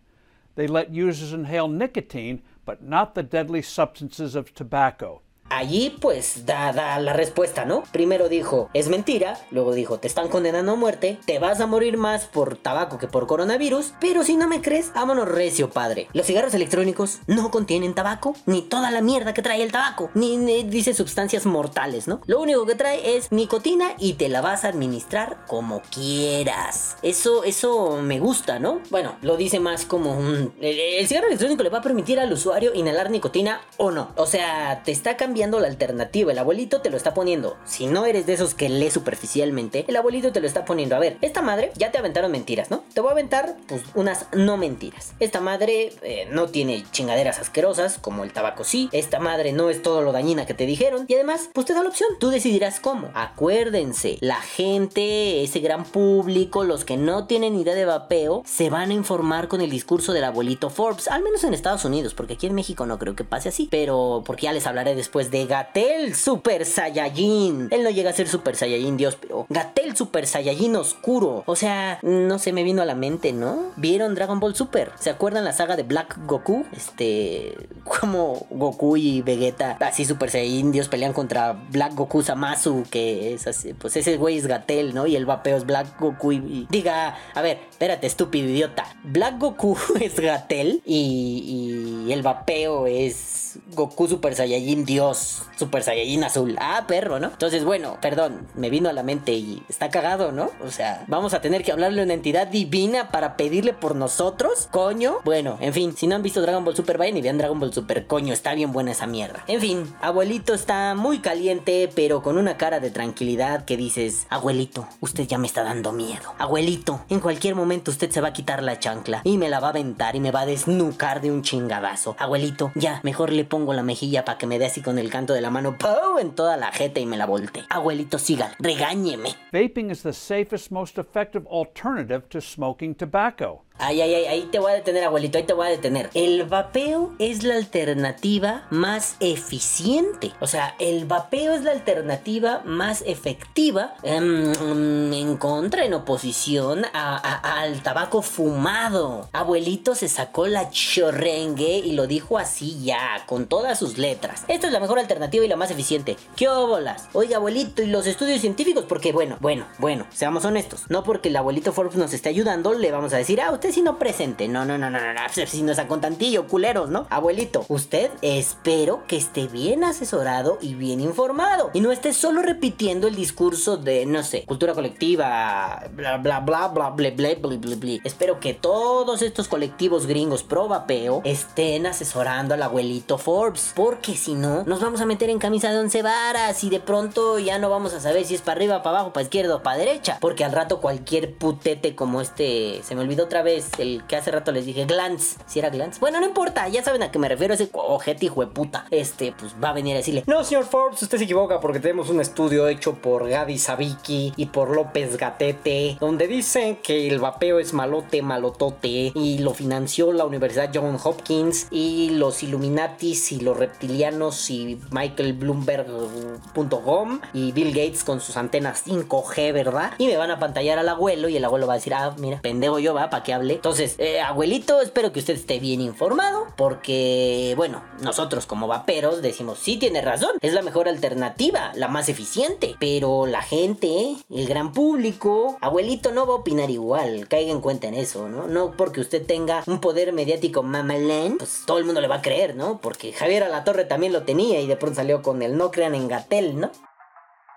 They 0.55 0.67
let 0.67 0.93
users 0.93 1.33
inhale 1.33 1.67
nicotine, 1.67 2.41
but 2.65 2.83
not 2.83 3.15
the 3.15 3.23
deadly 3.23 3.61
substances 3.61 4.35
of 4.35 4.53
tobacco. 4.53 5.21
Allí 5.53 5.91
pues 6.01 6.47
da, 6.47 6.73
da 6.73 6.99
la 6.99 7.13
respuesta, 7.13 7.63
¿no? 7.63 7.83
Primero 7.91 8.27
dijo, 8.27 8.71
es 8.73 8.87
mentira, 8.87 9.37
luego 9.51 9.75
dijo, 9.75 9.99
te 9.99 10.07
están 10.07 10.27
condenando 10.27 10.71
a 10.71 10.75
muerte, 10.75 11.19
te 11.27 11.37
vas 11.37 11.61
a 11.61 11.67
morir 11.67 11.95
más 11.95 12.25
por 12.25 12.57
tabaco 12.57 12.97
que 12.97 13.07
por 13.07 13.27
coronavirus, 13.27 13.93
pero 14.01 14.23
si 14.23 14.35
no 14.35 14.47
me 14.47 14.61
crees, 14.61 14.91
vámonos 14.95 15.27
recio, 15.27 15.69
padre. 15.69 16.07
Los 16.13 16.25
cigarros 16.25 16.55
electrónicos 16.55 17.19
no 17.27 17.51
contienen 17.51 17.93
tabaco, 17.93 18.35
ni 18.47 18.63
toda 18.63 18.89
la 18.89 19.01
mierda 19.01 19.35
que 19.35 19.43
trae 19.43 19.61
el 19.61 19.71
tabaco, 19.71 20.09
ni, 20.15 20.63
dice 20.63 20.95
sustancias 20.95 21.45
mortales, 21.45 22.07
¿no? 22.07 22.21
Lo 22.25 22.41
único 22.41 22.65
que 22.65 22.73
trae 22.73 23.15
es 23.15 23.31
nicotina 23.31 23.89
y 23.99 24.13
te 24.13 24.29
la 24.29 24.41
vas 24.41 24.65
a 24.65 24.69
administrar 24.69 25.45
como 25.45 25.83
quieras. 25.83 26.97
Eso, 27.03 27.43
eso 27.43 27.99
me 28.01 28.19
gusta, 28.19 28.57
¿no? 28.57 28.81
Bueno, 28.89 29.17
lo 29.21 29.37
dice 29.37 29.59
más 29.59 29.85
como 29.85 30.17
un... 30.17 30.51
El, 30.59 30.79
el 30.79 31.07
cigarro 31.07 31.27
electrónico 31.27 31.61
le 31.61 31.69
va 31.69 31.77
a 31.77 31.83
permitir 31.83 32.19
al 32.19 32.33
usuario 32.33 32.73
inhalar 32.73 33.11
nicotina 33.11 33.61
o 33.77 33.91
no. 33.91 34.13
O 34.15 34.25
sea, 34.25 34.81
te 34.83 34.91
está 34.91 35.15
cambiando 35.15 35.42
la 35.51 35.67
alternativa. 35.67 36.31
El 36.31 36.39
abuelito 36.39 36.81
te 36.81 36.89
lo 36.89 36.97
está 36.97 37.13
poniendo. 37.13 37.57
Si 37.65 37.87
no 37.87 38.05
eres 38.05 38.25
de 38.25 38.33
esos 38.33 38.53
que 38.53 38.69
lee 38.69 38.91
superficialmente, 38.91 39.85
el 39.87 39.95
abuelito 39.95 40.31
te 40.31 40.41
lo 40.41 40.47
está 40.47 40.65
poniendo. 40.65 40.95
A 40.95 40.99
ver, 40.99 41.17
esta 41.21 41.41
madre 41.41 41.71
ya 41.75 41.91
te 41.91 41.97
aventaron 41.97 42.31
mentiras, 42.31 42.71
¿no? 42.71 42.83
Te 42.93 43.01
voy 43.01 43.09
a 43.09 43.13
aventar, 43.13 43.55
pues, 43.67 43.83
unas 43.95 44.27
no 44.33 44.57
mentiras. 44.57 45.13
Esta 45.19 45.41
madre 45.41 45.93
eh, 46.01 46.27
no 46.31 46.47
tiene 46.47 46.85
chingaderas 46.91 47.39
asquerosas, 47.39 47.97
como 47.99 48.23
el 48.23 48.33
tabaco 48.33 48.63
sí. 48.63 48.89
Esta 48.91 49.19
madre 49.19 49.51
no 49.51 49.69
es 49.69 49.81
todo 49.81 50.01
lo 50.01 50.11
dañina 50.11 50.45
que 50.45 50.53
te 50.53 50.65
dijeron. 50.65 51.05
Y 51.07 51.15
además, 51.15 51.49
pues 51.53 51.65
te 51.65 51.73
da 51.73 51.83
la 51.83 51.89
opción. 51.89 52.09
Tú 52.19 52.29
decidirás 52.29 52.79
cómo. 52.79 53.09
Acuérdense, 53.13 54.17
la 54.21 54.41
gente, 54.41 55.43
ese 55.43 55.59
gran 55.59 55.85
público, 55.85 56.63
los 56.63 56.85
que 56.85 56.97
no 56.97 57.27
tienen 57.27 57.55
idea 57.55 57.75
de 57.75 57.85
vapeo, 57.85 58.43
se 58.45 58.69
van 58.69 58.89
a 58.89 58.93
informar 58.93 59.47
con 59.47 59.61
el 59.61 59.69
discurso 59.69 60.13
del 60.13 60.23
abuelito 60.23 60.69
Forbes. 60.69 61.07
Al 61.07 61.23
menos 61.23 61.43
en 61.43 61.53
Estados 61.53 61.85
Unidos, 61.85 62.13
porque 62.13 62.33
aquí 62.33 62.47
en 62.47 62.55
México 62.55 62.85
no 62.85 62.99
creo 62.99 63.15
que 63.15 63.23
pase 63.23 63.49
así. 63.49 63.67
Pero, 63.69 64.23
porque 64.25 64.43
ya 64.43 64.53
les 64.53 64.67
hablaré 64.67 64.95
después 64.95 65.22
de 65.31 65.45
Gatel 65.45 66.15
Super 66.15 66.65
Saiyajin. 66.65 67.67
Él 67.71 67.83
no 67.83 67.89
llega 67.89 68.09
a 68.09 68.13
ser 68.13 68.27
Super 68.27 68.55
Saiyajin 68.55 68.97
Dios, 68.97 69.17
pero 69.19 69.45
Gatel 69.49 69.95
Super 69.95 70.27
Saiyajin 70.27 70.75
Oscuro. 70.75 71.43
O 71.45 71.55
sea, 71.55 71.99
no 72.01 72.39
se 72.39 72.53
me 72.53 72.63
vino 72.63 72.81
a 72.81 72.85
la 72.85 72.95
mente, 72.95 73.33
¿no? 73.33 73.71
¿Vieron 73.75 74.15
Dragon 74.15 74.39
Ball 74.39 74.55
Super? 74.55 74.91
¿Se 74.99 75.09
acuerdan 75.09 75.43
la 75.43 75.53
saga 75.53 75.75
de 75.75 75.83
Black 75.83 76.17
Goku? 76.25 76.65
Este, 76.71 77.55
como 77.83 78.45
Goku 78.49 78.97
y 78.97 79.21
Vegeta, 79.21 79.77
así 79.79 80.05
Super 80.05 80.29
Saiyajin 80.29 80.71
Dios 80.71 80.87
pelean 80.87 81.13
contra 81.13 81.53
Black 81.71 81.95
Goku 81.95 82.21
Samasu, 82.23 82.83
que 82.89 83.33
es 83.33 83.47
así, 83.47 83.73
pues 83.73 83.95
ese 83.97 84.17
güey 84.17 84.37
es 84.37 84.47
Gatel, 84.47 84.93
¿no? 84.93 85.07
Y 85.07 85.15
el 85.15 85.25
vapeo 85.25 85.57
es 85.57 85.65
Black 85.65 85.99
Goku 85.99 86.31
y, 86.31 86.35
y- 86.37 86.67
diga, 86.69 87.17
a 87.33 87.41
ver, 87.41 87.59
espérate, 87.69 88.07
estúpido 88.07 88.47
idiota. 88.49 88.85
Black 89.03 89.39
Goku 89.39 89.77
es 90.01 90.19
Gatel 90.19 90.81
y, 90.85 92.05
y 92.07 92.11
el 92.11 92.21
vapeo 92.21 92.87
es 92.87 93.59
Goku 93.75 94.07
Super 94.07 94.35
Saiyajin 94.35 94.85
Dios, 94.85 95.12
Super 95.57 95.83
Saiyajin 95.83 96.23
azul. 96.23 96.55
Ah, 96.59 96.85
perro, 96.87 97.19
¿no? 97.19 97.27
Entonces, 97.27 97.63
bueno, 97.63 97.97
perdón, 98.01 98.47
me 98.55 98.69
vino 98.69 98.89
a 98.89 98.93
la 98.93 99.03
mente 99.03 99.33
y 99.33 99.63
está 99.69 99.89
cagado, 99.89 100.31
¿no? 100.31 100.51
O 100.65 100.71
sea, 100.71 101.03
vamos 101.07 101.33
a 101.33 101.41
tener 101.41 101.63
que 101.63 101.71
hablarle 101.71 102.01
a 102.01 102.03
una 102.05 102.13
entidad 102.13 102.47
divina 102.47 103.11
para 103.11 103.37
pedirle 103.37 103.73
por 103.73 103.95
nosotros, 103.95 104.67
coño. 104.71 105.17
Bueno, 105.23 105.57
en 105.61 105.73
fin, 105.73 105.95
si 105.95 106.07
no 106.07 106.15
han 106.15 106.23
visto 106.23 106.41
Dragon 106.41 106.63
Ball 106.63 106.75
Super, 106.75 106.97
vayan 106.97 107.17
y 107.17 107.21
vean 107.21 107.37
Dragon 107.37 107.59
Ball 107.59 107.73
Super, 107.73 108.07
coño, 108.07 108.33
está 108.33 108.53
bien 108.53 108.71
buena 108.71 108.91
esa 108.91 109.07
mierda. 109.07 109.43
En 109.47 109.61
fin, 109.61 109.93
abuelito 110.01 110.53
está 110.53 110.95
muy 110.95 111.19
caliente, 111.19 111.89
pero 111.95 112.21
con 112.21 112.37
una 112.37 112.57
cara 112.57 112.79
de 112.79 112.91
tranquilidad 112.91 113.65
que 113.65 113.77
dices, 113.77 114.27
abuelito, 114.29 114.87
usted 115.01 115.27
ya 115.27 115.37
me 115.37 115.47
está 115.47 115.63
dando 115.63 115.91
miedo. 115.91 116.33
Abuelito, 116.37 117.05
en 117.09 117.19
cualquier 117.19 117.55
momento 117.55 117.91
usted 117.91 118.09
se 118.11 118.21
va 118.21 118.29
a 118.29 118.33
quitar 118.33 118.63
la 118.63 118.79
chancla 118.79 119.21
y 119.23 119.37
me 119.37 119.49
la 119.49 119.59
va 119.59 119.67
a 119.67 119.71
aventar 119.71 120.15
y 120.15 120.19
me 120.19 120.31
va 120.31 120.41
a 120.41 120.45
desnucar 120.45 121.21
de 121.21 121.31
un 121.31 121.41
chingadazo. 121.41 122.15
Abuelito, 122.19 122.71
ya, 122.75 122.99
mejor 123.03 123.31
le 123.31 123.45
pongo 123.45 123.73
la 123.73 123.83
mejilla 123.83 124.25
para 124.25 124.37
que 124.37 124.47
me 124.47 124.59
dé 124.59 124.65
así 124.65 124.81
con 124.81 124.97
el 124.97 125.02
canto 125.09 125.33
de 125.33 125.41
la 125.41 125.49
mano 125.49 125.77
¡pau! 125.77 126.19
en 126.19 126.35
toda 126.35 126.57
la 126.57 126.71
jeta 126.71 126.99
y 126.99 127.05
me 127.05 127.17
la 127.17 127.25
volte. 127.25 127.63
Abuelito, 127.69 128.17
siga, 128.17 128.55
regáñeme. 128.59 129.29
Vaping 129.51 129.91
is 129.91 130.03
the 130.03 130.13
safest, 130.13 130.71
most 130.71 130.97
effective 130.97 131.45
alternative 131.47 132.27
to 132.29 132.41
smoking 132.41 132.95
tobacco. 132.95 133.63
Ay, 133.79 133.99
ay, 134.01 134.13
ay, 134.13 134.25
ahí 134.27 134.41
te 134.51 134.59
voy 134.59 134.71
a 134.71 134.75
detener, 134.75 135.03
abuelito, 135.03 135.37
ahí 135.37 135.43
te 135.45 135.53
voy 135.53 135.67
a 135.67 135.69
detener. 135.71 136.09
El 136.13 136.43
vapeo 136.43 137.13
es 137.19 137.43
la 137.43 137.55
alternativa 137.55 138.65
más 138.69 139.15
eficiente. 139.19 140.31
O 140.39 140.47
sea, 140.47 140.75
el 140.79 141.05
vapeo 141.05 141.53
es 141.53 141.63
la 141.63 141.71
alternativa 141.71 142.61
más 142.65 143.03
efectiva 143.05 143.95
em, 144.03 145.11
en 145.13 145.37
contra, 145.37 145.85
en 145.85 145.93
oposición 145.95 146.85
a- 146.93 147.61
al 147.61 147.81
tabaco 147.81 148.21
fumado. 148.21 149.27
Abuelito 149.33 149.95
se 149.95 150.07
sacó 150.07 150.47
la 150.47 150.69
chorrengue 150.69 151.77
y 151.79 151.93
lo 151.93 152.07
dijo 152.07 152.37
así 152.37 152.79
ya, 152.83 153.23
con 153.25 153.47
todas 153.47 153.79
sus 153.79 153.97
letras. 153.97 154.43
Esta 154.47 154.67
es 154.67 154.73
la 154.73 154.79
mejor 154.79 154.99
alternativa 154.99 155.43
y 155.43 155.47
la 155.47 155.55
más 155.55 155.71
eficiente. 155.71 156.15
¿Qué 156.35 156.47
óbolas? 156.47 157.09
Oiga, 157.13 157.37
abuelito, 157.37 157.81
¿y 157.81 157.87
los 157.87 158.05
estudios 158.07 158.39
científicos? 158.41 158.85
Porque, 158.87 159.11
bueno, 159.11 159.37
bueno, 159.41 159.65
bueno, 159.79 160.05
seamos 160.11 160.45
honestos. 160.45 160.83
No 160.89 161.03
porque 161.03 161.29
el 161.29 161.35
abuelito 161.35 161.73
Forbes 161.73 161.95
nos 161.97 162.13
esté 162.13 162.29
ayudando, 162.29 162.73
le 162.73 162.91
vamos 162.91 163.13
a 163.13 163.17
decir, 163.17 163.41
ah, 163.41 163.51
usted 163.63 163.75
sí 163.75 163.81
no 163.81 163.97
presente. 163.97 164.49
No, 164.49 164.65
no, 164.65 164.77
no, 164.77 164.89
no, 164.89 164.99
no, 164.99 165.13
no, 165.13 165.47
si 165.47 165.63
no 165.63 165.73
con 165.87 166.01
tantillo, 166.01 166.47
culeros, 166.49 166.89
¿no? 166.89 167.07
Abuelito, 167.09 167.65
usted 167.69 168.11
espero 168.21 169.03
que 169.07 169.15
esté 169.15 169.47
bien 169.47 169.85
asesorado 169.85 170.57
y 170.59 170.73
bien 170.73 170.99
informado. 170.99 171.69
Y 171.73 171.79
no 171.79 171.93
esté 171.93 172.11
solo 172.11 172.41
repitiendo 172.41 173.07
el 173.07 173.15
discurso 173.15 173.77
de, 173.77 174.05
no 174.05 174.21
sé, 174.23 174.43
cultura 174.43 174.73
colectiva, 174.73 175.81
bla, 175.93 176.17
bla, 176.17 176.41
bla, 176.41 176.67
bla, 176.67 176.89
bla, 176.89 177.09
bla, 177.11 177.35
bla, 177.35 177.57
bla, 177.57 177.75
bla. 177.77 177.99
Espero 178.03 178.41
que 178.41 178.53
todos 178.53 179.21
estos 179.21 179.47
colectivos 179.47 180.07
gringos 180.07 180.43
pro 180.43 180.67
vapeo 180.67 181.21
estén 181.23 181.85
asesorando 181.85 182.55
al 182.55 182.63
abuelito 182.63 183.17
Forbes. 183.17 183.71
Porque 183.73 184.17
si 184.17 184.33
no, 184.33 184.65
nos 184.65 184.81
vamos 184.81 184.99
a 184.99 185.05
meter 185.05 185.29
en 185.29 185.39
camisa 185.39 185.71
de 185.71 185.79
once 185.79 186.01
varas 186.01 186.61
y 186.65 186.69
de 186.69 186.81
pronto 186.81 187.39
ya 187.39 187.59
no 187.59 187.69
vamos 187.69 187.93
a 187.93 188.01
saber 188.01 188.25
si 188.25 188.35
es 188.35 188.41
para 188.41 188.57
arriba, 188.57 188.83
para 188.83 188.97
abajo, 188.97 189.13
para 189.13 189.23
izquierda 189.23 189.55
o 189.55 189.63
para 189.63 189.77
derecha. 189.77 190.17
Porque 190.19 190.43
al 190.43 190.51
rato 190.51 190.81
cualquier 190.81 191.35
putete 191.35 191.95
como 191.95 192.19
este, 192.19 192.81
se 192.83 192.93
me 192.93 193.01
olvidó 193.01 193.23
otra 193.23 193.41
vez, 193.41 193.52
el 193.77 194.03
que 194.07 194.15
hace 194.15 194.31
rato 194.31 194.51
les 194.51 194.65
dije, 194.65 194.85
Glance. 194.85 195.37
Si 195.45 195.59
era 195.59 195.69
Glance. 195.69 195.99
Bueno, 195.99 196.19
no 196.19 196.25
importa, 196.25 196.67
ya 196.67 196.83
saben 196.83 197.03
a 197.03 197.11
qué 197.11 197.19
me 197.19 197.29
refiero, 197.29 197.53
ese 197.53 197.69
ojete 197.73 198.25
hijo 198.25 198.41
de 198.41 198.47
puta. 198.47 198.85
Este, 198.91 199.33
pues 199.37 199.53
va 199.63 199.69
a 199.69 199.73
venir 199.73 199.93
a 199.93 199.97
decirle, 199.97 200.23
no, 200.27 200.43
señor 200.43 200.65
Forbes, 200.65 201.01
usted 201.01 201.17
se 201.17 201.23
equivoca 201.25 201.59
porque 201.59 201.79
tenemos 201.79 202.09
un 202.09 202.21
estudio 202.21 202.67
hecho 202.67 202.95
por 202.95 203.27
Gadi 203.29 203.57
Sabiki 203.57 204.33
y 204.35 204.45
por 204.47 204.75
López 204.75 205.17
Gatete, 205.17 205.97
donde 205.99 206.27
dicen 206.27 206.77
que 206.77 207.07
el 207.07 207.19
vapeo 207.19 207.59
es 207.59 207.73
malote, 207.73 208.21
malotote, 208.21 209.11
y 209.15 209.39
lo 209.39 209.53
financió 209.53 210.11
la 210.11 210.25
Universidad 210.25 210.71
John 210.73 210.97
Hopkins, 211.03 211.67
y 211.71 212.11
los 212.11 212.43
Illuminatis 212.43 213.31
y 213.31 213.39
los 213.39 213.57
reptilianos 213.57 214.49
y 214.49 214.79
Michael 214.91 215.33
Bloomberg.com 215.33 217.19
y 217.33 217.51
Bill 217.51 217.69
Gates 217.69 218.03
con 218.03 218.21
sus 218.21 218.37
antenas 218.37 218.85
5G, 218.85 219.53
¿verdad? 219.53 219.93
Y 219.97 220.07
me 220.07 220.17
van 220.17 220.31
a 220.31 220.39
pantallar 220.39 220.79
al 220.79 220.89
abuelo 220.89 221.29
y 221.29 221.37
el 221.37 221.45
abuelo 221.45 221.67
va 221.67 221.73
a 221.73 221.77
decir, 221.77 221.93
ah, 221.93 222.15
mira, 222.17 222.41
pendejo 222.41 222.79
yo, 222.79 222.93
va, 222.93 223.09
para 223.09 223.23
que 223.23 223.33
Entonces, 223.51 223.95
eh, 223.97 224.21
abuelito, 224.21 224.81
espero 224.81 225.11
que 225.11 225.19
usted 225.19 225.35
esté 225.35 225.59
bien 225.59 225.81
informado, 225.81 226.47
porque, 226.55 227.53
bueno, 227.57 227.83
nosotros 228.01 228.45
como 228.45 228.67
vaperos 228.67 229.21
decimos, 229.21 229.59
sí, 229.59 229.77
tiene 229.77 230.01
razón, 230.01 230.31
es 230.41 230.53
la 230.53 230.61
mejor 230.61 230.87
alternativa, 230.87 231.71
la 231.75 231.87
más 231.87 232.09
eficiente, 232.09 232.75
pero 232.79 233.25
la 233.25 233.41
gente, 233.41 234.15
el 234.29 234.47
gran 234.47 234.71
público, 234.73 235.57
abuelito 235.61 236.11
no 236.11 236.25
va 236.25 236.33
a 236.33 236.37
opinar 236.37 236.69
igual, 236.69 237.27
caiga 237.27 237.51
en 237.51 237.61
cuenta 237.61 237.87
en 237.87 237.95
eso, 237.95 238.29
¿no? 238.29 238.47
No 238.47 238.71
porque 238.71 239.01
usted 239.01 239.25
tenga 239.25 239.63
un 239.67 239.79
poder 239.79 240.13
mediático 240.13 240.63
mamalén, 240.63 241.37
pues 241.37 241.63
todo 241.65 241.77
el 241.77 241.85
mundo 241.85 242.01
le 242.01 242.07
va 242.07 242.15
a 242.15 242.21
creer, 242.21 242.55
¿no? 242.55 242.79
Porque 242.79 243.13
Javier 243.13 243.43
Alatorre 243.43 243.85
también 243.85 244.13
lo 244.13 244.23
tenía 244.23 244.61
y 244.61 244.67
de 244.67 244.75
pronto 244.75 244.95
salió 244.97 245.21
con 245.21 245.41
el 245.41 245.57
no 245.57 245.71
crean 245.71 245.95
en 245.95 246.07
Gatel, 246.07 246.59
¿no? 246.59 246.71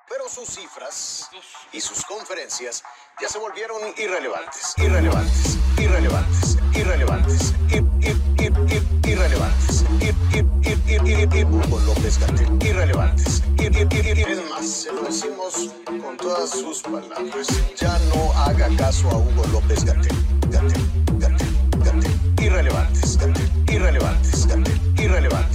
Pero 0.09 0.29
sus 0.29 0.49
cifras 0.49 1.29
y 1.73 1.81
sus 1.81 2.05
conferencias 2.05 2.85
ya 3.21 3.29
se 3.29 3.39
volvieron 3.39 3.81
irrelevantes, 3.97 4.75
irrelevantes, 4.77 5.59
irrelevantes, 5.79 6.59
irrelevantes, 6.75 7.55
ir, 7.71 7.85
ir, 8.01 8.17
ir, 8.39 8.53
ir, 8.71 8.83
irrelevantes, 9.05 9.85
ir, 10.01 10.15
ir, 10.33 10.47
ir, 10.63 10.79
ir, 10.87 11.09
ir, 11.09 11.35
ir, 11.35 11.47
Hugo 11.47 11.81
López 11.81 12.21
Gatell, 12.21 12.63
irrelevantes, 12.63 13.43
ir, 13.59 13.77
ir, 13.77 13.93
ir, 13.93 14.07
ir, 14.07 14.19
ir. 14.19 14.29
Es 14.29 14.51
más, 14.51 14.67
se 14.67 14.93
lo 14.93 15.03
decimos 15.03 15.71
con 16.01 16.17
todas 16.17 16.51
sus 16.51 16.83
palabras. 16.83 17.49
Ya 17.77 17.99
no 18.15 18.33
haga 18.35 18.69
caso 18.77 19.09
a 19.11 19.17
Hugo 19.17 19.45
López 19.49 19.85
Gatell, 19.85 20.17
Gatell, 20.51 21.19
Gatell, 21.19 21.83
Gatell, 21.83 22.45
irrelevantes, 22.45 23.19
Gatell, 23.19 23.51
irrelevantes, 23.75 24.47
Gatell, 24.47 24.81
irrelevantes, 24.99 25.46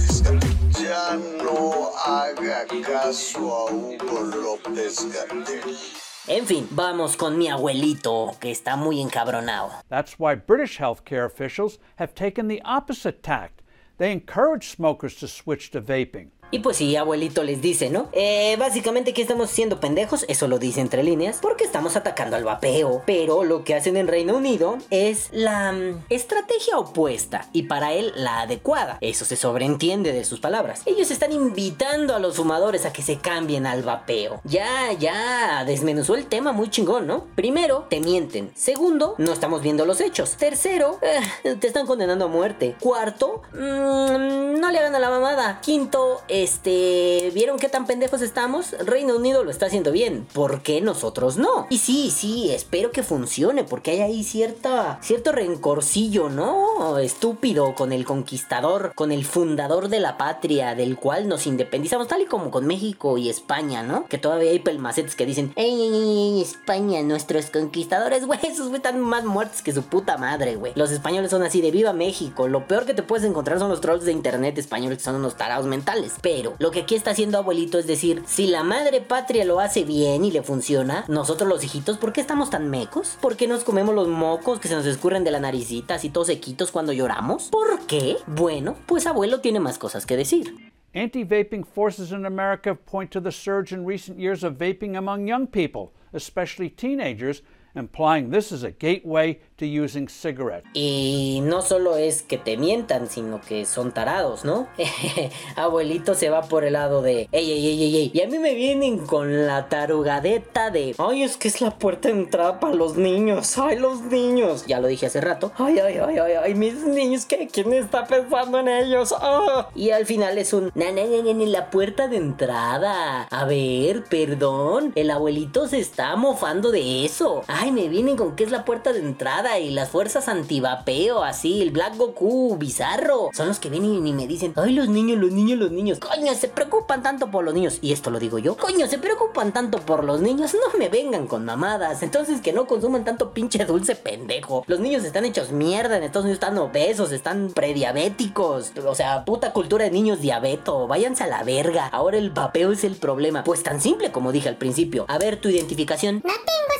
no 1.16 1.92
haga 2.06 2.66
caso 2.82 3.38
a 3.50 3.72
Hugo 3.72 4.22
López 4.22 5.04
Gatell. 5.12 6.02
En 6.28 6.46
fin, 6.46 6.68
vamos 6.70 7.16
con 7.16 7.36
mi 7.36 7.48
abuelito, 7.48 8.36
que 8.40 8.52
está 8.52 8.76
muy 8.76 9.00
encabronado. 9.00 9.72
That's 9.88 10.20
why 10.20 10.36
British 10.36 10.78
healthcare 10.78 11.26
officials 11.26 11.78
have 11.96 12.14
taken 12.14 12.46
the 12.46 12.62
opposite 12.64 13.22
tact. 13.22 13.62
They 13.98 14.12
encourage 14.12 14.68
smokers 14.68 15.16
to 15.16 15.28
switch 15.28 15.70
to 15.72 15.80
vaping. 15.80 16.30
Y 16.54 16.58
pues 16.58 16.76
sí, 16.76 16.94
abuelito 16.96 17.42
les 17.44 17.62
dice, 17.62 17.88
¿no? 17.88 18.10
Eh, 18.12 18.56
básicamente 18.58 19.14
que 19.14 19.22
estamos 19.22 19.48
siendo 19.48 19.80
pendejos, 19.80 20.26
eso 20.28 20.48
lo 20.48 20.58
dice 20.58 20.82
entre 20.82 21.02
líneas, 21.02 21.38
porque 21.40 21.64
estamos 21.64 21.96
atacando 21.96 22.36
al 22.36 22.44
vapeo. 22.44 23.02
Pero 23.06 23.42
lo 23.42 23.64
que 23.64 23.74
hacen 23.74 23.96
en 23.96 24.06
Reino 24.06 24.36
Unido 24.36 24.76
es 24.90 25.30
la 25.32 25.72
mm, 25.72 26.04
estrategia 26.10 26.76
opuesta 26.76 27.48
y 27.54 27.62
para 27.62 27.94
él 27.94 28.12
la 28.16 28.42
adecuada. 28.42 28.98
Eso 29.00 29.24
se 29.24 29.36
sobreentiende 29.36 30.12
de 30.12 30.26
sus 30.26 30.40
palabras. 30.40 30.82
Ellos 30.84 31.10
están 31.10 31.32
invitando 31.32 32.14
a 32.14 32.18
los 32.18 32.36
fumadores 32.36 32.84
a 32.84 32.92
que 32.92 33.00
se 33.00 33.16
cambien 33.16 33.64
al 33.64 33.82
vapeo. 33.82 34.42
Ya, 34.44 34.92
ya, 34.92 35.64
desmenuzó 35.64 36.16
el 36.16 36.26
tema 36.26 36.52
muy 36.52 36.68
chingón, 36.68 37.06
¿no? 37.06 37.28
Primero, 37.34 37.86
te 37.88 38.00
mienten. 38.00 38.50
Segundo, 38.54 39.14
no 39.16 39.32
estamos 39.32 39.62
viendo 39.62 39.86
los 39.86 40.02
hechos. 40.02 40.36
Tercero, 40.36 40.98
eh, 41.00 41.54
te 41.54 41.66
están 41.66 41.86
condenando 41.86 42.26
a 42.26 42.28
muerte. 42.28 42.76
Cuarto, 42.78 43.40
mm, 43.54 44.60
no 44.60 44.70
le 44.70 44.78
hagan 44.78 44.94
a 44.94 44.98
la 44.98 45.08
mamada. 45.08 45.60
Quinto, 45.62 46.20
eh, 46.28 46.41
este, 46.42 47.30
¿vieron 47.34 47.58
qué 47.58 47.68
tan 47.68 47.86
pendejos 47.86 48.20
estamos? 48.20 48.72
Reino 48.84 49.16
Unido 49.16 49.44
lo 49.44 49.50
está 49.50 49.66
haciendo 49.66 49.92
bien, 49.92 50.26
¿por 50.32 50.62
qué 50.62 50.80
nosotros 50.80 51.36
no? 51.36 51.66
Y 51.70 51.78
sí, 51.78 52.10
sí, 52.10 52.50
espero 52.50 52.90
que 52.90 53.02
funcione, 53.02 53.64
porque 53.64 53.92
hay 53.92 54.00
ahí 54.00 54.24
cierta, 54.24 54.98
cierto 55.02 55.30
rencorcillo, 55.32 56.28
¿no? 56.28 56.98
Estúpido 56.98 57.74
con 57.74 57.92
el 57.92 58.04
conquistador, 58.04 58.92
con 58.94 59.12
el 59.12 59.24
fundador 59.24 59.88
de 59.88 60.00
la 60.00 60.18
patria, 60.18 60.74
del 60.74 60.96
cual 60.96 61.28
nos 61.28 61.46
independizamos, 61.46 62.08
tal 62.08 62.22
y 62.22 62.26
como 62.26 62.50
con 62.50 62.66
México 62.66 63.18
y 63.18 63.28
España, 63.28 63.82
¿no? 63.82 64.06
Que 64.06 64.18
todavía 64.18 64.50
hay 64.50 64.58
pelmacetes 64.58 65.14
que 65.14 65.26
dicen, 65.26 65.52
¡Ey, 65.54 66.42
España, 66.42 67.02
nuestros 67.02 67.50
conquistadores, 67.50 68.26
güey! 68.26 68.40
Esos 68.42 68.68
güey 68.68 68.78
están 68.78 69.00
más 69.00 69.24
muertos 69.24 69.62
que 69.62 69.72
su 69.72 69.82
puta 69.84 70.18
madre, 70.18 70.56
güey. 70.56 70.72
Los 70.74 70.90
españoles 70.90 71.30
son 71.30 71.42
así 71.42 71.60
de 71.60 71.70
viva 71.70 71.92
México. 71.92 72.48
Lo 72.48 72.66
peor 72.66 72.84
que 72.84 72.94
te 72.94 73.04
puedes 73.04 73.24
encontrar 73.24 73.60
son 73.60 73.68
los 73.68 73.80
trolls 73.80 74.04
de 74.04 74.12
internet 74.12 74.58
españoles 74.58 74.98
que 74.98 75.04
son 75.04 75.14
unos 75.14 75.36
tarados 75.36 75.66
mentales. 75.66 76.14
Pero 76.20 76.31
lo 76.58 76.70
que 76.70 76.80
aquí 76.80 76.94
está 76.94 77.10
haciendo 77.10 77.38
abuelito 77.38 77.78
es 77.78 77.86
decir, 77.86 78.22
si 78.26 78.46
la 78.46 78.62
madre 78.62 79.00
patria 79.00 79.44
lo 79.44 79.60
hace 79.60 79.84
bien 79.84 80.24
y 80.24 80.30
le 80.30 80.42
funciona, 80.42 81.04
nosotros 81.08 81.48
los 81.48 81.62
hijitos, 81.62 81.98
¿por 81.98 82.12
qué 82.12 82.20
estamos 82.20 82.50
tan 82.50 82.70
mecos? 82.70 83.18
¿Por 83.20 83.36
qué 83.36 83.46
nos 83.46 83.64
comemos 83.64 83.94
los 83.94 84.08
mocos 84.08 84.58
que 84.58 84.68
se 84.68 84.74
nos 84.74 84.86
escurren 84.86 85.24
de 85.24 85.30
la 85.30 85.40
naricita 85.40 85.94
así 85.94 86.08
todos 86.08 86.28
sequitos 86.28 86.70
cuando 86.70 86.92
lloramos? 86.92 87.48
¿Por 87.50 87.86
qué? 87.86 88.16
Bueno, 88.26 88.76
pues 88.86 89.06
abuelo 89.06 89.40
tiene 89.40 89.60
más 89.60 89.78
cosas 89.78 90.06
que 90.06 90.16
decir. 90.16 90.54
Anti 90.94 91.24
vaping 91.24 91.64
forces 91.64 92.12
in 92.12 92.26
America 92.26 92.74
point 92.74 93.10
to 93.10 93.20
the 93.20 93.30
surge 93.32 93.72
in 93.72 93.86
recent 93.86 94.18
years 94.18 94.44
of 94.44 94.54
vaping 94.54 94.96
among 94.96 95.26
young 95.26 95.46
people, 95.46 95.92
especially 96.12 96.68
teenagers, 96.68 97.42
implying 97.74 98.30
this 98.30 98.52
is 98.52 98.62
a 98.62 98.70
gateway 98.70 99.38
using 99.66 100.08
cigarettes. 100.08 100.68
Y 100.74 101.40
no 101.44 101.62
solo 101.62 101.96
es 101.96 102.22
que 102.22 102.38
te 102.38 102.56
mientan, 102.56 103.08
sino 103.08 103.40
que 103.40 103.64
son 103.64 103.92
tarados, 103.92 104.44
¿no? 104.44 104.68
Abuelito 105.56 106.14
se 106.14 106.30
va 106.30 106.42
por 106.42 106.64
el 106.64 106.74
lado 106.74 107.02
de, 107.02 107.28
ey, 107.32 107.52
ey, 107.52 107.66
ey, 107.66 107.82
ey, 107.82 107.96
ey. 107.96 108.10
Y 108.14 108.20
a 108.22 108.28
mí 108.28 108.38
me 108.38 108.54
vienen 108.54 108.98
con 108.98 109.46
la 109.46 109.68
tarugadeta 109.68 110.70
de, 110.70 110.94
ay, 110.98 111.22
es 111.22 111.36
que 111.36 111.48
es 111.48 111.60
la 111.60 111.78
puerta 111.78 112.08
de 112.08 112.14
entrada 112.14 112.60
para 112.60 112.74
los 112.74 112.96
niños, 112.96 113.58
ay, 113.58 113.78
los 113.78 114.02
niños. 114.02 114.64
Ya 114.66 114.80
lo 114.80 114.88
dije 114.88 115.06
hace 115.06 115.20
rato, 115.20 115.52
ay, 115.56 115.78
ay, 115.78 115.98
ay, 115.98 116.18
ay, 116.18 116.32
ay, 116.42 116.54
mis 116.54 116.74
niños, 116.74 117.26
¿qué? 117.26 117.48
¿Quién 117.52 117.72
está 117.72 118.06
pensando 118.06 118.58
en 118.58 118.68
ellos? 118.68 119.14
Ah. 119.18 119.68
Y 119.74 119.90
al 119.90 120.06
final 120.06 120.38
es 120.38 120.52
un, 120.52 120.70
na, 120.74 120.90
na, 120.92 121.02
na, 121.04 121.32
na, 121.32 121.46
la 121.46 121.70
puerta 121.70 122.08
de 122.08 122.16
entrada. 122.16 123.22
A 123.30 123.44
ver, 123.44 124.04
perdón, 124.04 124.92
el 124.94 125.10
abuelito 125.10 125.68
se 125.68 125.78
está 125.78 126.14
mofando 126.16 126.70
de 126.70 127.04
eso. 127.04 127.42
Ay, 127.46 127.72
me 127.72 127.88
vienen 127.88 128.16
con 128.16 128.36
que 128.36 128.44
es 128.44 128.50
la 128.50 128.64
puerta 128.64 128.92
de 128.92 129.00
entrada 129.00 129.51
y 129.58 129.70
las 129.70 129.90
fuerzas 129.90 130.28
antivapeo, 130.28 131.22
así, 131.22 131.62
el 131.62 131.70
Black 131.70 131.96
Goku 131.96 132.56
bizarro. 132.56 133.30
Son 133.32 133.48
los 133.48 133.58
que 133.58 133.68
vienen 133.70 134.06
y 134.06 134.12
me 134.12 134.26
dicen, 134.26 134.52
ay, 134.56 134.72
los 134.72 134.88
niños, 134.88 135.18
los 135.18 135.30
niños, 135.30 135.58
los 135.58 135.70
niños. 135.70 135.98
Coño, 135.98 136.34
se 136.34 136.48
preocupan 136.48 137.02
tanto 137.02 137.30
por 137.30 137.44
los 137.44 137.54
niños. 137.54 137.78
Y 137.82 137.92
esto 137.92 138.10
lo 138.10 138.18
digo 138.18 138.38
yo. 138.38 138.56
Coño, 138.56 138.86
se 138.86 138.98
preocupan 138.98 139.52
tanto 139.52 139.78
por 139.78 140.04
los 140.04 140.20
niños. 140.20 140.54
No 140.54 140.78
me 140.78 140.88
vengan 140.88 141.26
con 141.26 141.44
mamadas. 141.44 142.02
Entonces 142.02 142.40
que 142.40 142.52
no 142.52 142.66
consuman 142.66 143.04
tanto 143.04 143.32
pinche 143.32 143.64
dulce 143.64 143.94
pendejo. 143.94 144.64
Los 144.66 144.80
niños 144.80 145.04
están 145.04 145.24
hechos 145.24 145.52
mierda. 145.52 145.96
En 145.96 146.04
Estados 146.04 146.24
Unidos 146.24 146.42
están 146.42 146.58
obesos, 146.58 147.12
están 147.12 147.50
prediabéticos. 147.54 148.72
O 148.86 148.94
sea, 148.94 149.24
puta 149.24 149.52
cultura 149.52 149.84
de 149.84 149.90
niños 149.90 150.20
diabeto. 150.20 150.86
Váyanse 150.86 151.24
a 151.24 151.28
la 151.28 151.42
verga. 151.42 151.86
Ahora 151.88 152.18
el 152.18 152.30
vapeo 152.30 152.72
es 152.72 152.84
el 152.84 152.96
problema. 152.96 153.44
Pues 153.44 153.62
tan 153.62 153.80
simple 153.80 154.12
como 154.12 154.32
dije 154.32 154.48
al 154.48 154.56
principio. 154.56 155.04
A 155.08 155.18
ver 155.18 155.40
tu 155.40 155.48
identificación. 155.48 156.16
No 156.24 156.32
tengo. 156.32 156.71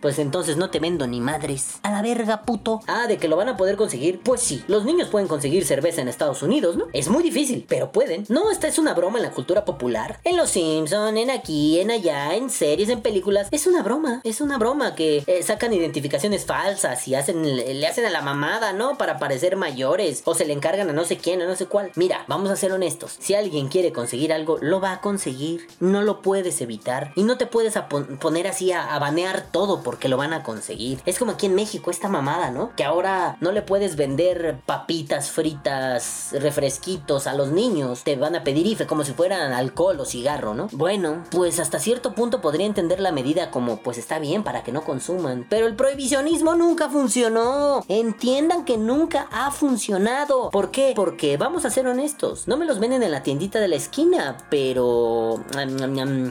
Pues 0.00 0.18
entonces 0.18 0.56
no 0.56 0.70
te 0.70 0.78
vendo 0.78 1.06
ni 1.06 1.20
madres. 1.20 1.78
A 1.82 1.90
la 1.90 2.02
verga, 2.02 2.42
puto. 2.42 2.80
Ah, 2.86 3.06
de 3.06 3.16
que 3.16 3.28
lo 3.28 3.36
van 3.36 3.48
a 3.48 3.56
poder 3.56 3.76
conseguir. 3.76 4.20
Pues 4.20 4.40
sí, 4.40 4.62
los 4.68 4.84
niños 4.84 5.08
pueden 5.08 5.28
conseguir 5.28 5.64
cerveza 5.64 6.00
en 6.00 6.08
Estados 6.08 6.42
Unidos, 6.42 6.76
¿no? 6.76 6.86
Es 6.92 7.08
muy 7.08 7.22
difícil, 7.22 7.64
pero 7.68 7.90
pueden. 7.90 8.24
No, 8.28 8.50
esta 8.50 8.68
es 8.68 8.78
una 8.78 8.94
broma 8.94 9.18
en 9.18 9.24
la 9.24 9.32
cultura 9.32 9.64
popular. 9.64 10.20
En 10.24 10.36
Los 10.36 10.50
Simpson, 10.50 11.16
en 11.16 11.30
aquí, 11.30 11.80
en 11.80 11.90
allá, 11.90 12.34
en 12.34 12.50
series, 12.50 12.88
en 12.88 13.02
películas. 13.02 13.48
Es 13.50 13.66
una 13.66 13.82
broma. 13.82 14.20
Es 14.24 14.40
una 14.40 14.58
broma 14.58 14.94
que 14.94 15.24
eh, 15.26 15.42
sacan 15.42 15.72
identificaciones 15.72 16.46
falsas 16.46 17.06
y 17.08 17.14
hacen, 17.14 17.56
le 17.56 17.86
hacen 17.86 18.04
a 18.04 18.10
la 18.10 18.22
mamada, 18.22 18.72
¿no? 18.72 18.98
Para 18.98 19.18
parecer 19.18 19.56
mayores. 19.56 20.22
O 20.24 20.34
se 20.34 20.44
le 20.44 20.52
encargan 20.52 20.90
a 20.90 20.92
no 20.92 21.04
sé 21.04 21.16
quién, 21.16 21.42
a 21.42 21.46
no 21.46 21.56
sé 21.56 21.66
cuál. 21.66 21.90
Mira, 21.96 22.24
vamos 22.28 22.50
a 22.50 22.56
ser 22.56 22.72
honestos. 22.72 23.16
Si 23.18 23.34
alguien 23.34 23.68
quiere 23.68 23.92
conseguir 23.92 24.32
algo, 24.32 24.58
lo 24.60 24.80
va 24.80 24.92
a 24.92 25.00
conseguir. 25.00 25.66
No 25.80 26.02
lo 26.02 26.22
puedes 26.22 26.60
evitar. 26.60 27.12
Y 27.16 27.24
no 27.24 27.36
te 27.36 27.46
puedes 27.46 27.74
poner 28.20 28.46
así 28.46 28.72
a 28.72 28.98
banear 28.98 29.46
todo 29.50 29.82
porque 29.88 30.10
lo 30.10 30.18
van 30.18 30.34
a 30.34 30.42
conseguir. 30.42 31.00
Es 31.06 31.18
como 31.18 31.32
aquí 31.32 31.46
en 31.46 31.54
México, 31.54 31.90
esta 31.90 32.10
mamada, 32.10 32.50
¿no? 32.50 32.76
Que 32.76 32.84
ahora 32.84 33.38
no 33.40 33.52
le 33.52 33.62
puedes 33.62 33.96
vender 33.96 34.58
papitas 34.66 35.30
fritas, 35.30 36.28
refresquitos 36.32 37.26
a 37.26 37.32
los 37.32 37.52
niños. 37.52 38.04
Te 38.04 38.16
van 38.16 38.36
a 38.36 38.44
pedir 38.44 38.66
IFE 38.66 38.86
como 38.86 39.02
si 39.02 39.14
fueran 39.14 39.54
alcohol 39.54 39.98
o 39.98 40.04
cigarro, 40.04 40.52
¿no? 40.52 40.68
Bueno, 40.72 41.24
pues 41.30 41.58
hasta 41.58 41.78
cierto 41.78 42.12
punto 42.12 42.42
podría 42.42 42.66
entender 42.66 43.00
la 43.00 43.12
medida 43.12 43.50
como 43.50 43.78
pues 43.78 43.96
está 43.96 44.18
bien 44.18 44.44
para 44.44 44.62
que 44.62 44.72
no 44.72 44.84
consuman. 44.84 45.46
Pero 45.48 45.66
el 45.66 45.74
prohibicionismo 45.74 46.54
nunca 46.54 46.90
funcionó. 46.90 47.82
Entiendan 47.88 48.66
que 48.66 48.76
nunca 48.76 49.26
ha 49.32 49.50
funcionado. 49.52 50.50
¿Por 50.50 50.70
qué? 50.70 50.92
Porque 50.94 51.38
vamos 51.38 51.64
a 51.64 51.70
ser 51.70 51.86
honestos. 51.86 52.46
No 52.46 52.58
me 52.58 52.66
los 52.66 52.78
venden 52.78 53.02
en 53.02 53.10
la 53.10 53.22
tiendita 53.22 53.58
de 53.58 53.68
la 53.68 53.76
esquina, 53.76 54.36
pero... 54.50 55.42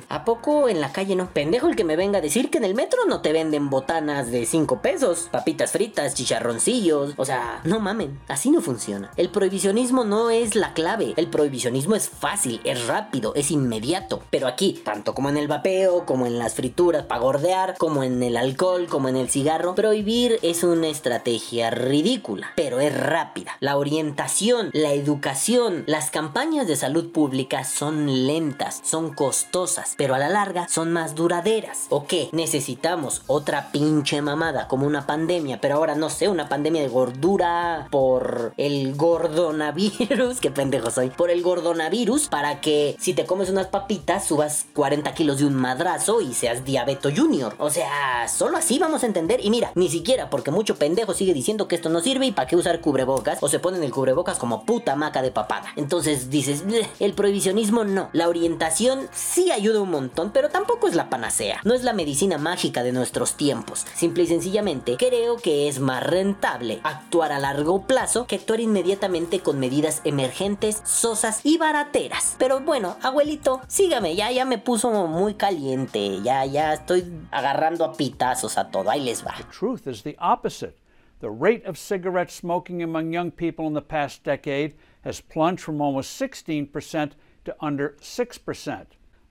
¿A 0.10 0.26
poco 0.26 0.70
en 0.70 0.80
la 0.80 0.92
calle 0.92 1.16
no? 1.16 1.32
Pendejo 1.32 1.68
el 1.68 1.76
que 1.76 1.84
me 1.84 1.96
venga 1.96 2.20
a 2.20 2.22
decir 2.22 2.52
que 2.52 2.60
en 2.60 2.66
el 2.66 2.76
metro 2.76 3.00
no 3.08 3.22
te 3.22 3.34
venden 3.34 3.47
botanas 3.70 4.32
de 4.32 4.46
5 4.46 4.82
pesos, 4.82 5.30
papitas 5.32 5.72
fritas, 5.72 6.14
chicharroncillos. 6.14 7.14
O 7.18 7.26
sea, 7.26 7.62
no 7.64 7.80
mamen, 7.80 8.20
así 8.28 8.52
no 8.52 8.62
funciona. 8.62 9.12
El 9.18 9.30
prohibicionismo 9.30 10.04
no 10.04 10.30
es 10.30 10.56
la 10.56 10.74
clave. 10.74 11.14
El 11.18 11.28
prohibicionismo 11.28 11.96
es 11.96 12.10
fácil, 12.10 12.62
es 12.64 12.88
rápido, 12.88 13.34
es 13.36 13.52
inmediato. 13.52 14.22
Pero 14.30 14.48
aquí, 14.48 14.82
tanto 14.84 15.14
como 15.14 15.30
en 15.30 15.38
el 15.38 15.48
vapeo, 15.48 16.06
como 16.06 16.26
en 16.26 16.40
las 16.40 16.54
frituras 16.54 17.06
para 17.06 17.22
gordear, 17.22 17.76
como 17.78 18.04
en 18.04 18.22
el 18.24 18.38
alcohol, 18.38 18.88
como 18.88 19.10
en 19.10 19.16
el 19.16 19.30
cigarro, 19.30 19.76
prohibir 19.76 20.40
es 20.42 20.64
una 20.64 20.88
estrategia 20.88 21.70
ridícula, 21.70 22.52
pero 22.56 22.80
es 22.80 22.98
rápida. 22.98 23.58
La 23.60 23.78
orientación, 23.78 24.70
la 24.74 24.94
educación, 24.94 25.84
las 25.88 26.12
campañas 26.12 26.68
de 26.68 26.76
salud 26.76 27.12
pública 27.12 27.64
son 27.64 28.28
lentas, 28.28 28.82
son 28.84 29.14
costosas, 29.14 29.96
pero 29.98 30.16
a 30.16 30.20
la 30.20 30.30
larga 30.30 30.68
son 30.68 30.92
más 30.92 31.16
duraderas. 31.16 31.88
¿O 31.90 32.06
qué? 32.06 32.30
Necesitamos 32.32 33.24
otra 33.38 33.72
pinche 33.72 34.22
mamada, 34.22 34.68
como 34.68 34.86
una 34.86 35.06
pandemia, 35.06 35.62
pero 35.62 35.76
ahora 35.76 35.96
no 35.96 36.10
sé, 36.10 36.28
una 36.28 36.50
pandemia 36.50 36.82
de 36.82 36.88
gordura 36.88 37.88
por 37.92 38.54
el 38.58 38.96
gordonavirus, 38.96 40.40
qué 40.42 40.52
pendejo 40.52 40.92
soy, 40.92 41.10
por 41.10 41.30
el 41.30 41.42
gordonavirus, 41.42 42.28
para 42.28 42.62
que 42.62 42.96
si 43.00 43.14
te 43.14 43.26
comes 43.26 43.50
unas 43.50 43.68
papitas 43.68 44.26
subas 44.26 44.66
40 44.74 45.14
kilos 45.14 45.40
de 45.40 45.46
un 45.46 45.56
madrazo 45.56 46.22
y 46.22 46.34
seas 46.34 46.66
diabeto 46.66 47.10
junior. 47.16 47.56
O 47.60 47.70
sea, 47.70 48.28
solo 48.28 48.58
así 48.58 48.80
vamos 48.80 49.04
a 49.04 49.08
entender. 49.08 49.40
Y 49.44 49.50
mira, 49.50 49.72
ni 49.76 49.90
siquiera 49.90 50.30
porque 50.30 50.52
mucho 50.52 50.76
pendejo 50.76 51.14
sigue 51.14 51.34
diciendo 51.34 51.68
que 51.68 51.76
esto 51.76 51.90
no 51.90 52.02
sirve 52.02 52.26
y 52.26 52.32
para 52.32 52.48
qué 52.48 52.56
usar 52.56 52.82
cubrebocas, 52.82 53.40
o 53.42 53.48
se 53.48 53.60
ponen 53.60 53.84
el 53.84 53.92
cubrebocas 53.92 54.38
como 54.38 54.66
puta 54.66 54.96
maca 54.96 55.22
de 55.22 55.32
papada. 55.32 55.74
Entonces 55.76 56.30
dices, 56.30 56.66
"Bleh, 56.66 56.88
el 57.00 57.14
prohibicionismo 57.14 57.84
no. 57.84 58.10
La 58.14 58.28
orientación 58.28 59.08
sí 59.14 59.52
ayuda 59.52 59.82
un 59.82 59.92
montón, 59.92 60.32
pero 60.32 60.50
tampoco 60.50 60.88
es 60.88 60.96
la 60.96 61.10
panacea. 61.10 61.62
No 61.64 61.74
es 61.74 61.84
la 61.84 61.94
medicina 61.94 62.38
mágica 62.38 62.84
de 62.84 62.92
tiempos. 63.36 63.86
Simple 63.96 64.24
y 64.24 64.28
sencillamente, 64.28 64.96
creo 64.98 65.38
que 65.38 65.68
es 65.68 65.80
más 65.80 66.04
rentable 66.04 66.80
actuar 66.84 67.32
a 67.32 67.40
largo 67.40 67.86
plazo 67.86 68.28
que 68.28 68.36
actuar 68.36 68.60
inmediatamente 68.60 69.40
con 69.42 69.60
medidas 69.60 70.02
emergentes, 70.04 70.82
sosas 70.86 71.42
y 71.44 71.58
barateras. 71.58 72.36
Pero 72.40 72.62
bueno, 72.62 72.96
abuelito, 73.02 73.62
sígame, 73.68 74.16
ya, 74.16 74.32
ya 74.32 74.46
me 74.46 74.58
puso 74.58 74.90
muy 75.08 75.34
caliente. 75.34 76.22
Ya, 76.22 76.46
ya 76.46 76.74
estoy 76.74 77.06
agarrando 77.32 77.84
a 77.84 77.94
pitazos 77.94 78.58
a 78.58 78.70
todo. 78.70 78.90
Ahí 78.90 79.04
les 79.04 79.26
va. 79.26 79.36
truth 79.52 79.88
is 79.88 80.04
the 80.04 80.16
opposite. 80.20 80.78
The 81.20 81.30
rate 81.32 81.66
of 81.66 81.78
cigarette 81.78 82.30
smoking 82.30 82.84
among 82.84 83.12
young 83.12 83.32
people 83.32 83.66
in 83.66 83.74
the 83.74 83.82
past 83.82 84.24
decade 84.24 84.76
has 85.02 85.20
plunged 85.20 85.64
from 85.64 85.82
almost 85.82 86.20
16% 86.22 87.14
to 87.46 87.56
under 87.60 87.96
6%. 88.00 88.86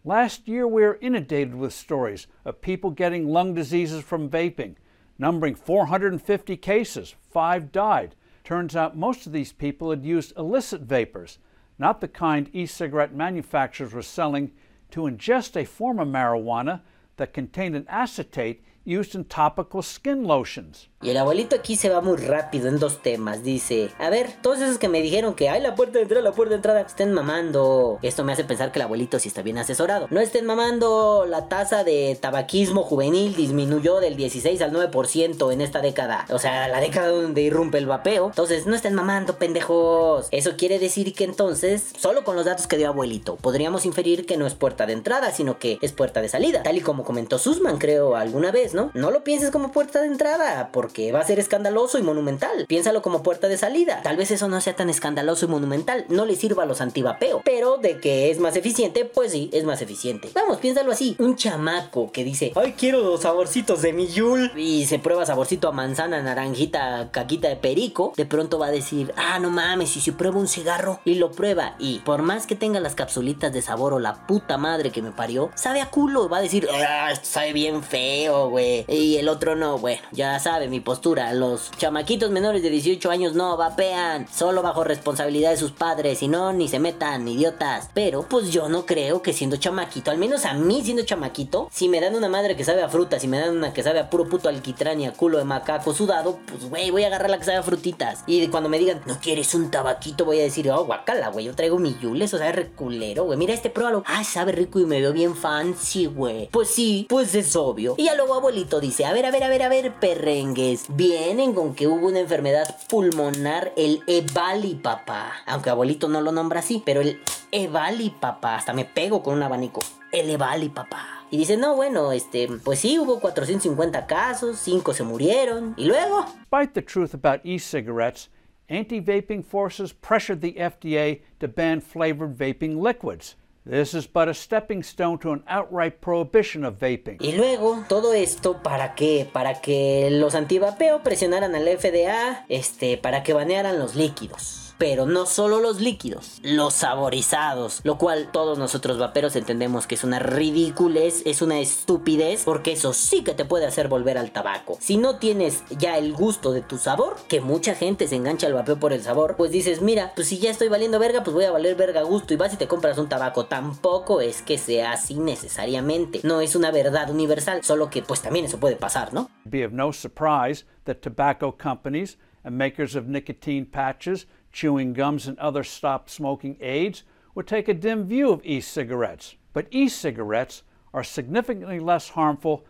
Last 0.06 0.46
year, 0.46 0.68
we 0.68 0.82
were 0.82 1.00
inundated 1.00 1.56
with 1.56 1.72
stories 1.72 2.28
of 2.44 2.60
people 2.60 2.92
getting 2.92 3.26
lung 3.26 3.54
diseases 3.54 4.04
from 4.04 4.30
vaping. 4.30 4.76
Numbering 5.18 5.56
450 5.56 6.56
cases, 6.58 7.16
five 7.28 7.72
died. 7.72 8.14
Turns 8.44 8.76
out 8.76 8.96
most 8.96 9.26
of 9.26 9.32
these 9.32 9.52
people 9.52 9.90
had 9.90 10.04
used 10.04 10.32
illicit 10.38 10.82
vapors, 10.82 11.38
not 11.76 12.00
the 12.00 12.06
kind 12.06 12.48
e 12.52 12.66
cigarette 12.66 13.14
manufacturers 13.14 13.92
were 13.92 14.00
selling 14.00 14.52
to 14.92 15.00
ingest 15.00 15.60
a 15.60 15.64
form 15.64 15.98
of 15.98 16.06
marijuana 16.06 16.82
that 17.16 17.34
contained 17.34 17.74
an 17.74 17.86
acetate 17.88 18.62
used 18.86 19.14
in 19.14 19.24
topical 19.24 19.82
skin 19.82 20.26
lotions. 20.26 20.88
Y 21.02 21.10
el 21.10 21.18
abuelito 21.18 21.54
aquí 21.54 21.76
se 21.76 21.90
va 21.90 22.00
muy 22.00 22.16
rápido 22.16 22.68
en 22.68 22.78
dos 22.78 23.02
temas. 23.02 23.42
Dice, 23.42 23.90
a 23.98 24.08
ver, 24.08 24.30
todos 24.40 24.60
esos 24.60 24.78
que 24.78 24.88
me 24.88 25.02
dijeron 25.02 25.34
que 25.34 25.50
hay 25.50 25.60
la 25.60 25.74
puerta 25.74 25.98
de 25.98 26.02
entrada, 26.02 26.22
la 26.22 26.32
puerta 26.32 26.50
de 26.50 26.56
entrada, 26.56 26.80
estén 26.80 27.12
mamando. 27.12 27.98
Esto 28.02 28.24
me 28.24 28.32
hace 28.32 28.44
pensar 28.44 28.72
que 28.72 28.78
el 28.78 28.84
abuelito 28.84 29.18
sí 29.18 29.28
está 29.28 29.42
bien 29.42 29.58
asesorado. 29.58 30.08
No 30.10 30.20
estén 30.20 30.46
mamando, 30.46 31.26
la 31.28 31.48
tasa 31.48 31.84
de 31.84 32.16
tabaquismo 32.18 32.82
juvenil 32.82 33.36
disminuyó 33.36 34.00
del 34.00 34.16
16 34.16 34.62
al 34.62 34.72
9% 34.72 35.52
en 35.52 35.60
esta 35.60 35.82
década. 35.82 36.24
O 36.30 36.38
sea, 36.38 36.66
la 36.68 36.80
década 36.80 37.08
donde 37.08 37.42
irrumpe 37.42 37.76
el 37.76 37.86
vapeo. 37.86 38.28
Entonces, 38.28 38.66
no 38.66 38.74
estén 38.74 38.94
mamando, 38.94 39.36
pendejos. 39.36 40.28
Eso 40.30 40.56
quiere 40.56 40.78
decir 40.78 41.12
que 41.12 41.24
entonces, 41.24 41.92
solo 41.98 42.24
con 42.24 42.36
los 42.36 42.46
datos 42.46 42.66
que 42.66 42.78
dio 42.78 42.88
abuelito, 42.88 43.36
podríamos 43.36 43.84
inferir 43.84 44.24
que 44.24 44.38
no 44.38 44.46
es 44.46 44.54
puerta 44.54 44.86
de 44.86 44.94
entrada, 44.94 45.30
sino 45.30 45.58
que 45.58 45.78
es 45.82 45.92
puerta 45.92 46.22
de 46.22 46.30
salida. 46.30 46.62
Tal 46.62 46.78
y 46.78 46.80
como 46.80 47.04
comentó 47.04 47.38
Susman, 47.38 47.76
creo, 47.76 48.16
alguna 48.16 48.50
vez, 48.50 48.72
¿no? 48.76 48.92
No 48.94 49.10
lo 49.10 49.24
pienses 49.24 49.50
como 49.50 49.72
puerta 49.72 50.00
de 50.00 50.06
entrada, 50.06 50.70
porque 50.72 51.10
va 51.10 51.20
a 51.20 51.26
ser 51.26 51.40
escandaloso 51.40 51.98
y 51.98 52.02
monumental. 52.02 52.66
Piénsalo 52.68 53.02
como 53.02 53.24
puerta 53.24 53.48
de 53.48 53.56
salida. 53.56 54.02
Tal 54.02 54.16
vez 54.16 54.30
eso 54.30 54.46
no 54.46 54.60
sea 54.60 54.76
tan 54.76 54.90
escandaloso 54.90 55.46
y 55.46 55.48
monumental, 55.48 56.04
no 56.08 56.26
le 56.26 56.36
sirva 56.36 56.62
a 56.62 56.66
los 56.66 56.80
antivapeo. 56.80 57.42
Pero 57.44 57.78
de 57.78 57.98
que 57.98 58.30
es 58.30 58.38
más 58.38 58.54
eficiente, 58.54 59.04
pues 59.04 59.32
sí, 59.32 59.50
es 59.52 59.64
más 59.64 59.82
eficiente. 59.82 60.28
Vamos, 60.34 60.58
piénsalo 60.58 60.92
así. 60.92 61.16
Un 61.18 61.34
chamaco 61.36 62.12
que 62.12 62.22
dice, 62.22 62.52
ay, 62.54 62.74
quiero 62.78 63.00
los 63.00 63.22
saborcitos 63.22 63.82
de 63.82 63.92
mi 63.92 64.06
Yul. 64.06 64.52
Y 64.56 64.86
se 64.86 64.98
prueba 64.98 65.26
saborcito 65.26 65.68
a 65.68 65.72
manzana, 65.72 66.22
naranjita, 66.22 67.10
caquita 67.10 67.48
de 67.48 67.56
perico. 67.56 68.12
De 68.16 68.26
pronto 68.26 68.58
va 68.58 68.66
a 68.66 68.70
decir, 68.70 69.12
ah, 69.16 69.38
no 69.38 69.50
mames, 69.50 69.96
y 69.96 70.00
si 70.00 70.12
prueba 70.12 70.38
un 70.38 70.48
cigarro 70.48 71.00
y 71.04 71.14
lo 71.14 71.32
prueba. 71.32 71.74
Y 71.78 72.00
por 72.00 72.22
más 72.22 72.46
que 72.46 72.54
tenga 72.54 72.78
las 72.80 72.94
capsulitas 72.94 73.52
de 73.52 73.62
sabor 73.62 73.94
o 73.94 73.98
la 73.98 74.26
puta 74.26 74.58
madre 74.58 74.90
que 74.90 75.00
me 75.00 75.12
parió, 75.12 75.50
sabe 75.54 75.80
a 75.80 75.90
culo. 75.90 76.28
Va 76.28 76.38
a 76.38 76.42
decir, 76.42 76.68
ah, 76.70 77.14
sabe 77.22 77.54
bien 77.54 77.82
feo, 77.82 78.50
güey. 78.50 78.65
Y 78.88 79.16
el 79.16 79.28
otro 79.28 79.56
no, 79.56 79.78
bueno, 79.78 80.02
ya 80.12 80.38
sabe 80.38 80.68
mi 80.68 80.80
postura. 80.80 81.32
Los 81.32 81.70
chamaquitos 81.72 82.30
menores 82.30 82.62
de 82.62 82.70
18 82.70 83.10
años 83.10 83.34
no 83.34 83.56
vapean, 83.56 84.26
solo 84.32 84.62
bajo 84.62 84.84
responsabilidad 84.84 85.50
de 85.50 85.56
sus 85.56 85.72
padres, 85.72 86.22
y 86.22 86.28
no, 86.28 86.52
ni 86.52 86.68
se 86.68 86.78
metan, 86.78 87.26
idiotas. 87.28 87.90
Pero 87.94 88.22
pues 88.28 88.50
yo 88.50 88.68
no 88.68 88.86
creo 88.86 89.22
que 89.22 89.32
siendo 89.32 89.56
chamaquito, 89.56 90.10
al 90.10 90.18
menos 90.18 90.44
a 90.44 90.54
mí 90.54 90.82
siendo 90.82 91.04
chamaquito, 91.04 91.68
si 91.72 91.88
me 91.88 92.00
dan 92.00 92.14
una 92.14 92.28
madre 92.28 92.56
que 92.56 92.64
sabe 92.64 92.82
a 92.82 92.88
fruta, 92.88 93.18
si 93.18 93.28
me 93.28 93.38
dan 93.38 93.56
una 93.56 93.72
que 93.72 93.82
sabe 93.82 94.00
a 94.00 94.10
puro 94.10 94.28
puto 94.28 94.48
alquitrán 94.48 95.00
y 95.00 95.06
a 95.06 95.12
culo 95.12 95.38
de 95.38 95.44
macaco 95.44 95.94
sudado, 95.94 96.38
pues 96.46 96.68
güey, 96.68 96.90
voy 96.90 97.04
a 97.04 97.08
agarrar 97.08 97.30
la 97.30 97.38
que 97.38 97.44
sabe 97.44 97.58
a 97.58 97.62
frutitas. 97.62 98.24
Y 98.26 98.46
cuando 98.48 98.68
me 98.68 98.78
digan, 98.78 99.02
no 99.06 99.18
quieres 99.20 99.54
un 99.54 99.70
tabaquito, 99.70 100.24
voy 100.24 100.40
a 100.40 100.44
decir, 100.44 100.70
oh, 100.70 100.84
guacala, 100.84 101.28
güey, 101.28 101.46
yo 101.46 101.54
traigo 101.54 101.78
mi 101.78 101.96
yules, 101.98 102.32
o 102.34 102.38
sea, 102.38 102.52
reculero, 102.52 103.24
güey. 103.24 103.38
Mira 103.38 103.54
este 103.54 103.70
pruébalo. 103.70 104.02
Ah, 104.06 104.24
sabe 104.24 104.52
rico 104.52 104.80
y 104.80 104.86
me 104.86 105.00
veo 105.00 105.12
bien 105.12 105.34
fancy, 105.36 106.06
güey. 106.06 106.48
Pues 106.50 106.68
sí, 106.68 107.06
pues 107.08 107.34
es 107.34 107.54
obvio. 107.56 107.94
Y 107.98 108.04
ya 108.04 108.14
luego 108.14 108.34
abuelito 108.34 108.55
dice, 108.64 109.04
a 109.04 109.12
ver, 109.12 109.26
a 109.26 109.30
ver, 109.30 109.44
a 109.44 109.48
ver, 109.48 109.62
a 109.62 109.68
ver, 109.68 109.92
perrengues. 110.00 110.86
Vienen 110.88 111.52
con 111.52 111.74
que 111.74 111.86
hubo 111.86 112.06
una 112.06 112.20
enfermedad 112.20 112.76
pulmonar, 112.88 113.72
el 113.76 114.02
Evali, 114.06 114.76
papá. 114.76 115.32
Aunque 115.46 115.68
abuelito 115.68 116.08
no 116.08 116.22
lo 116.22 116.32
nombra 116.32 116.60
así, 116.60 116.82
pero 116.84 117.02
el 117.02 117.20
Evali, 117.52 118.10
papá. 118.10 118.56
Hasta 118.56 118.72
me 118.72 118.86
pego 118.86 119.22
con 119.22 119.34
un 119.34 119.42
abanico. 119.42 119.80
El 120.10 120.30
Evali, 120.30 120.70
papá. 120.70 121.26
Y 121.30 121.36
dice, 121.36 121.58
no, 121.58 121.76
bueno, 121.76 122.12
este, 122.12 122.48
pues 122.64 122.78
sí, 122.78 122.98
hubo 122.98 123.20
450 123.20 124.06
casos, 124.06 124.58
5 124.58 124.94
se 124.94 125.02
murieron. 125.02 125.74
Y 125.76 125.84
luego... 125.84 126.24
Despite 126.50 126.72
the 126.72 126.82
truth 126.82 127.12
about 127.12 127.44
e 127.44 127.58
cigarettes, 127.58 128.30
anti 128.70 129.00
vaping 129.00 129.44
forces 129.44 129.92
pressured 129.92 130.40
the 130.40 130.54
FDA 130.54 131.20
to 131.40 131.48
ban 131.48 131.82
flavored 131.82 132.38
vaping 132.38 132.82
liquids. 132.82 133.36
This 133.68 133.94
is 133.94 134.06
but 134.06 134.28
a 134.28 134.34
stepping 134.34 134.84
stone 134.84 135.18
to 135.18 135.32
an 135.32 135.42
outright 135.48 136.00
prohibition 136.00 136.64
of 136.64 136.78
vaping. 136.78 137.16
Y 137.20 137.32
luego, 137.32 137.84
todo 137.88 138.12
esto 138.12 138.62
para 138.62 138.94
qué? 138.94 139.28
Para 139.32 139.60
que 139.60 140.08
los 140.12 140.36
antivapeo 140.36 141.02
presionaran 141.02 141.56
al 141.56 141.66
FDA, 141.66 142.46
este, 142.48 142.96
para 142.96 143.24
que 143.24 143.32
banearan 143.32 143.80
los 143.80 143.96
líquidos. 143.96 144.65
Pero 144.78 145.06
no 145.06 145.26
solo 145.26 145.60
los 145.60 145.80
líquidos, 145.80 146.40
los 146.42 146.74
saborizados, 146.74 147.80
lo 147.84 147.96
cual 147.96 148.30
todos 148.30 148.58
nosotros 148.58 148.98
vaperos 148.98 149.34
entendemos 149.36 149.86
que 149.86 149.94
es 149.94 150.04
una 150.04 150.18
ridiculez, 150.18 151.22
es 151.24 151.40
una 151.40 151.58
estupidez, 151.60 152.44
porque 152.44 152.72
eso 152.72 152.92
sí 152.92 153.24
que 153.24 153.34
te 153.34 153.44
puede 153.44 153.66
hacer 153.66 153.88
volver 153.88 154.18
al 154.18 154.32
tabaco. 154.32 154.76
Si 154.80 154.98
no 154.98 155.16
tienes 155.16 155.64
ya 155.70 155.96
el 155.96 156.12
gusto 156.12 156.52
de 156.52 156.60
tu 156.60 156.78
sabor, 156.78 157.16
que 157.28 157.40
mucha 157.40 157.74
gente 157.74 158.06
se 158.06 158.16
engancha 158.16 158.46
al 158.46 158.54
vapeo 158.54 158.78
por 158.78 158.92
el 158.92 159.02
sabor, 159.02 159.36
pues 159.36 159.50
dices, 159.50 159.80
mira, 159.80 160.12
pues 160.14 160.28
si 160.28 160.38
ya 160.38 160.50
estoy 160.50 160.68
valiendo 160.68 160.98
verga, 160.98 161.24
pues 161.24 161.34
voy 161.34 161.44
a 161.44 161.52
valer 161.52 161.74
verga 161.74 162.00
a 162.00 162.04
gusto 162.04 162.34
y 162.34 162.36
vas 162.36 162.52
y 162.52 162.56
te 162.56 162.68
compras 162.68 162.98
un 162.98 163.08
tabaco. 163.08 163.46
Tampoco 163.46 164.20
es 164.20 164.42
que 164.42 164.58
sea 164.58 164.92
así 164.92 165.14
necesariamente, 165.14 166.20
no 166.22 166.40
es 166.40 166.54
una 166.54 166.70
verdad 166.70 167.10
universal, 167.10 167.64
solo 167.64 167.88
que 167.88 168.02
pues 168.02 168.20
también 168.20 168.44
eso 168.44 168.60
puede 168.60 168.76
pasar, 168.76 169.14
¿no? 169.14 169.30
Be 169.44 169.64
of 169.64 169.72
no 169.72 169.92
surprise 169.92 170.64
that 170.84 170.96
tobacco 170.96 171.56
companies 171.56 172.18
and 172.44 172.56
makers 172.56 172.94
of 172.94 173.06
nicotine 173.06 173.66
patches 173.66 174.26
chewing 174.56 174.94
gums, 174.94 175.28
and 175.28 175.38
other 175.38 175.62
stop 175.62 176.08
smoking 176.08 176.56
aids 176.62 177.02
would 177.34 177.46
take 177.46 177.68
a 177.68 177.74
dim 177.74 178.06
view 178.06 178.30
of 178.30 178.40
e 178.42 178.58
cigarettes. 178.58 179.36
But 179.52 179.66
e 179.70 179.86
cigarettes 179.86 180.62
are 180.94 181.04
significantly 181.04 181.78
less 181.78 182.08
harmful 182.08 182.64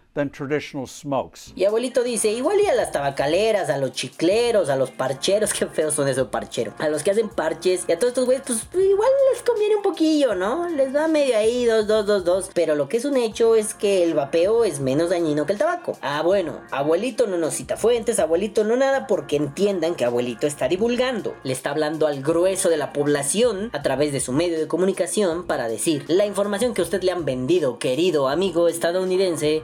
Y 1.55 1.64
abuelito 1.64 2.03
dice, 2.03 2.31
igual 2.33 2.61
y 2.61 2.67
a 2.67 2.75
las 2.75 2.93
tabacaleras, 2.93 3.71
a 3.71 3.79
los 3.79 3.93
chicleros, 3.93 4.69
a 4.69 4.77
los 4.77 4.91
parcheros, 4.91 5.53
qué 5.59 5.67
feos 5.67 5.95
son 5.95 6.09
esos 6.09 6.29
parcheros, 6.29 6.75
a 6.79 6.89
los 6.89 7.03
que 7.03 7.11
hacen 7.11 7.29
parches 7.29 7.85
y 7.89 7.93
a 7.93 7.99
todos 7.99 8.11
estos 8.12 8.27
güeyes, 8.27 8.43
pues 8.47 8.67
igual 8.75 9.09
les 9.33 9.43
conviene 9.43 9.77
un 9.77 9.83
poquillo, 9.83 10.35
¿no? 10.35 10.69
Les 10.69 10.93
da 10.93 11.09
medio 11.09 11.37
ahí, 11.37 11.64
dos, 11.64 11.87
dos, 11.87 12.07
dos, 12.07 12.25
dos. 12.25 12.51
Pero 12.55 12.75
lo 12.75 12.89
que 12.89 12.97
es 12.97 13.05
un 13.05 13.17
hecho 13.17 13.55
es 13.55 13.75
que 13.75 14.03
el 14.03 14.14
vapeo 14.14 14.64
es 14.64 14.81
menos 14.81 15.11
dañino 15.11 15.47
que 15.47 15.53
el 15.53 15.59
tabaco. 15.59 15.99
Ah, 16.01 16.23
bueno, 16.23 16.61
abuelito 16.71 17.27
no 17.27 17.37
nos 17.37 17.55
cita 17.55 17.77
fuentes, 17.77 18.19
abuelito 18.19 18.64
no 18.64 18.77
nada, 18.77 19.07
porque 19.07 19.37
entiendan 19.37 19.95
que 19.95 20.05
abuelito 20.05 20.47
está 20.47 20.69
divulgando. 20.69 21.35
Le 21.43 21.53
está 21.53 21.71
hablando 21.71 22.07
al 22.07 22.23
grueso 22.23 22.69
de 22.69 22.77
la 22.77 22.93
población 22.93 23.71
a 23.73 23.83
través 23.83 24.12
de 24.12 24.21
su 24.21 24.33
medio 24.33 24.59
de 24.59 24.67
comunicación 24.67 25.47
para 25.47 25.69
decir, 25.69 26.05
la 26.09 26.27
información 26.27 26.75
que 26.75 26.83
usted 26.83 27.03
le 27.03 27.12
han 27.12 27.25
vendido, 27.25 27.79
querido 27.79 28.29
amigo 28.29 28.69
estadounidense, 28.69 29.62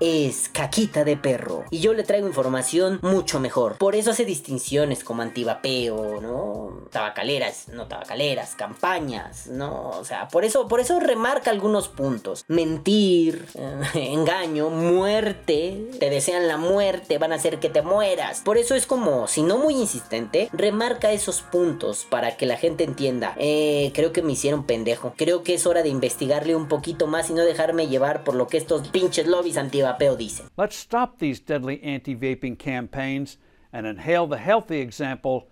caquita 0.49 1.05
de 1.05 1.17
perro. 1.17 1.65
Y 1.71 1.81
yo 1.81 1.95
le 1.95 2.05
traigo 2.05 2.27
información 2.27 2.99
mucho 3.03 3.41
mejor. 3.41 3.77
Por 3.79 3.95
eso 3.95 4.11
hace 4.11 4.25
distinciones 4.25 5.05
como 5.05 5.23
antivapeo, 5.23 6.21
¿no? 6.21 6.89
Tabacaleras, 6.91 7.69
no 7.69 7.87
tabacaleras, 7.87 8.55
campañas, 8.55 9.47
¿no? 9.47 9.91
O 9.91 10.05
sea, 10.05 10.29
por 10.29 10.45
eso, 10.45 10.69
por 10.69 10.81
eso 10.81 11.01
remarca 11.01 11.51
algunos 11.51 11.89
puntos. 11.89 12.45
Mentir, 12.49 13.47
eh, 13.55 13.81
engaño, 14.13 14.71
muerte, 14.71 15.91
te 15.99 16.11
desean 16.11 16.49
la 16.49 16.57
muerte, 16.57 17.19
van 17.19 17.33
a 17.33 17.37
hacer 17.37 17.59
que 17.59 17.69
te 17.69 17.83
mueras. 17.83 18.41
Por 18.41 18.59
eso 18.59 18.75
es 18.75 18.87
como, 18.87 19.29
si 19.29 19.43
no 19.43 19.59
muy 19.59 19.75
insistente, 19.75 20.49
remarca 20.53 21.13
esos 21.13 21.43
puntos 21.43 22.07
para 22.09 22.37
que 22.37 22.47
la 22.47 22.57
gente 22.57 22.85
entienda. 22.85 23.35
Eh, 23.39 23.93
creo 23.95 24.13
que 24.13 24.23
me 24.23 24.33
hicieron 24.33 24.65
pendejo. 24.65 25.15
Creo 25.17 25.43
que 25.43 25.55
es 25.55 25.67
hora 25.67 25.83
de 25.83 25.89
investigarle 25.89 26.57
un 26.57 26.69
poquito 26.69 27.07
más 27.07 27.31
y 27.31 27.35
no 27.35 27.43
dejarme 27.43 27.89
llevar 27.89 28.25
por 28.25 28.35
lo 28.35 28.49
que 28.49 28.57
estos 28.57 28.89
pinches 28.89 29.27
lobbies 29.27 29.57
antivapeo 29.57 30.17
dicen. 30.17 30.32
Let's 30.57 30.77
stop 30.77 31.19
these 31.19 31.41
deadly 31.41 31.83
anti 31.83 32.15
vaping 32.15 32.59
campaigns 32.59 33.37
and 33.73 33.87
inhale 33.87 34.27
the 34.27 34.39
healthy 34.39 34.81
example 34.81 35.49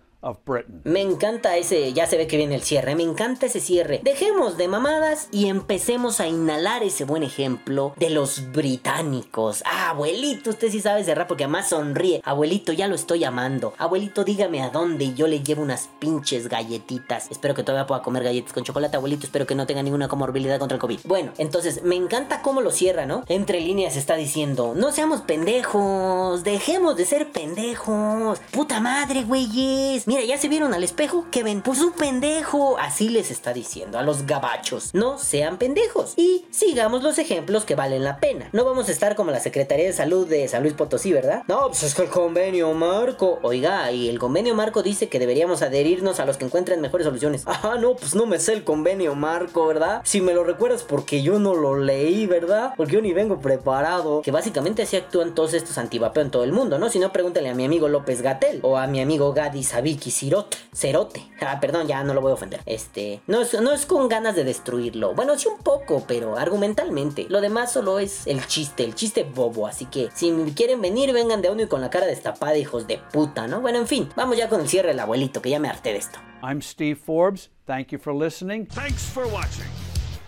Me 0.83 1.01
encanta 1.01 1.57
ese, 1.57 1.93
ya 1.93 2.05
se 2.05 2.15
ve 2.15 2.27
que 2.27 2.37
viene 2.37 2.53
el 2.53 2.61
cierre, 2.61 2.95
me 2.95 3.01
encanta 3.01 3.47
ese 3.47 3.59
cierre. 3.59 4.01
Dejemos 4.03 4.55
de 4.55 4.67
mamadas 4.67 5.27
y 5.31 5.47
empecemos 5.47 6.19
a 6.19 6.27
inhalar 6.27 6.83
ese 6.83 7.05
buen 7.05 7.23
ejemplo 7.23 7.93
de 7.97 8.11
los 8.11 8.51
británicos. 8.51 9.63
Ah, 9.65 9.89
abuelito, 9.89 10.51
usted 10.51 10.69
sí 10.69 10.79
sabe 10.79 11.03
cerrar 11.03 11.27
porque 11.27 11.45
además 11.45 11.69
sonríe. 11.69 12.21
Abuelito, 12.23 12.71
ya 12.71 12.87
lo 12.87 12.93
estoy 12.93 13.23
amando. 13.23 13.73
Abuelito, 13.79 14.23
dígame 14.23 14.61
a 14.61 14.69
dónde 14.69 15.05
y 15.05 15.15
yo 15.15 15.25
le 15.25 15.41
llevo 15.41 15.63
unas 15.63 15.89
pinches 15.97 16.49
galletitas. 16.49 17.31
Espero 17.31 17.55
que 17.55 17.63
todavía 17.63 17.87
pueda 17.87 18.03
comer 18.03 18.23
galletas 18.23 18.53
con 18.53 18.63
chocolate, 18.63 18.97
abuelito. 18.97 19.25
Espero 19.25 19.47
que 19.47 19.55
no 19.55 19.65
tenga 19.65 19.81
ninguna 19.81 20.07
comorbilidad 20.07 20.59
contra 20.59 20.75
el 20.75 20.81
COVID. 20.81 20.99
Bueno, 21.05 21.31
entonces 21.39 21.81
me 21.81 21.95
encanta 21.95 22.43
cómo 22.43 22.61
lo 22.61 22.69
cierra, 22.69 23.07
¿no? 23.07 23.23
Entre 23.27 23.59
líneas 23.59 23.95
está 23.95 24.17
diciendo, 24.17 24.73
no 24.75 24.91
seamos 24.91 25.21
pendejos, 25.21 26.43
dejemos 26.43 26.95
de 26.95 27.05
ser 27.05 27.31
pendejos. 27.31 28.39
Puta 28.51 28.79
madre, 28.79 29.23
güeyes. 29.23 30.05
Mira, 30.11 30.25
ya 30.25 30.37
se 30.37 30.49
vieron 30.49 30.73
al 30.73 30.83
espejo, 30.83 31.27
que 31.31 31.41
ven, 31.41 31.61
pues 31.61 31.79
un 31.79 31.93
pendejo. 31.93 32.77
Así 32.77 33.07
les 33.07 33.31
está 33.31 33.53
diciendo 33.53 33.97
a 33.97 34.01
los 34.01 34.25
gabachos. 34.25 34.93
No 34.93 35.17
sean 35.17 35.57
pendejos. 35.57 36.15
Y 36.17 36.43
sigamos 36.49 37.01
los 37.01 37.17
ejemplos 37.17 37.63
que 37.63 37.75
valen 37.75 38.03
la 38.03 38.19
pena. 38.19 38.49
No 38.51 38.65
vamos 38.65 38.89
a 38.89 38.91
estar 38.91 39.15
como 39.15 39.31
la 39.31 39.39
Secretaría 39.39 39.85
de 39.85 39.93
Salud 39.93 40.27
de 40.27 40.49
San 40.49 40.63
Luis 40.63 40.73
Potosí, 40.73 41.13
¿verdad? 41.13 41.43
No, 41.47 41.67
pues 41.67 41.83
es 41.83 41.95
que 41.95 42.01
el 42.01 42.09
convenio 42.09 42.73
marco. 42.73 43.39
Oiga, 43.41 43.89
y 43.93 44.09
el 44.09 44.19
convenio 44.19 44.53
marco 44.53 44.83
dice 44.83 45.07
que 45.07 45.17
deberíamos 45.17 45.61
adherirnos 45.61 46.19
a 46.19 46.25
los 46.25 46.35
que 46.35 46.43
encuentren 46.43 46.81
mejores 46.81 47.05
soluciones. 47.05 47.45
Ah, 47.45 47.77
no, 47.79 47.95
pues 47.95 48.13
no 48.13 48.25
me 48.25 48.37
sé 48.37 48.51
el 48.51 48.65
convenio 48.65 49.15
marco, 49.15 49.65
¿verdad? 49.65 50.01
Si 50.03 50.19
me 50.19 50.33
lo 50.33 50.43
recuerdas 50.43 50.83
porque 50.83 51.21
yo 51.21 51.39
no 51.39 51.55
lo 51.55 51.77
leí, 51.77 52.25
¿verdad? 52.25 52.73
Porque 52.75 52.95
yo 52.95 53.01
ni 53.01 53.13
vengo 53.13 53.39
preparado. 53.39 54.23
Que 54.23 54.31
básicamente 54.31 54.81
así 54.81 54.97
actúan 54.97 55.35
todos 55.35 55.53
estos 55.53 55.77
antivapeo 55.77 56.23
en 56.23 56.31
todo 56.31 56.43
el 56.43 56.51
mundo, 56.51 56.79
¿no? 56.79 56.89
Si 56.89 56.99
no, 56.99 57.13
pregúntale 57.13 57.47
a 57.47 57.55
mi 57.55 57.63
amigo 57.63 57.87
López 57.87 58.21
Gatel 58.21 58.59
o 58.63 58.75
a 58.77 58.87
mi 58.87 58.99
amigo 58.99 59.31
Gadi 59.31 59.63
Savich 59.63 60.00
chiquisirot, 60.01 60.57
cerote. 60.73 61.23
Ah, 61.41 61.59
perdón, 61.59 61.87
ya 61.87 62.03
no 62.03 62.13
lo 62.13 62.21
voy 62.21 62.31
a 62.31 62.33
ofender. 62.33 62.61
Este, 62.65 63.21
no 63.27 63.41
es, 63.41 63.53
no 63.61 63.71
es 63.71 63.85
con 63.85 64.09
ganas 64.09 64.35
de 64.35 64.43
destruirlo. 64.43 65.13
Bueno, 65.13 65.37
sí 65.37 65.47
un 65.47 65.59
poco, 65.59 66.03
pero 66.07 66.37
argumentalmente. 66.37 67.27
Lo 67.29 67.39
demás 67.39 67.71
solo 67.71 67.99
es 67.99 68.25
el 68.25 68.45
chiste, 68.47 68.83
el 68.83 68.95
chiste 68.95 69.23
bobo. 69.23 69.67
Así 69.67 69.85
que 69.85 70.09
si 70.13 70.31
quieren 70.55 70.81
venir, 70.81 71.13
vengan 71.13 71.41
de 71.41 71.49
uno 71.49 71.61
y 71.63 71.67
con 71.67 71.81
la 71.81 71.89
cara 71.89 72.07
destapada, 72.07 72.57
hijos 72.57 72.87
de 72.87 72.99
puta, 73.11 73.47
¿no? 73.47 73.61
Bueno, 73.61 73.77
en 73.79 73.87
fin, 73.87 74.09
vamos 74.15 74.37
ya 74.37 74.49
con 74.49 74.61
el 74.61 74.67
cierre 74.67 74.89
del 74.89 74.99
abuelito, 74.99 75.41
que 75.41 75.49
ya 75.49 75.59
me 75.59 75.69
harté 75.69 75.91
de 75.91 75.99
esto. 75.99 76.19
I'm 76.43 76.61
Steve 76.61 76.95
Forbes. 76.95 77.51
Thank 77.67 77.89
you 77.89 77.99
for 77.99 78.13
listening. 78.13 78.67
Thanks 78.67 79.03
for 79.03 79.25
watching. 79.27 79.69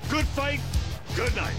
Good 0.10 0.28
fight, 0.36 0.60
good 1.16 1.36
night. 1.36 1.56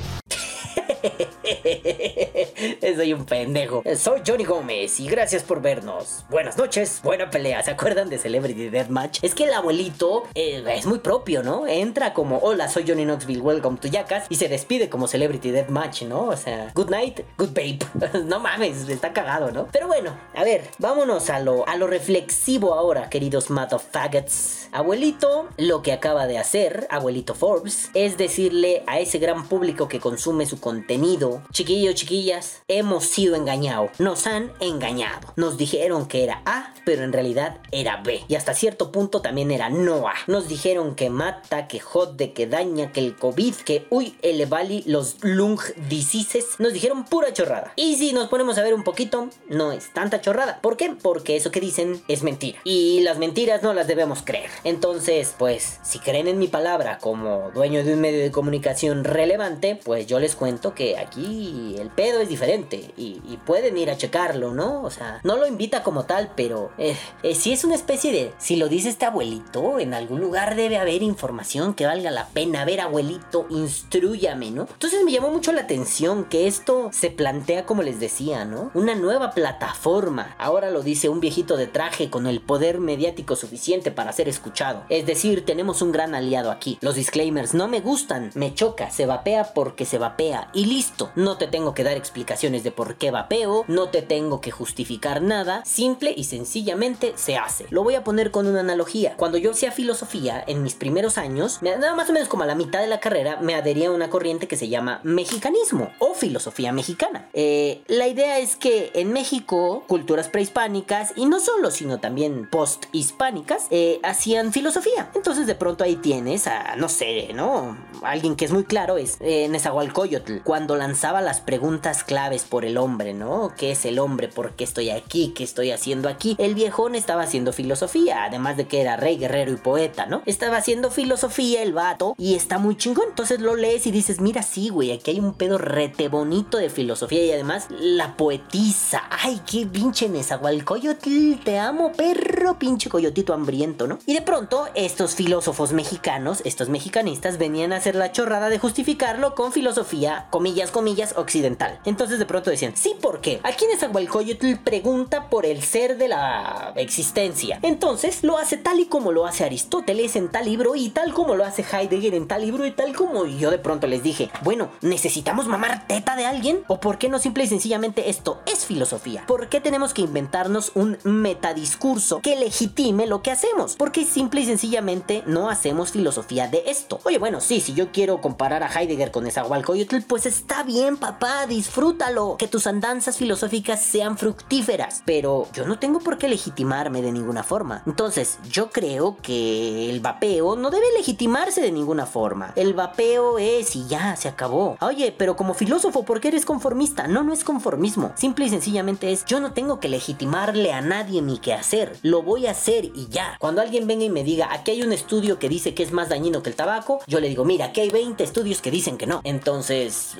Soy 2.97 3.13
un 3.13 3.25
pendejo. 3.25 3.83
Soy 3.97 4.23
Johnny 4.27 4.45
Gómez 4.45 5.01
y 5.01 5.07
gracias 5.07 5.43
por 5.43 5.61
vernos. 5.61 6.25
Buenas 6.31 6.57
noches, 6.57 7.01
buena 7.03 7.31
pelea. 7.31 7.63
¿Se 7.63 7.71
acuerdan 7.71 8.09
de 8.09 8.19
Celebrity 8.19 8.69
Deathmatch? 8.69 9.21
Es 9.23 9.35
que 9.35 9.45
el 9.45 9.55
abuelito 9.55 10.25
eh, 10.35 10.65
es 10.69 10.87
muy 10.87 10.99
propio, 10.99 11.43
¿no? 11.43 11.67
Entra 11.67 12.15
como, 12.15 12.39
hola, 12.39 12.69
soy 12.69 12.85
Johnny 12.87 13.05
Knoxville, 13.05 13.41
welcome 13.41 13.79
to 13.79 13.89
Jackass. 13.89 14.27
Y 14.29 14.37
se 14.37 14.49
despide 14.49 14.89
como 14.89 15.09
Celebrity 15.09 15.51
Deathmatch, 15.51 16.03
¿no? 16.03 16.29
O 16.29 16.37
sea, 16.37 16.71
good 16.75 16.91
night, 16.91 17.21
good 17.39 17.51
babe. 17.51 17.79
no 18.25 18.41
mames, 18.41 18.89
está 18.89 19.13
cagado, 19.13 19.51
¿no? 19.53 19.69
Pero 19.73 19.87
bueno, 19.87 20.17
a 20.35 20.45
ver, 20.45 20.65
vámonos 20.79 21.31
a 21.31 21.41
lo, 21.41 21.67
a 21.69 21.77
lo 21.77 21.87
reflexivo 21.87 22.75
ahora, 22.75 23.09
queridos 23.11 23.51
motherfuckers. 23.51 24.64
Abuelito, 24.75 25.49
lo 25.57 25.83
que 25.83 25.93
acaba 25.93 26.27
de 26.27 26.37
hacer, 26.37 26.89
abuelito 26.91 27.37
Forbes, 27.37 27.91
es 27.95 28.19
decirle 28.19 28.83
a 28.89 28.99
ese 28.99 29.21
gran 29.21 29.47
público 29.47 29.87
que 29.87 30.01
consume 30.01 30.47
su 30.47 30.59
contenido, 30.59 31.43
chiquillos, 31.53 31.95
chiquillas, 31.95 32.61
hemos 32.67 33.05
sido 33.05 33.37
engañados, 33.37 33.93
nos 34.01 34.27
han 34.27 34.51
engañado. 34.59 35.33
Nos 35.37 35.59
dijeron 35.59 36.09
que 36.09 36.25
era 36.25 36.43
A, 36.45 36.75
pero 36.85 37.05
en 37.05 37.13
realidad 37.13 37.59
era 37.71 38.03
B. 38.03 38.23
Y 38.27 38.35
hasta 38.35 38.53
cierto 38.53 38.91
punto 38.91 39.21
también 39.21 39.53
era 39.53 39.71
no 39.71 40.09
A. 40.09 40.15
Nos 40.27 40.49
dijeron 40.49 40.97
que 40.97 41.09
mata, 41.09 41.69
que 41.69 41.79
jode, 41.79 42.33
que 42.33 42.49
daña, 42.49 42.91
que 42.91 42.99
el 42.99 43.15
COVID, 43.15 43.55
que 43.55 43.87
uy, 43.91 44.17
el 44.23 44.45
vali, 44.47 44.83
los 44.87 45.23
lung 45.23 45.61
diseases. 45.89 46.59
Nos 46.59 46.73
dijeron 46.73 47.05
pura 47.05 47.33
chorrada. 47.33 47.73
Y 47.77 47.95
si 47.95 48.13
nos 48.13 48.27
ponemos 48.27 48.59
a 48.59 48.65
ver 48.65 48.75
un 48.75 48.83
poquito, 48.83 49.29
no 49.49 49.71
es 49.71 49.93
tanta 49.93 50.21
chorrada. 50.21 50.59
¿Por 50.61 50.77
qué? 50.77 50.97
Porque 51.01 51.37
eso 51.37 51.53
que 51.53 51.61
dicen 51.61 52.03
es 52.09 52.25
mentira. 52.25 52.59
Y 52.65 53.03
las 53.03 53.19
mentiras 53.19 53.63
no 53.63 53.73
las 53.73 53.87
debemos 53.87 54.23
creer. 54.25 54.51
Entonces, 54.65 55.35
pues, 55.39 55.79
si 55.83 55.99
creen 55.99 56.27
en 56.27 56.39
mi 56.39 56.49
palabra 56.49 56.99
como 56.99 57.51
dueño 57.55 57.85
de 57.85 57.93
un 57.93 58.01
medio 58.01 58.23
de 58.23 58.31
comunicación 58.31 59.05
relevante, 59.05 59.79
pues 59.83 60.07
yo 60.07 60.19
les 60.19 60.35
cuento 60.35 60.75
que 60.75 60.97
aquí 60.97 61.77
el 61.79 61.91
pedo 61.91 62.21
es 62.21 62.29
diferente 62.29 62.93
y, 62.97 63.15
pueden 63.45 63.77
ir 63.77 63.91
a 63.91 63.99
checarlo, 63.99 64.55
¿no? 64.55 64.83
O 64.83 64.91
sea, 64.91 65.21
no 65.23 65.37
lo 65.37 65.47
invita 65.47 65.83
como 65.83 66.05
tal, 66.05 66.33
pero 66.35 66.71
eh, 66.79 66.97
eh, 67.23 67.35
si 67.35 67.53
es 67.53 67.63
una 67.65 67.75
especie 67.75 68.11
de, 68.11 68.33
si 68.39 68.57
lo 68.57 68.69
dice 68.69 68.89
este 68.89 69.05
abuelito, 69.05 69.79
en 69.79 69.93
algún 69.93 70.21
lugar 70.21 70.57
debe 70.57 70.79
haber 70.79 71.03
información 71.03 71.75
que 71.75 71.85
valga 71.85 72.11
la 72.11 72.29
pena. 72.29 72.63
A 72.63 72.65
ver, 72.65 72.81
abuelito, 72.81 73.47
instruyame, 73.51 74.51
¿no? 74.51 74.63
Entonces 74.73 75.05
me 75.05 75.13
llamó 75.13 75.31
mucho 75.31 75.53
la 75.53 75.63
atención 75.63 76.25
que 76.25 76.47
esto 76.47 76.89
se 76.91 77.11
plantea 77.11 77.67
como 77.67 77.83
les 77.83 78.01
decía, 78.01 78.47
¿no? 78.47 78.71
Una 78.73 78.95
nueva 78.95 79.33
plataforma. 79.33 80.35
Ahora 80.39 80.71
lo 80.71 80.83
dice 80.83 81.11
un 81.11 81.21
viejito 81.21 81.59
de 81.59 81.67
traje 81.67 82.09
con 82.09 82.27
el 82.27 82.41
poder 82.41 82.79
mediático 82.79 83.37
suficiente 83.37 83.91
para 83.91 84.13
ser 84.13 84.29
escuchado. 84.29 84.54
Es 84.89 85.05
decir, 85.07 85.45
tenemos 85.45 85.83
un 85.83 85.91
gran 85.91 86.15
aliado 86.15 86.51
aquí. 86.51 86.79
Los 86.81 86.95
disclaimers 86.95 87.55
no 87.55 87.67
me 87.67 87.81
gustan, 87.81 88.31
me 88.35 88.55
choca, 88.55 88.91
se 88.91 89.05
vapea 89.05 89.53
porque 89.53 89.85
se 89.85 89.99
vapea 89.99 90.49
y 90.53 90.67
listo. 90.67 91.11
No 91.17 91.37
te 91.37 91.49
tengo 91.49 91.75
que 91.75 91.83
dar 91.83 91.97
explicaciones 91.97 92.63
de 92.63 92.71
por 92.71 92.95
qué 92.97 93.11
vapeo, 93.11 93.65
no 93.67 93.89
te 93.89 94.03
tengo 94.03 94.41
que 94.41 94.53
justificar 94.53 95.23
nada, 95.23 95.65
simple 95.65 96.15
y 96.17 96.25
sencillamente 96.25 97.13
se 97.17 97.37
hace. 97.37 97.67
Lo 97.71 97.83
voy 97.83 97.97
a 97.97 98.05
poner 98.05 98.31
con 98.31 98.47
una 98.47 98.61
analogía. 98.61 99.17
Cuando 99.17 99.39
yo 99.39 99.51
hacía 99.51 99.73
filosofía 99.73 100.43
en 100.47 100.63
mis 100.63 100.75
primeros 100.75 101.19
años, 101.19 101.61
nada 101.63 101.95
más 101.95 102.09
o 102.09 102.13
menos 102.13 102.29
como 102.29 102.45
a 102.45 102.47
la 102.47 102.55
mitad 102.55 102.81
de 102.81 102.87
la 102.87 103.01
carrera, 103.01 103.39
me 103.41 103.55
adhería 103.55 103.89
a 103.89 103.93
una 103.93 104.11
corriente 104.11 104.47
que 104.47 104.57
se 104.57 104.69
llama 104.69 105.01
mexicanismo 105.03 105.91
o 105.99 106.15
filosofía 106.15 106.73
mexicana. 106.73 107.29
Eh, 107.33 107.83
la 107.89 108.07
idea 108.07 108.39
es 108.39 108.57
que 108.57 108.93
en 108.95 109.13
México, 109.13 109.85
culturas 109.89 110.29
prehispánicas 110.29 111.13
y 111.17 111.27
no 111.27 111.41
solo, 111.41 111.71
sino 111.71 111.99
también 111.99 112.49
post-hispánicas, 112.51 113.67
eh, 113.71 113.99
hacían 114.03 114.44
filosofía. 114.53 115.11
Entonces 115.15 115.47
de 115.47 115.55
pronto 115.55 115.85
ahí 115.85 115.97
tienes 115.97 116.47
a, 116.47 116.77
no 116.77 116.89
sé, 116.89 117.31
¿no? 117.35 117.77
Alguien 118.03 118.37
que 118.37 118.45
es 118.45 118.53
muy 118.53 118.65
claro 118.65 118.99
es 118.99 119.17
eh, 119.21 119.49
Nezahualcóyotl, 119.49 120.39
cuando 120.43 120.77
lanzaba 120.77 121.21
las 121.21 121.41
preguntas 121.41 122.05
claves 122.05 122.45
por 122.45 122.65
el 122.65 122.77
hombre, 122.77 123.15
¿no? 123.15 123.53
¿Qué 123.57 123.73
es 123.73 123.85
el 123.85 123.99
hombre? 123.99 124.29
¿Por 124.29 124.53
qué 124.53 124.65
estoy 124.65 124.91
aquí? 124.91 125.33
¿Qué 125.35 125.45
estoy 125.45 125.71
haciendo 125.71 126.09
aquí? 126.09 126.37
El 126.39 126.55
viejón 126.55 126.95
estaba 126.95 127.23
haciendo 127.23 127.53
filosofía, 127.53 128.25
además 128.25 128.57
de 128.57 128.67
que 128.67 128.81
era 128.81 128.97
rey, 128.97 129.17
guerrero 129.17 129.53
y 129.53 129.57
poeta, 129.57 130.07
¿no? 130.07 130.23
Estaba 130.27 130.57
haciendo 130.57 130.91
filosofía 130.91 131.63
el 131.63 131.73
vato 131.73 132.15
y 132.19 132.35
está 132.35 132.59
muy 132.59 132.77
chingón. 132.77 133.07
Entonces 133.09 133.41
lo 133.41 133.55
lees 133.55 133.87
y 133.87 133.91
dices, 133.91 134.21
mira, 134.21 134.43
sí, 134.43 134.69
güey, 134.69 134.93
aquí 134.93 135.13
hay 135.13 135.21
un 135.21 135.35
pedo 135.35 135.59
rete 135.59 136.09
bonito 136.09 136.59
de 136.59 136.71
filosofía 136.71 137.25
y 137.25 137.33
además 137.33 137.69
la 137.71 138.17
poetiza. 138.17 139.03
Ay, 139.11 139.41
qué 139.51 139.67
pinche 139.67 140.09
Nezahualcóyotl, 140.09 141.43
te 141.45 141.59
amo, 141.59 141.93
perro, 141.93 142.59
pinche 142.59 142.91
coyotito 142.91 143.33
hambriento, 143.33 143.87
¿no? 143.87 143.99
Y 144.07 144.15
de 144.15 144.23
pronto, 144.25 144.69
estos 144.75 145.15
filósofos 145.15 145.73
mexicanos, 145.73 146.43
estos 146.45 146.69
mexicanistas, 146.69 147.39
venían 147.39 147.73
a 147.73 147.77
hacer 147.77 147.95
la 147.95 148.13
chorrada 148.13 148.49
de 148.49 148.59
justificarlo 148.59 149.35
con 149.35 149.53
filosofía, 149.53 150.27
comillas, 150.31 150.71
comillas, 150.71 151.15
occidental. 151.17 151.79
Entonces 151.85 152.19
de 152.19 152.27
pronto 152.27 152.51
decían, 152.51 152.77
sí, 152.77 152.97
¿por 153.01 153.21
qué? 153.21 153.41
Aquí 153.43 153.67
Nezahualcóyotl 153.67 154.57
pregunta 154.65 155.29
por 155.29 155.47
el 155.47 155.63
ser 155.63 155.97
de 155.99 156.09
la 156.09 156.73
existencia. 156.77 157.59
Entonces 157.63 158.25
lo 158.25 158.39
hace 158.39 158.57
tal 158.57 158.81
y 158.81 158.87
como 158.87 159.13
lo 159.13 159.27
hace 159.27 159.45
Aristóteles 159.45 160.17
en 160.17 160.29
tal 160.29 160.47
libro 160.47 160.75
y 160.75 160.89
tal 160.89 161.13
como 161.13 161.35
lo 161.35 161.45
hace 161.45 161.65
Heidegger 161.65 162.15
en 162.15 162.29
tal 162.29 162.43
libro 162.43 162.67
y 162.67 162.71
tal 162.71 162.95
como 162.95 163.27
yo 163.27 163.51
de 163.51 163.59
pronto 163.59 163.87
les 163.87 164.03
dije, 164.03 164.31
bueno, 164.43 164.71
¿necesitamos 164.81 165.47
mamar 165.47 165.87
teta 165.87 166.17
de 166.17 166.27
alguien? 166.27 166.65
¿O 166.69 166.81
por 166.81 166.99
qué 166.99 167.09
no 167.09 167.19
simple 167.19 167.45
y 167.45 167.49
sencillamente 167.49 168.11
esto 168.11 168.41
es 168.47 168.65
filosofía? 168.65 169.25
¿Por 169.27 169.49
qué 169.49 169.61
tenemos 169.61 169.95
que 169.95 170.03
inventarnos 170.03 170.73
un 170.75 170.99
metadiscurso 171.05 172.21
que 172.21 172.37
legitime 172.37 173.07
lo 173.07 173.23
que 173.23 173.31
hacemos? 173.31 173.77
Porque 173.77 174.05
simple 174.15 174.43
y 174.43 174.47
sencillamente 174.47 175.25
no 175.27 175.51
hacemos 175.51 175.91
filosofía 175.91 176.47
de 176.47 176.63
esto. 176.67 177.01
Oye, 177.03 177.19
bueno, 177.19 177.41
sí, 177.41 177.61
si 177.61 177.75
yo 177.75 177.91
quiero 177.91 178.21
comparar 178.21 178.63
a 178.63 178.69
Heidegger 178.69 179.11
con 179.11 179.25
Nezahualcóyotl, 179.25 180.03
pues 180.07 180.25
está 180.25 180.63
bien, 180.63 180.97
papá, 180.97 181.49
disfrútalo. 181.49 182.37
Que 182.39 182.47
tus 182.47 182.69
andanzas 182.69 183.17
filosóficas 183.17 183.83
sean 183.83 184.17
fructíferas. 184.17 185.03
Pero 185.05 185.49
yo 185.53 185.67
no 185.67 185.81
tengo 185.81 185.99
por 185.99 186.19
qué 186.19 186.29
legitimarme 186.29 187.03
de 187.03 187.11
ninguna 187.11 187.43
forma. 187.43 187.83
Entonces, 187.87 188.39
yo 188.49 188.71
creo 188.71 189.17
que 189.21 189.91
el 189.91 189.99
vapeo 189.99 190.55
no 190.55 190.71
debe 190.71 190.87
legitimarse 190.97 191.61
de 191.61 191.73
ninguna 191.73 192.07
forma. 192.07 192.53
El 192.55 192.73
vapeo 192.73 193.41
es 193.41 193.75
y 193.75 193.89
ya, 193.89 194.15
se 194.15 194.29
acabó. 194.29 194.77
Oye, 194.81 195.13
pero 195.19 195.35
como 195.35 195.55
filósofo, 195.55 196.05
¿por 196.05 196.21
qué 196.21 196.29
eres 196.29 196.45
conformista? 196.47 197.09
No, 197.09 197.25
no 197.25 197.33
es 197.33 197.43
conformismo. 197.43 198.13
Simple 198.15 198.45
y 198.45 198.51
sencillamente 198.51 199.11
es, 199.11 199.25
yo 199.25 199.41
no 199.41 199.53
tengo 199.53 199.81
que 199.81 199.89
legitimarle 199.89 200.73
a 200.73 200.83
nadie 200.83 201.21
mi 201.21 201.39
quehacer. 201.39 201.97
Lo 202.03 202.23
voy 202.23 202.47
a 202.47 202.53
hacer 202.53 202.85
y 202.85 203.09
ya. 203.09 203.37
Cuando 203.41 203.61
alguien 203.61 203.89
venga 203.89 204.04
y 204.05 204.11
me 204.11 204.25
diga, 204.25 204.49
aquí 204.53 204.73
hay 204.73 204.83
un 204.83 204.93
estudio 204.93 205.39
que 205.39 205.49
dice 205.49 205.75
que 205.75 205.83
es 205.83 205.93
más 205.93 206.09
dañino 206.09 206.43
que 206.43 206.51
el 206.51 206.57
tabaco, 206.57 207.01
yo 207.07 207.21
le 207.21 207.29
digo, 207.29 207.45
mira, 207.45 207.67
aquí 207.67 207.81
hay 207.81 207.91
20 207.91 208.23
estudios 208.23 208.61
que 208.61 208.71
dicen 208.71 208.99
que 208.99 209.07
no. 209.07 209.21
Entonces, 209.25 210.15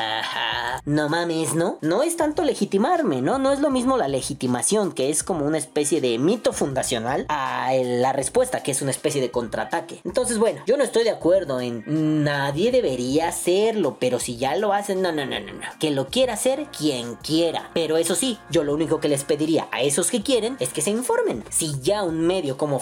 no 0.84 1.08
mames, 1.08 1.54
¿no? 1.54 1.78
No 1.80 2.02
es 2.02 2.16
tanto 2.16 2.42
legitimarme, 2.42 3.22
¿no? 3.22 3.38
No 3.38 3.52
es 3.52 3.60
lo 3.60 3.70
mismo 3.70 3.96
la 3.96 4.08
legitimación, 4.08 4.92
que 4.92 5.10
es 5.10 5.22
como 5.22 5.46
una 5.46 5.58
especie 5.58 6.00
de 6.00 6.18
mito 6.18 6.52
fundacional, 6.52 7.26
a 7.28 7.72
la 7.74 8.12
respuesta, 8.12 8.62
que 8.62 8.70
es 8.70 8.82
una 8.82 8.90
especie 8.90 9.20
de 9.20 9.30
contraataque. 9.30 10.00
Entonces, 10.04 10.38
bueno, 10.38 10.62
yo 10.66 10.76
no 10.76 10.84
estoy 10.84 11.04
de 11.04 11.10
acuerdo 11.10 11.60
en 11.60 11.84
nadie 11.86 12.70
debería 12.70 13.28
hacerlo, 13.28 13.96
pero 14.00 14.18
si 14.18 14.36
ya 14.36 14.56
lo 14.56 14.72
hacen, 14.72 15.02
no, 15.02 15.12
no, 15.12 15.26
no, 15.26 15.40
no, 15.40 15.52
no. 15.52 15.66
Que 15.78 15.90
lo 15.90 16.08
quiera 16.08 16.34
hacer 16.34 16.66
quien 16.76 17.16
quiera. 17.16 17.70
Pero 17.74 17.96
eso 17.96 18.14
sí, 18.14 18.38
yo 18.50 18.64
lo 18.64 18.74
único 18.74 19.00
que 19.00 19.08
les 19.08 19.24
pediría 19.24 19.68
a 19.72 19.82
esos 19.82 20.10
que 20.10 20.22
quieren 20.22 20.56
es 20.60 20.72
que 20.72 20.82
se 20.82 20.90
informen. 20.90 21.44
Si 21.50 21.80
ya 21.80 22.02
un 22.02 22.26
medio 22.26 22.56
como 22.56 22.78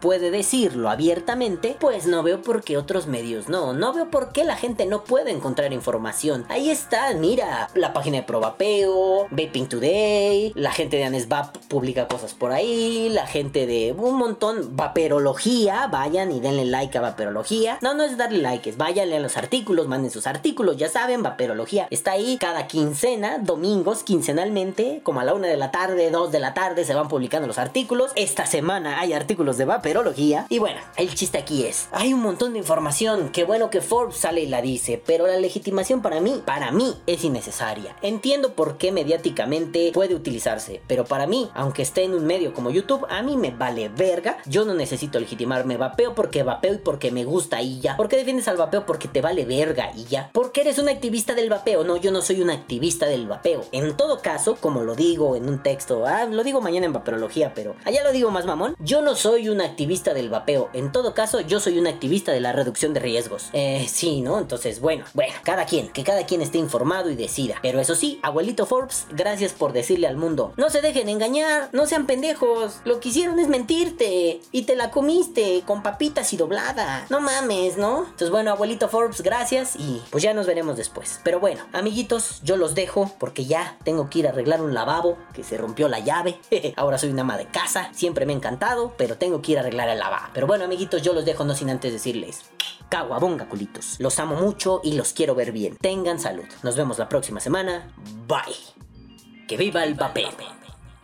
Puede 0.00 0.30
decirlo 0.30 0.90
abiertamente, 0.90 1.76
pues 1.80 2.06
no 2.06 2.22
veo 2.22 2.42
por 2.42 2.62
qué 2.62 2.76
otros 2.76 3.06
medios 3.06 3.48
no. 3.48 3.72
No 3.72 3.94
veo 3.94 4.10
por 4.10 4.32
qué 4.32 4.44
la 4.44 4.54
gente 4.54 4.84
no 4.84 5.04
puede 5.04 5.30
encontrar 5.30 5.72
información. 5.72 6.44
Ahí 6.50 6.68
está, 6.68 7.12
mira, 7.14 7.70
la 7.74 7.94
página 7.94 8.18
de 8.18 8.22
Probapeo, 8.24 9.28
Vaping 9.30 9.66
Today, 9.66 10.52
la 10.54 10.72
gente 10.72 10.98
de 10.98 11.04
Anesvap 11.04 11.56
publica 11.68 12.06
cosas 12.06 12.34
por 12.34 12.52
ahí, 12.52 13.08
la 13.08 13.26
gente 13.26 13.66
de 13.66 13.94
un 13.96 14.16
montón, 14.16 14.76
Vaperología, 14.76 15.86
vayan 15.86 16.32
y 16.32 16.40
denle 16.40 16.66
like 16.66 16.98
a 16.98 17.00
Vaperología. 17.00 17.78
No, 17.80 17.94
no 17.94 18.04
es 18.04 18.18
darle 18.18 18.38
like, 18.38 18.68
es 18.68 18.76
váyanle 18.76 19.16
a 19.16 19.20
los 19.20 19.38
artículos, 19.38 19.88
manden 19.88 20.10
sus 20.10 20.26
artículos, 20.26 20.76
ya 20.76 20.90
saben, 20.90 21.22
Vaperología 21.22 21.88
está 21.90 22.12
ahí 22.12 22.36
cada 22.38 22.66
quincena, 22.66 23.38
domingos, 23.38 24.02
quincenalmente, 24.02 25.00
como 25.02 25.20
a 25.20 25.24
la 25.24 25.32
una 25.32 25.48
de 25.48 25.56
la 25.56 25.70
tarde, 25.70 26.10
dos 26.10 26.30
de 26.30 26.40
la 26.40 26.52
tarde, 26.52 26.84
se 26.84 26.94
van 26.94 27.08
publicando 27.08 27.48
los 27.48 27.58
artículos. 27.58 28.12
Esta 28.16 28.44
semana 28.44 29.00
hay 29.00 29.14
artículos 29.14 29.45
de 29.54 29.64
Vaperología. 29.64 30.46
Y 30.48 30.58
bueno, 30.58 30.80
el 30.96 31.14
chiste 31.14 31.38
aquí 31.38 31.64
es, 31.64 31.88
hay 31.92 32.12
un 32.12 32.20
montón 32.20 32.54
de 32.54 32.58
información, 32.58 33.30
qué 33.32 33.44
bueno 33.44 33.70
que 33.70 33.80
Forbes 33.80 34.16
sale 34.16 34.40
y 34.40 34.46
la 34.46 34.62
dice, 34.62 35.00
pero 35.06 35.28
la 35.28 35.38
legitimación 35.38 36.02
para 36.02 36.20
mí, 36.20 36.42
para 36.44 36.72
mí 36.72 36.96
es 37.06 37.22
innecesaria. 37.22 37.96
Entiendo 38.02 38.54
por 38.54 38.78
qué 38.78 38.90
mediáticamente 38.90 39.92
puede 39.94 40.14
utilizarse, 40.14 40.82
pero 40.88 41.04
para 41.04 41.28
mí, 41.28 41.50
aunque 41.54 41.82
esté 41.82 42.02
en 42.02 42.14
un 42.14 42.26
medio 42.26 42.52
como 42.52 42.70
YouTube, 42.70 43.06
a 43.08 43.22
mí 43.22 43.36
me 43.36 43.52
vale 43.52 43.88
verga. 43.88 44.38
Yo 44.46 44.64
no 44.64 44.74
necesito 44.74 45.20
legitimarme, 45.20 45.76
vapeo 45.76 46.14
porque 46.14 46.42
vapeo 46.42 46.74
y 46.74 46.78
porque 46.78 47.10
me 47.10 47.24
gusta 47.24 47.62
y 47.62 47.80
ya. 47.80 47.96
¿Por 47.96 48.08
qué 48.08 48.16
defiendes 48.16 48.48
al 48.48 48.56
vapeo? 48.56 48.86
Porque 48.86 49.08
te 49.08 49.20
vale 49.20 49.44
verga 49.44 49.92
y 49.94 50.04
ya. 50.04 50.30
Porque 50.32 50.62
eres 50.62 50.78
un 50.78 50.88
activista 50.88 51.34
del 51.34 51.50
vapeo. 51.50 51.84
No, 51.84 51.96
yo 51.96 52.10
no 52.10 52.22
soy 52.22 52.40
un 52.40 52.50
activista 52.50 53.06
del 53.06 53.26
vapeo. 53.26 53.64
En 53.72 53.96
todo 53.96 54.20
caso, 54.20 54.56
como 54.56 54.82
lo 54.82 54.94
digo 54.94 55.36
en 55.36 55.48
un 55.48 55.62
texto, 55.62 56.06
ah, 56.06 56.24
lo 56.24 56.42
digo 56.42 56.60
mañana 56.60 56.86
en 56.86 56.92
vapeología, 56.92 57.52
pero 57.54 57.76
allá 57.84 58.02
lo 58.02 58.12
digo 58.12 58.30
más 58.30 58.46
mamón. 58.46 58.74
Yo 58.78 59.02
no 59.02 59.14
soy 59.14 59.35
un 59.48 59.60
activista 59.60 60.14
del 60.14 60.30
vapeo. 60.30 60.70
En 60.72 60.92
todo 60.92 61.14
caso, 61.14 61.40
yo 61.40 61.60
soy 61.60 61.78
un 61.78 61.86
activista 61.86 62.32
de 62.32 62.40
la 62.40 62.52
reducción 62.52 62.94
de 62.94 63.00
riesgos. 63.00 63.50
Eh, 63.52 63.86
sí, 63.88 64.20
¿no? 64.20 64.38
Entonces, 64.38 64.80
bueno, 64.80 65.04
bueno, 65.14 65.34
cada 65.42 65.66
quien, 65.66 65.88
que 65.88 66.04
cada 66.04 66.26
quien 66.26 66.42
esté 66.42 66.58
informado 66.58 67.10
y 67.10 67.16
decida. 67.16 67.56
Pero 67.62 67.80
eso 67.80 67.94
sí, 67.94 68.18
abuelito 68.22 68.66
Forbes, 68.66 69.06
gracias 69.10 69.52
por 69.52 69.72
decirle 69.72 70.06
al 70.06 70.16
mundo, 70.16 70.52
no 70.56 70.70
se 70.70 70.80
dejen 70.80 71.08
engañar, 71.08 71.68
no 71.72 71.86
sean 71.86 72.06
pendejos. 72.06 72.80
Lo 72.84 73.00
que 73.00 73.10
hicieron 73.10 73.38
es 73.38 73.48
mentirte 73.48 74.40
y 74.52 74.62
te 74.62 74.76
la 74.76 74.90
comiste 74.90 75.62
con 75.66 75.82
papitas 75.82 76.32
y 76.32 76.36
doblada. 76.36 77.06
No 77.10 77.20
mames, 77.20 77.76
¿no? 77.76 78.04
Entonces, 78.04 78.30
bueno, 78.30 78.50
abuelito 78.50 78.88
Forbes, 78.88 79.20
gracias 79.20 79.76
y 79.76 80.02
pues 80.10 80.22
ya 80.22 80.34
nos 80.34 80.46
veremos 80.46 80.76
después. 80.76 81.20
Pero 81.22 81.40
bueno, 81.40 81.64
amiguitos, 81.72 82.40
yo 82.42 82.56
los 82.56 82.74
dejo 82.74 83.10
porque 83.18 83.44
ya 83.44 83.76
tengo 83.84 84.08
que 84.08 84.20
ir 84.20 84.26
a 84.26 84.30
arreglar 84.30 84.62
un 84.62 84.74
lavabo 84.74 85.18
que 85.34 85.44
se 85.44 85.56
rompió 85.56 85.88
la 85.88 86.00
llave. 86.00 86.38
Ahora 86.76 86.98
soy 86.98 87.10
una 87.10 87.22
ama 87.22 87.36
de 87.36 87.46
casa, 87.46 87.90
siempre 87.92 88.26
me 88.26 88.32
ha 88.32 88.36
encantado, 88.36 88.94
pero 88.96 89.16
tengo 89.16 89.25
que 89.42 89.52
ir 89.52 89.58
a 89.58 89.60
arreglar 89.60 89.88
el 89.88 89.98
lavabo. 89.98 90.26
Pero 90.32 90.46
bueno, 90.46 90.64
amiguitos, 90.64 91.02
yo 91.02 91.12
los 91.12 91.24
dejo 91.24 91.44
no 91.44 91.54
sin 91.54 91.70
antes 91.70 91.92
decirles, 91.92 92.50
caguabonga, 92.88 93.48
culitos. 93.48 93.96
Los 93.98 94.18
amo 94.18 94.36
mucho 94.36 94.80
y 94.82 94.92
los 94.92 95.12
quiero 95.12 95.34
ver 95.34 95.52
bien. 95.52 95.76
Tengan 95.76 96.18
salud. 96.18 96.44
Nos 96.62 96.76
vemos 96.76 96.98
la 96.98 97.08
próxima 97.08 97.40
semana. 97.40 97.92
Bye. 98.26 99.46
Que 99.46 99.56
viva 99.56 99.84
el 99.84 99.94
vapeo. 99.94 100.30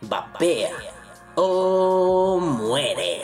Vapea 0.01 0.71
o 1.35 2.39
muere. 2.39 3.21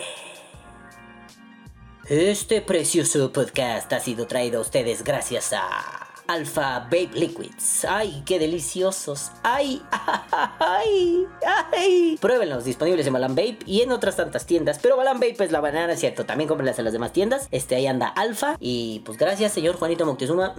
Este 2.06 2.62
precioso 2.62 3.32
podcast 3.32 3.92
ha 3.94 4.00
sido 4.00 4.26
traído 4.26 4.60
a 4.60 4.62
ustedes 4.62 5.04
gracias 5.04 5.54
a 5.54 5.99
Alpha 6.30 6.82
Vape 6.82 7.10
Liquids. 7.16 7.86
¡Ay, 7.90 8.22
qué 8.24 8.38
deliciosos! 8.38 9.32
¡Ay, 9.42 9.82
ay, 10.60 11.26
ay! 11.44 12.18
Pruébenlos, 12.22 12.66
disponibles 12.66 13.08
en 13.08 13.14
Balan 13.14 13.34
Vape 13.34 13.58
y 13.66 13.82
en 13.82 13.92
otras 13.92 14.16
tantas 14.16 14.46
tiendas. 14.46 14.78
Pero 14.80 14.96
Balan 14.96 15.20
Vape 15.20 15.44
es 15.44 15.52
la 15.52 15.60
banana, 15.60 15.96
cierto. 15.96 16.28
También 16.28 16.48
cómprenlas 16.48 16.78
en 16.78 16.86
las 16.86 16.94
demás 16.94 17.14
tiendas. 17.14 17.48
Este, 17.50 17.76
ahí 17.76 17.88
anda 17.88 18.08
Alpha. 18.10 18.58
Y 18.60 19.02
pues 19.06 19.18
gracias, 19.18 19.54
señor 19.54 19.78
Juanito 19.78 20.06
Moctezuma. 20.06 20.54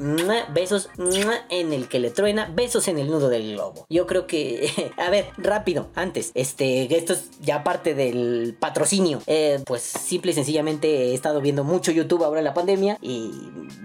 Besos 0.53 0.91
en 1.51 1.73
el 1.73 1.87
que 1.87 2.01
le 2.01 2.11
truena. 2.11 2.51
Besos 2.53 2.89
en 2.89 2.99
el 2.99 3.09
nudo 3.09 3.29
del 3.29 3.53
globo. 3.53 3.87
Yo 3.89 4.09
creo 4.09 4.27
que. 4.27 4.93
A 4.97 5.09
ver, 5.09 5.27
rápido, 5.39 5.91
antes. 5.95 6.33
Este, 6.35 6.97
esto 6.97 7.13
es 7.13 7.31
ya 7.41 7.63
parte 7.63 7.95
del 7.95 8.57
patrocinio. 8.59 9.23
Eh, 9.29 9.63
pues 9.67 9.83
simple 9.83 10.33
y 10.33 10.35
sencillamente 10.35 11.11
he 11.11 11.15
estado 11.15 11.41
viendo 11.41 11.63
mucho 11.63 11.93
YouTube 11.93 12.25
ahora 12.25 12.41
en 12.41 12.45
la 12.45 12.55
pandemia. 12.55 12.99
Y 13.01 13.31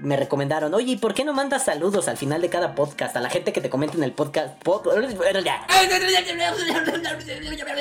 me 0.01 0.17
recomendaron, 0.17 0.73
oye, 0.73 0.93
¿y 0.93 0.97
por 0.97 1.13
qué 1.13 1.23
no 1.23 1.33
mandas 1.33 1.69
saludos 1.75 2.07
al 2.07 2.15
final 2.15 2.41
de 2.41 2.47
cada 2.49 2.73
podcast? 2.73 3.17
A 3.17 3.19
la 3.21 3.29
gente 3.29 3.51
que 3.51 3.59
te 3.59 3.69
comenta 3.69 3.97
en 3.97 4.03
el 4.03 4.13
podcast. 4.13 4.55
pod- 4.63 4.83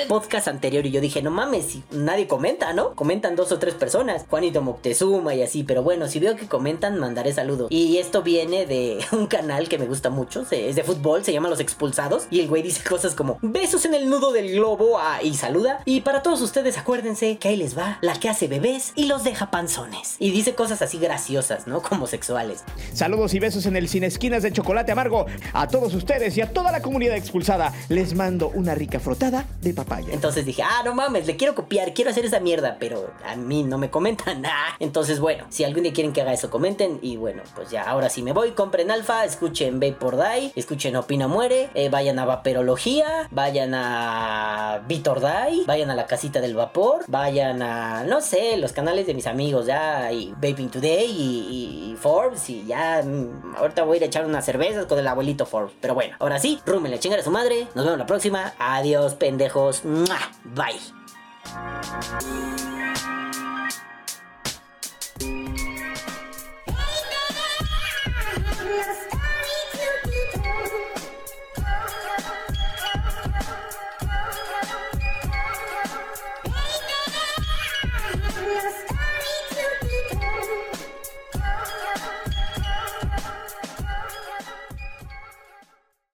podcast 0.09 0.47
anterior. 0.49 0.85
Y 0.85 0.91
yo 0.91 0.99
dije, 0.99 1.21
no 1.21 1.31
mames, 1.31 1.77
nadie 1.91 2.27
comenta, 2.27 2.73
¿no? 2.73 2.93
Comentan 2.93 3.37
dos 3.37 3.53
o 3.53 3.57
tres 3.59 3.73
personas. 3.73 4.25
Juanito 4.29 4.61
Moctezuma 4.61 5.33
y 5.33 5.43
así. 5.43 5.63
Pero 5.63 5.81
bueno, 5.81 6.07
si 6.09 6.19
veo 6.19 6.35
que 6.35 6.45
comentan, 6.47 6.99
mandaré 6.99 7.31
saludos. 7.31 7.67
Y 7.71 7.97
esto 7.97 8.21
viene 8.21 8.65
de 8.65 8.99
un 9.13 9.27
canal 9.27 9.69
que 9.69 9.77
me 9.77 9.85
gusta 9.85 10.09
mucho. 10.09 10.45
Es 10.51 10.75
de 10.75 10.83
fútbol, 10.83 11.23
se 11.23 11.31
llama 11.31 11.47
Los 11.47 11.61
Expulsados. 11.61 12.27
Y 12.29 12.41
el 12.41 12.49
güey 12.49 12.63
dice 12.63 12.83
cosas 12.87 13.15
como, 13.15 13.37
besos 13.41 13.85
en 13.85 13.93
el 13.93 14.09
nudo 14.09 14.33
del 14.33 14.51
globo. 14.51 14.99
ah, 14.99 15.19
y 15.23 15.35
saluda. 15.35 15.79
Y 15.85 16.01
para 16.01 16.21
todos 16.21 16.41
ustedes, 16.41 16.77
acuérdense 16.77 17.37
que 17.37 17.47
ahí 17.47 17.55
les 17.55 17.77
va 17.77 17.97
la 18.01 18.19
que 18.19 18.27
hace 18.27 18.49
bebés 18.49 18.91
y 18.95 19.05
los 19.05 19.23
deja 19.23 19.51
panzones. 19.51 20.15
Y 20.19 20.31
dice 20.31 20.53
cosas 20.53 20.81
así 20.81 20.97
graciosas, 20.99 21.65
¿no? 21.65 21.81
Como 21.81 22.07
sexuales. 22.07 22.65
Saludos 22.93 23.33
y 23.33 23.39
besos 23.39 23.65
en 23.65 23.77
el 23.77 23.84
Sin 23.87 24.03
Esquinas 24.03 24.43
de 24.43 24.51
Chocolate 24.51 24.91
Amargo. 24.91 25.25
A 25.53 25.67
todos 25.67 25.93
ustedes 25.93 26.37
y 26.37 26.41
a 26.41 26.51
toda 26.51 26.71
la 26.71 26.81
comunidad 26.81 27.15
expulsada 27.15 27.73
les 27.89 28.15
mando 28.15 28.49
una 28.53 28.75
rica 28.75 28.99
frotada 28.99 29.45
de 29.61 29.73
papaya. 29.73 30.09
Entonces 30.11 30.45
dije, 30.45 30.63
ah, 30.63 30.81
no 30.83 30.93
mames, 30.95 31.27
le 31.27 31.35
quiero 31.35 31.55
copiar, 31.55 31.93
quiero 31.93 32.11
hacer 32.11 32.25
esa 32.25 32.39
mierda, 32.39 32.77
pero 32.79 33.11
a 33.25 33.35
mí 33.35 33.63
no 33.63 33.77
me 33.77 33.89
comentan 33.89 34.41
nada. 34.41 34.75
Entonces, 34.79 35.19
bueno, 35.19 35.45
si 35.49 35.63
algún 35.63 35.83
día 35.83 35.93
quieren 35.93 36.13
que 36.13 36.21
haga 36.21 36.33
eso, 36.33 36.49
comenten. 36.49 36.99
Y 37.01 37.17
bueno, 37.17 37.43
pues 37.55 37.69
ya, 37.69 37.83
ahora 37.83 38.09
sí 38.09 38.21
me 38.21 38.31
voy, 38.31 38.51
compren 38.51 38.91
Alfa, 38.91 39.25
escuchen 39.25 39.79
Vapor 39.79 40.17
Die, 40.17 40.51
escuchen 40.55 40.95
Opina 40.95 41.27
Muere, 41.27 41.69
eh, 41.73 41.89
vayan 41.89 42.19
a 42.19 42.25
Vaperología, 42.25 43.27
vayan 43.31 43.73
a 43.73 44.83
Vitor 44.87 45.19
Die, 45.19 45.63
vayan 45.65 45.89
a 45.89 45.95
la 45.95 46.05
casita 46.05 46.41
del 46.41 46.55
vapor, 46.55 47.05
vayan 47.07 47.61
a, 47.61 48.03
no 48.03 48.21
sé, 48.21 48.57
los 48.57 48.71
canales 48.71 49.07
de 49.07 49.13
mis 49.13 49.27
amigos, 49.27 49.65
ya, 49.65 50.11
y 50.11 50.31
Vaping 50.33 50.69
Today 50.69 51.05
y, 51.05 51.91
y 51.91 51.95
Forbes, 51.99 52.49
y 52.49 52.65
ya, 52.65 53.01
mm, 53.03 53.55
voy 53.83 53.95
a 53.95 53.97
ir 53.97 54.03
a 54.03 54.07
echar 54.07 54.25
unas 54.25 54.45
cervezas 54.45 54.85
con 54.85 54.99
el 54.99 55.07
abuelito 55.07 55.45
Forbes. 55.45 55.75
Pero 55.81 55.93
bueno, 55.93 56.15
ahora 56.19 56.39
sí, 56.39 56.59
rúmenle 56.65 56.97
a 56.97 56.99
chingar 56.99 57.19
a 57.19 57.23
su 57.23 57.31
madre, 57.31 57.67
nos 57.75 57.85
vemos 57.85 57.99
la 57.99 58.05
próxima, 58.05 58.53
adiós 58.59 59.15
pendejos, 59.15 59.81
bye. 59.83 60.79